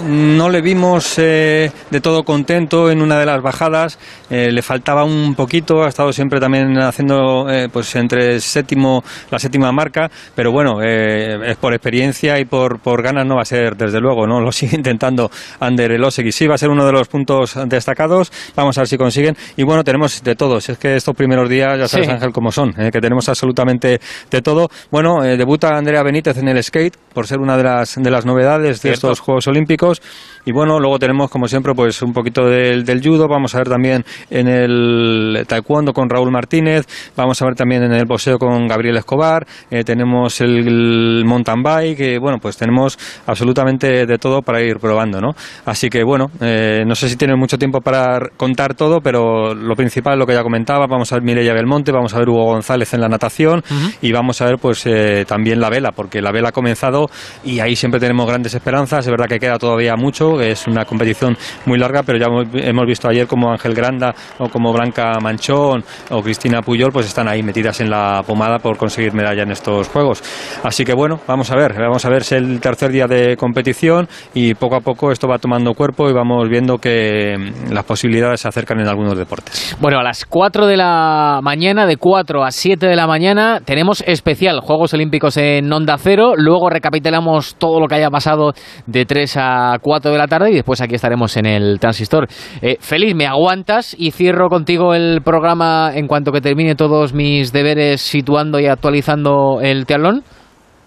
[0.08, 4.00] no le vimos eh, de todo contento en una de las bajadas,
[4.30, 9.40] eh, le faltaba un poquito, ha estado siempre también haciendo eh, pues entre séptimo, la
[9.40, 13.76] séptima marca, pero bueno, es por experiencia y por, por ganas no va a ser
[13.76, 14.42] desde luego, ¿no?
[14.42, 15.30] Lo sigue intentando
[15.60, 16.32] Ander Elosegui.
[16.32, 19.36] Sí, va a ser uno de los puntos destacados, vamos a ver si consiguen.
[19.56, 22.74] Y bueno, tenemos de todos, es que estos primeros días, ya sabes Ángel cómo son,
[22.74, 24.00] que tenemos absolutamente
[24.32, 24.70] de todo.
[24.92, 28.82] Bueno, debuta Andrea Benítez en el skate, por ser una de las, de las novedades
[28.82, 30.02] de estos Juegos Olímpicos Olímpicos
[30.46, 33.28] y bueno, luego tenemos, como siempre, pues un poquito del, judo.
[33.28, 36.86] Vamos a ver también en el taekwondo con Raúl Martínez.
[37.16, 39.46] Vamos a ver también en el boxeo con Gabriel Escobar.
[39.72, 41.98] Eh, tenemos el, mountain bike.
[41.98, 45.32] Que, bueno, pues tenemos absolutamente de todo para ir probando, ¿no?
[45.66, 49.76] Así que bueno, eh, no sé si tienen mucho tiempo para contar todo, pero lo
[49.76, 52.94] principal, lo que ya comentaba, vamos a ver Mireia Belmonte, vamos a ver Hugo González
[52.94, 53.64] en la natación
[54.02, 57.10] y vamos a ver pues eh, también la vela, porque la vela ha comenzado
[57.44, 59.06] y ahí siempre tenemos grandes esperanzas.
[59.06, 62.28] Es verdad que queda todavía mucho, es una competición muy larga, pero ya
[62.62, 67.28] hemos visto ayer como Ángel Granda o como Blanca Manchón o Cristina Puyol pues están
[67.28, 70.24] ahí metidas en la pomada por conseguir medalla en estos juegos.
[70.64, 74.08] Así que bueno, vamos a ver, vamos a ver si el tercer día de competición
[74.34, 78.42] y poco a poco esto va tomando cuerpo y vamos viendo que mm, las posibilidades
[78.42, 79.76] se acercan en algunos deportes.
[79.80, 84.04] Bueno, a las 4 de la mañana, de 4 a 7 de la mañana, tenemos
[84.06, 88.54] especial Juegos Olímpicos en Onda Cero, luego recapitulamos todo lo que haya pasado
[88.86, 92.28] de 3 a 4 de la tarde y después aquí estaremos en el transistor.
[92.62, 97.52] Eh, Feliz, ¿me aguantas y cierro contigo el programa en cuanto que termine todos mis
[97.52, 100.24] deberes situando y actualizando el tealón?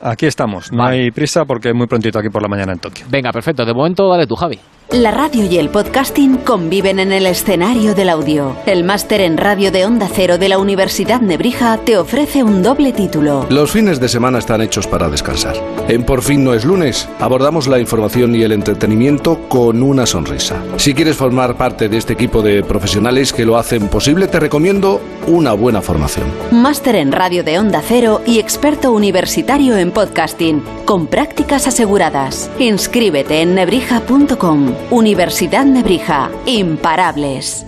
[0.01, 3.07] Aquí estamos, no hay prisa porque es muy prontito aquí por la mañana en Tokio.
[3.11, 3.65] Venga, perfecto.
[3.65, 4.59] De momento, dale tú, Javi.
[4.91, 8.57] La radio y el podcasting conviven en el escenario del audio.
[8.65, 12.93] El máster en radio de Onda Cero de la Universidad Nebrija te ofrece un doble
[12.93, 13.47] título.
[13.51, 15.57] Los fines de semana están hechos para descansar.
[15.89, 20.63] En Por fin no es lunes, abordamos la información y el entretenimiento con una sonrisa.
[20.77, 25.01] Si quieres formar parte de este equipo de profesionales que lo hacen posible, te recomiendo
[25.27, 26.27] una buena formación.
[26.51, 32.51] Máster en radio de Onda Cero y experto universitario en podcasting, con prácticas aseguradas.
[32.59, 34.75] Inscríbete en nebrija.com.
[34.91, 36.31] Universidad Nebrija.
[36.45, 37.68] Imparables.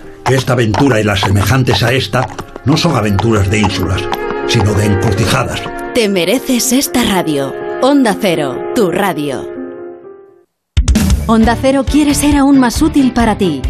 [0.23, 2.27] que esta aventura y las semejantes a esta
[2.65, 4.01] no son aventuras de ínsulas,
[4.47, 5.61] sino de encrucijadas.
[5.93, 7.53] Te mereces esta radio.
[7.81, 9.49] Onda Cero, tu radio.
[11.27, 13.61] Onda Cero quiere ser aún más útil para ti.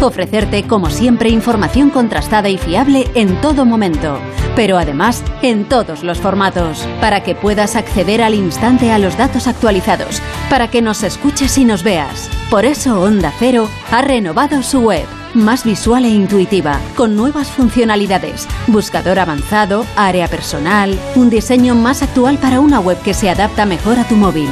[0.00, 4.18] Ofrecerte, como siempre, información contrastada y fiable en todo momento,
[4.56, 9.46] pero además en todos los formatos, para que puedas acceder al instante a los datos
[9.46, 12.30] actualizados, para que nos escuches y nos veas.
[12.50, 18.46] Por eso Onda Cero ha renovado su web más visual e intuitiva, con nuevas funcionalidades,
[18.66, 23.98] buscador avanzado, área personal, un diseño más actual para una web que se adapta mejor
[23.98, 24.48] a tu móvil.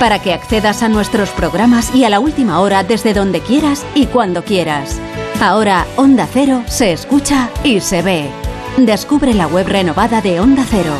[0.00, 4.06] Para que accedas a nuestros programas y a la última hora desde donde quieras y
[4.06, 5.00] cuando quieras.
[5.40, 8.30] Ahora Onda Cero se escucha y se ve.
[8.76, 10.92] Descubre la web renovada de Onda Cero.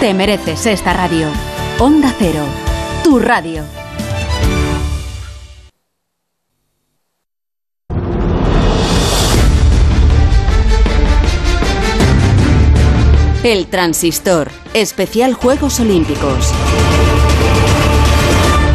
[0.00, 1.28] Te mereces esta radio.
[1.78, 2.44] Onda Cero,
[3.02, 3.64] tu radio.
[13.44, 16.52] El Transistor, especial Juegos Olímpicos.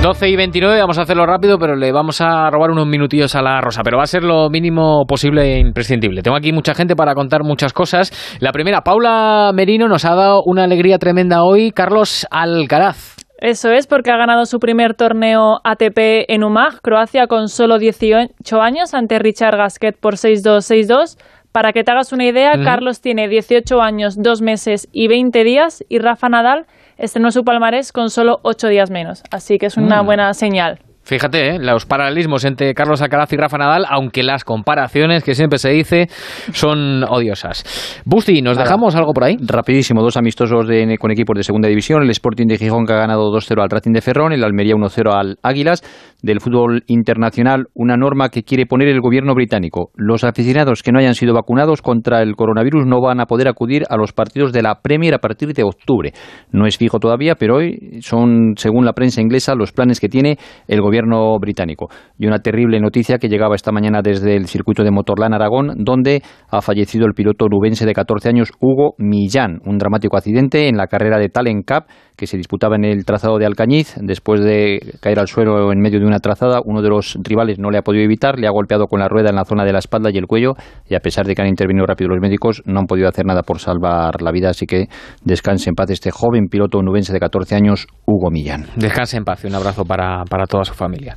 [0.02, 3.42] 12 y 29, vamos a hacerlo rápido, pero le vamos a robar unos minutillos a
[3.42, 6.22] la Rosa, pero va a ser lo mínimo posible e imprescindible.
[6.22, 8.38] Tengo aquí mucha gente para contar muchas cosas.
[8.40, 13.18] La primera, Paula Merino nos ha dado una alegría tremenda hoy, Carlos Alcaraz.
[13.40, 18.62] Eso es, porque ha ganado su primer torneo ATP en Umag, Croacia, con solo 18
[18.62, 21.18] años, ante Richard Gasquet por 6-2, 6-2.
[21.54, 25.86] Para que te hagas una idea, Carlos tiene 18 años, 2 meses y 20 días
[25.88, 26.66] y Rafa Nadal
[26.98, 29.22] estrenó su palmarés con solo 8 días menos.
[29.30, 30.06] Así que es una Mm.
[30.08, 30.80] buena señal.
[31.06, 31.60] Fíjate, ¿eh?
[31.60, 36.08] los paralelismos entre Carlos Alcaraz y Rafa Nadal, aunque las comparaciones que siempre se dice
[36.54, 38.02] son odiosas.
[38.06, 39.36] Busti, ¿nos dejamos algo por ahí?
[39.46, 42.04] Rapidísimo, dos amistosos de- con equipos de segunda división.
[42.04, 45.12] El Sporting de Gijón que ha ganado 2-0 al Racing de Ferrón, el Almería 1-0
[45.14, 45.84] al Águilas.
[46.22, 49.92] Del fútbol internacional, una norma que quiere poner el gobierno británico.
[49.98, 53.84] Los aficionados que no hayan sido vacunados contra el coronavirus no van a poder acudir
[53.90, 56.14] a los partidos de la Premier a partir de octubre.
[56.54, 60.38] No es fijo todavía, pero hoy son, según la prensa inglesa, los planes que tiene
[60.70, 60.93] el gobierno
[61.40, 61.90] británico.
[62.18, 66.22] Y una terrible noticia que llegaba esta mañana desde el circuito de Motorland Aragón, donde
[66.50, 69.60] ha fallecido el piloto nubense de 14 años, Hugo Millán.
[69.66, 73.38] Un dramático accidente en la carrera de Talent Cup que se disputaba en el trazado
[73.38, 73.96] de Alcañiz.
[73.98, 77.70] Después de caer al suelo en medio de una trazada, uno de los rivales no
[77.70, 79.80] le ha podido evitar, le ha golpeado con la rueda en la zona de la
[79.80, 80.54] espalda y el cuello,
[80.88, 83.42] y a pesar de que han intervenido rápido los médicos, no han podido hacer nada
[83.44, 84.50] por salvar la vida.
[84.50, 84.88] Así que
[85.24, 88.66] descanse en paz este joven piloto nubense de 14 años, Hugo Millán.
[88.76, 91.16] Descanse en paz y un abrazo para, para toda su familia.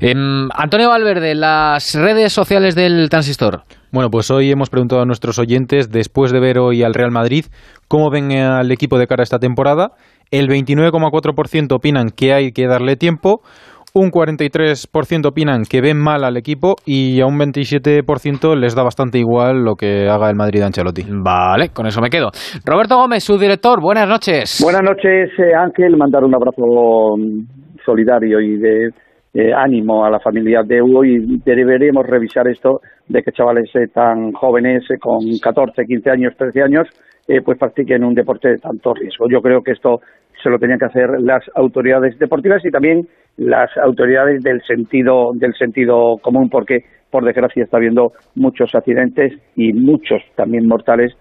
[0.00, 3.64] Em, Antonio Valverde, las redes sociales del transistor.
[3.94, 7.44] Bueno, pues hoy hemos preguntado a nuestros oyentes, después de ver hoy al Real Madrid,
[7.86, 9.92] cómo ven al equipo de cara a esta temporada.
[10.32, 13.42] El 29,4% opinan que hay que darle tiempo,
[13.94, 19.20] un 43% opinan que ven mal al equipo y a un 27% les da bastante
[19.20, 21.04] igual lo que haga el Madrid de Ancelotti.
[21.08, 22.30] Vale, con eso me quedo.
[22.66, 24.60] Roberto Gómez, su director, buenas noches.
[24.60, 25.96] Buenas noches, eh, Ángel.
[25.96, 26.64] Mandar un abrazo
[27.86, 28.88] solidario y de
[29.34, 33.88] eh, ánimo a la familia de Hugo y deberíamos revisar esto de que chavales eh,
[33.92, 36.88] tan jóvenes, eh, con 14, 15 años, 13 años,
[37.26, 39.26] eh, pues practiquen un deporte de tanto riesgo.
[39.28, 40.00] Yo creo que esto
[40.42, 45.54] se lo tenían que hacer las autoridades deportivas y también las autoridades del sentido del
[45.54, 51.12] sentido común, porque por desgracia está habiendo muchos accidentes y muchos también mortales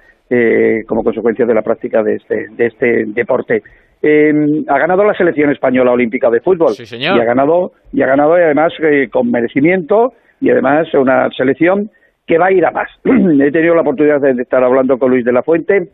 [0.88, 3.61] como consecuencia de la práctica de este de este deporte.
[4.05, 7.15] Eh, ha ganado la selección española olímpica de fútbol señor.
[7.15, 10.11] y ha ganado y ha ganado y además eh, con merecimiento
[10.41, 11.89] y además una selección
[12.27, 12.89] que va a ir a más.
[13.05, 15.88] He tenido la oportunidad de estar hablando con Luis de la Fuente,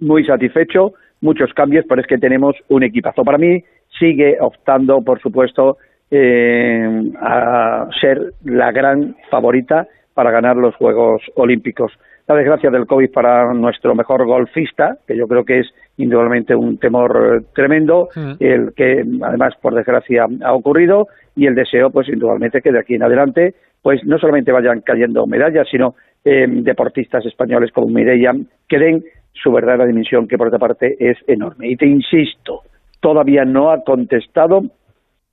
[0.00, 3.22] muy satisfecho, muchos cambios, pero es que tenemos un equipazo.
[3.22, 3.62] Para mí
[3.96, 5.78] sigue optando, por supuesto,
[6.10, 11.92] eh, a ser la gran favorita para ganar los Juegos Olímpicos.
[12.28, 15.66] La desgracia del COVID para nuestro mejor golfista, que yo creo que es
[15.96, 18.08] indudablemente un temor eh, tremendo,
[18.40, 22.94] el que además por desgracia ha ocurrido, y el deseo, pues indudablemente que de aquí
[22.94, 25.94] en adelante, pues no solamente vayan cayendo medallas, sino
[26.24, 28.32] eh, deportistas españoles como Mireia
[28.68, 31.68] que den su verdadera dimensión, que por otra parte es enorme.
[31.68, 32.62] Y te insisto,
[33.00, 34.62] todavía no ha contestado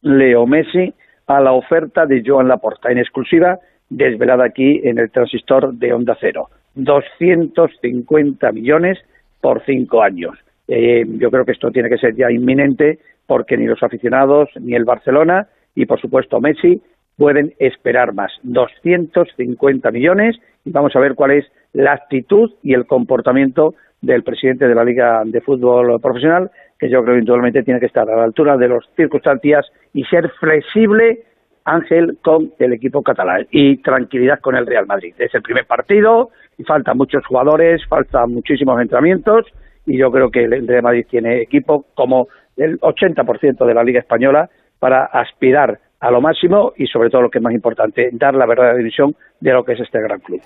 [0.03, 0.94] Leo Messi
[1.26, 3.57] a la oferta de Joan Laporta, en exclusiva,
[3.90, 6.49] desvelada aquí en el transistor de Onda Cero.
[6.76, 9.00] 250 millones
[9.41, 10.38] por cinco años.
[10.68, 14.76] Eh, yo creo que esto tiene que ser ya inminente porque ni los aficionados ni
[14.76, 16.82] el Barcelona y por supuesto Messi
[17.18, 18.32] pueden esperar más.
[18.44, 24.68] 250 millones y vamos a ver cuál es la actitud y el comportamiento del presidente
[24.68, 28.16] de la Liga de Fútbol Profesional, que yo creo que indudablemente tiene que estar a
[28.16, 31.24] la altura de las circunstancias y ser flexible,
[31.64, 35.14] Ángel, con el equipo catalán y tranquilidad con el Real Madrid.
[35.18, 39.45] Es el primer partido y faltan muchos jugadores, faltan muchísimos entrenamientos
[39.85, 42.27] y yo creo que el Real Madrid tiene equipo como
[42.57, 44.49] el 80% de la Liga Española
[44.80, 48.45] para aspirar a lo máximo y sobre todo lo que es más importante, dar la
[48.45, 50.41] verdadera división de lo que es este gran club.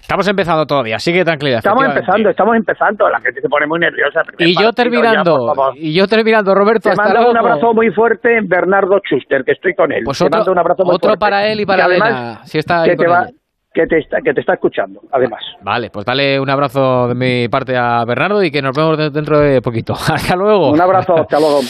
[0.00, 1.58] Estamos empezando todavía, sigue tranquilidad.
[1.58, 4.22] Estamos empezando, estamos empezando, la gente se pone muy nerviosa.
[4.38, 8.28] Y yo terminando, ya, y yo terminando, Roberto, Te hasta mando un abrazo muy fuerte,
[8.44, 10.02] Bernardo Schuster, que estoy con él.
[10.04, 11.20] Pues Te otro- mando un abrazo muy otro fuerte.
[11.20, 13.30] para él y para además, Elena, si está ahí que con te va, ella.
[13.74, 15.40] Que te está, que te está escuchando, además.
[15.62, 19.40] Vale, pues dale un abrazo de mi parte a Bernardo y que nos vemos dentro
[19.40, 19.92] de poquito.
[20.12, 20.70] Hasta luego.
[20.70, 21.60] Un abrazo, hasta luego.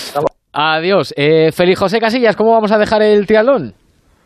[0.52, 1.14] Adiós.
[1.16, 3.74] Eh, Feliz José Casillas, ¿cómo vamos a dejar el triatlón?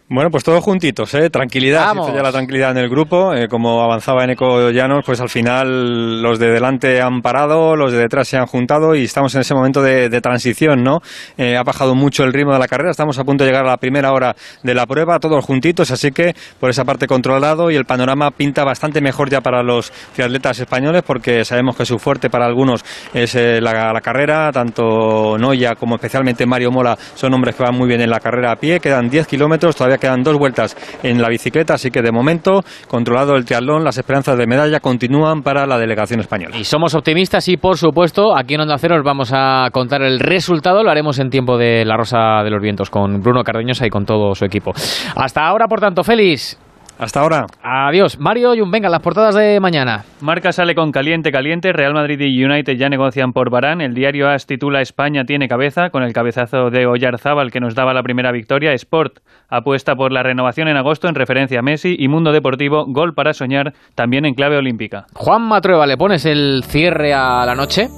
[0.09, 1.31] Bueno, pues todos juntitos, ¿eh?
[1.31, 3.35] Tranquilidad, ya la tranquilidad en el grupo.
[3.35, 7.91] Eh, como avanzaba en Eco Llanos, pues al final los de delante han parado, los
[7.91, 11.01] de detrás se han juntado y estamos en ese momento de, transición, ¿no?
[11.37, 13.71] Eh, ha bajado mucho el ritmo de la carrera, estamos a punto de llegar a
[13.71, 17.75] la primera hora de la prueba, todos juntitos, así que por esa parte controlado y
[17.75, 22.31] el panorama pinta bastante mejor ya para los triatletas españoles porque sabemos que su fuerte
[22.31, 27.57] para algunos es eh, la, la, carrera, tanto Noya como especialmente Mario Mola son hombres
[27.57, 30.37] que van muy bien en la carrera a pie, quedan 10 kilómetros, todavía quedan dos
[30.39, 34.81] vueltas en la bicicleta, así que de momento, controlado el triatlón, las esperanzas de medalla
[34.81, 36.57] continúan para la delegación española.
[36.57, 40.21] Y somos optimistas y, por supuesto, aquí en Onda Cero os vamos a contar el
[40.21, 43.91] resultado, lo haremos en tiempo de la Rosa de los Vientos con Bruno Cardeñosa y
[43.91, 44.73] con todo su equipo.
[45.15, 46.66] Hasta ahora, por tanto, Félix.
[46.99, 47.47] Hasta ahora.
[47.63, 48.19] Adiós.
[48.19, 50.05] Mario Jun, venga, las portadas de mañana.
[50.21, 51.73] Marca sale con caliente, caliente.
[51.73, 53.81] Real Madrid y United ya negocian por Barán.
[53.81, 57.93] El diario AS titula España tiene cabeza, con el cabezazo de Oyarzábal que nos daba
[57.93, 58.73] la primera victoria.
[58.73, 59.19] Sport
[59.49, 61.97] apuesta por la renovación en agosto en referencia a Messi.
[61.99, 65.07] Y Mundo Deportivo, gol para soñar, también en clave olímpica.
[65.13, 67.89] Juan Matrueva, ¿le pones el cierre a la noche?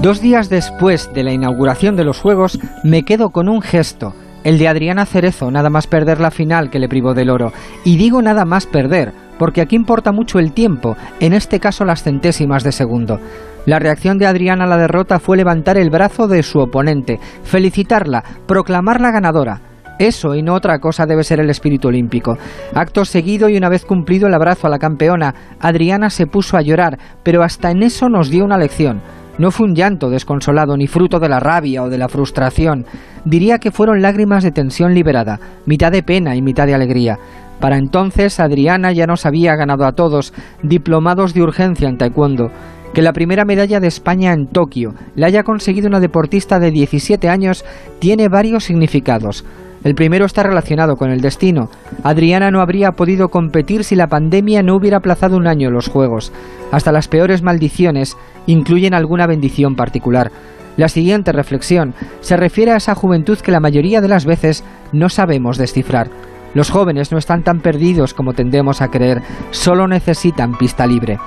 [0.00, 4.14] Dos días después de la inauguración de los Juegos, me quedo con un gesto
[4.46, 7.52] el de Adriana Cerezo, nada más perder la final que le privó del oro.
[7.82, 12.04] Y digo nada más perder, porque aquí importa mucho el tiempo, en este caso las
[12.04, 13.18] centésimas de segundo.
[13.64, 18.22] La reacción de Adriana a la derrota fue levantar el brazo de su oponente, felicitarla,
[18.46, 19.62] proclamarla ganadora.
[19.98, 22.38] Eso y no otra cosa debe ser el espíritu olímpico.
[22.72, 26.62] Acto seguido y una vez cumplido el abrazo a la campeona, Adriana se puso a
[26.62, 29.02] llorar, pero hasta en eso nos dio una lección.
[29.38, 32.86] No fue un llanto desconsolado ni fruto de la rabia o de la frustración.
[33.24, 37.18] Diría que fueron lágrimas de tensión liberada, mitad de pena y mitad de alegría.
[37.60, 40.32] Para entonces Adriana ya nos había ganado a todos,
[40.62, 42.50] diplomados de urgencia en taekwondo.
[42.94, 47.28] Que la primera medalla de España en Tokio la haya conseguido una deportista de 17
[47.28, 47.64] años
[47.98, 49.44] tiene varios significados.
[49.84, 51.68] El primero está relacionado con el destino.
[52.02, 56.32] Adriana no habría podido competir si la pandemia no hubiera aplazado un año los Juegos.
[56.72, 58.16] Hasta las peores maldiciones
[58.46, 60.32] incluyen alguna bendición particular.
[60.76, 65.08] La siguiente reflexión se refiere a esa juventud que la mayoría de las veces no
[65.08, 66.10] sabemos descifrar.
[66.54, 71.18] Los jóvenes no están tan perdidos como tendemos a creer, solo necesitan pista libre.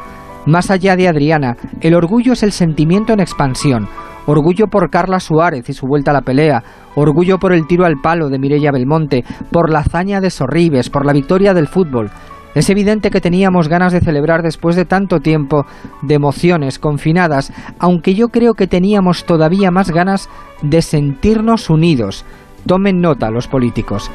[0.45, 3.87] Más allá de Adriana, el orgullo es el sentimiento en expansión,
[4.25, 6.63] orgullo por Carla Suárez y su vuelta a la pelea,
[6.99, 11.05] orgullo por el tiro al palo de Mireia Belmonte, por la hazaña de Sorribes, por
[11.05, 12.09] la victoria del fútbol.
[12.55, 15.65] Es evidente que teníamos ganas de celebrar después de tanto tiempo
[16.01, 20.29] de emociones confinadas, aunque yo creo que teníamos todavía más ganas
[20.61, 22.25] de sentirnos unidos.
[22.65, 24.09] Tomen nota los políticos.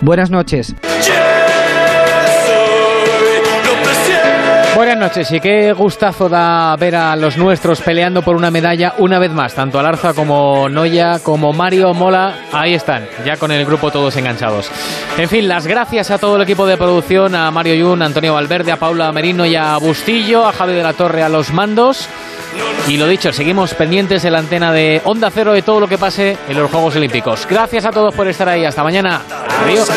[0.00, 0.74] Buenas noches.
[4.92, 9.18] Buenas noches y qué gustazo da ver a los nuestros peleando por una medalla una
[9.18, 13.90] vez más, tanto Alarza como Noya, como Mario Mola, ahí están, ya con el grupo
[13.90, 14.70] todos enganchados.
[15.16, 18.34] En fin, las gracias a todo el equipo de producción, a Mario Yun, a Antonio
[18.34, 22.06] Valverde, a Paula Merino y a Bustillo, a Javi de la Torre a los mandos.
[22.86, 25.96] Y lo dicho, seguimos pendientes de la antena de Onda Cero de todo lo que
[25.96, 27.46] pase en los Juegos Olímpicos.
[27.48, 28.66] Gracias a todos por estar ahí.
[28.66, 29.22] Hasta mañana.
[29.64, 29.88] Adiós.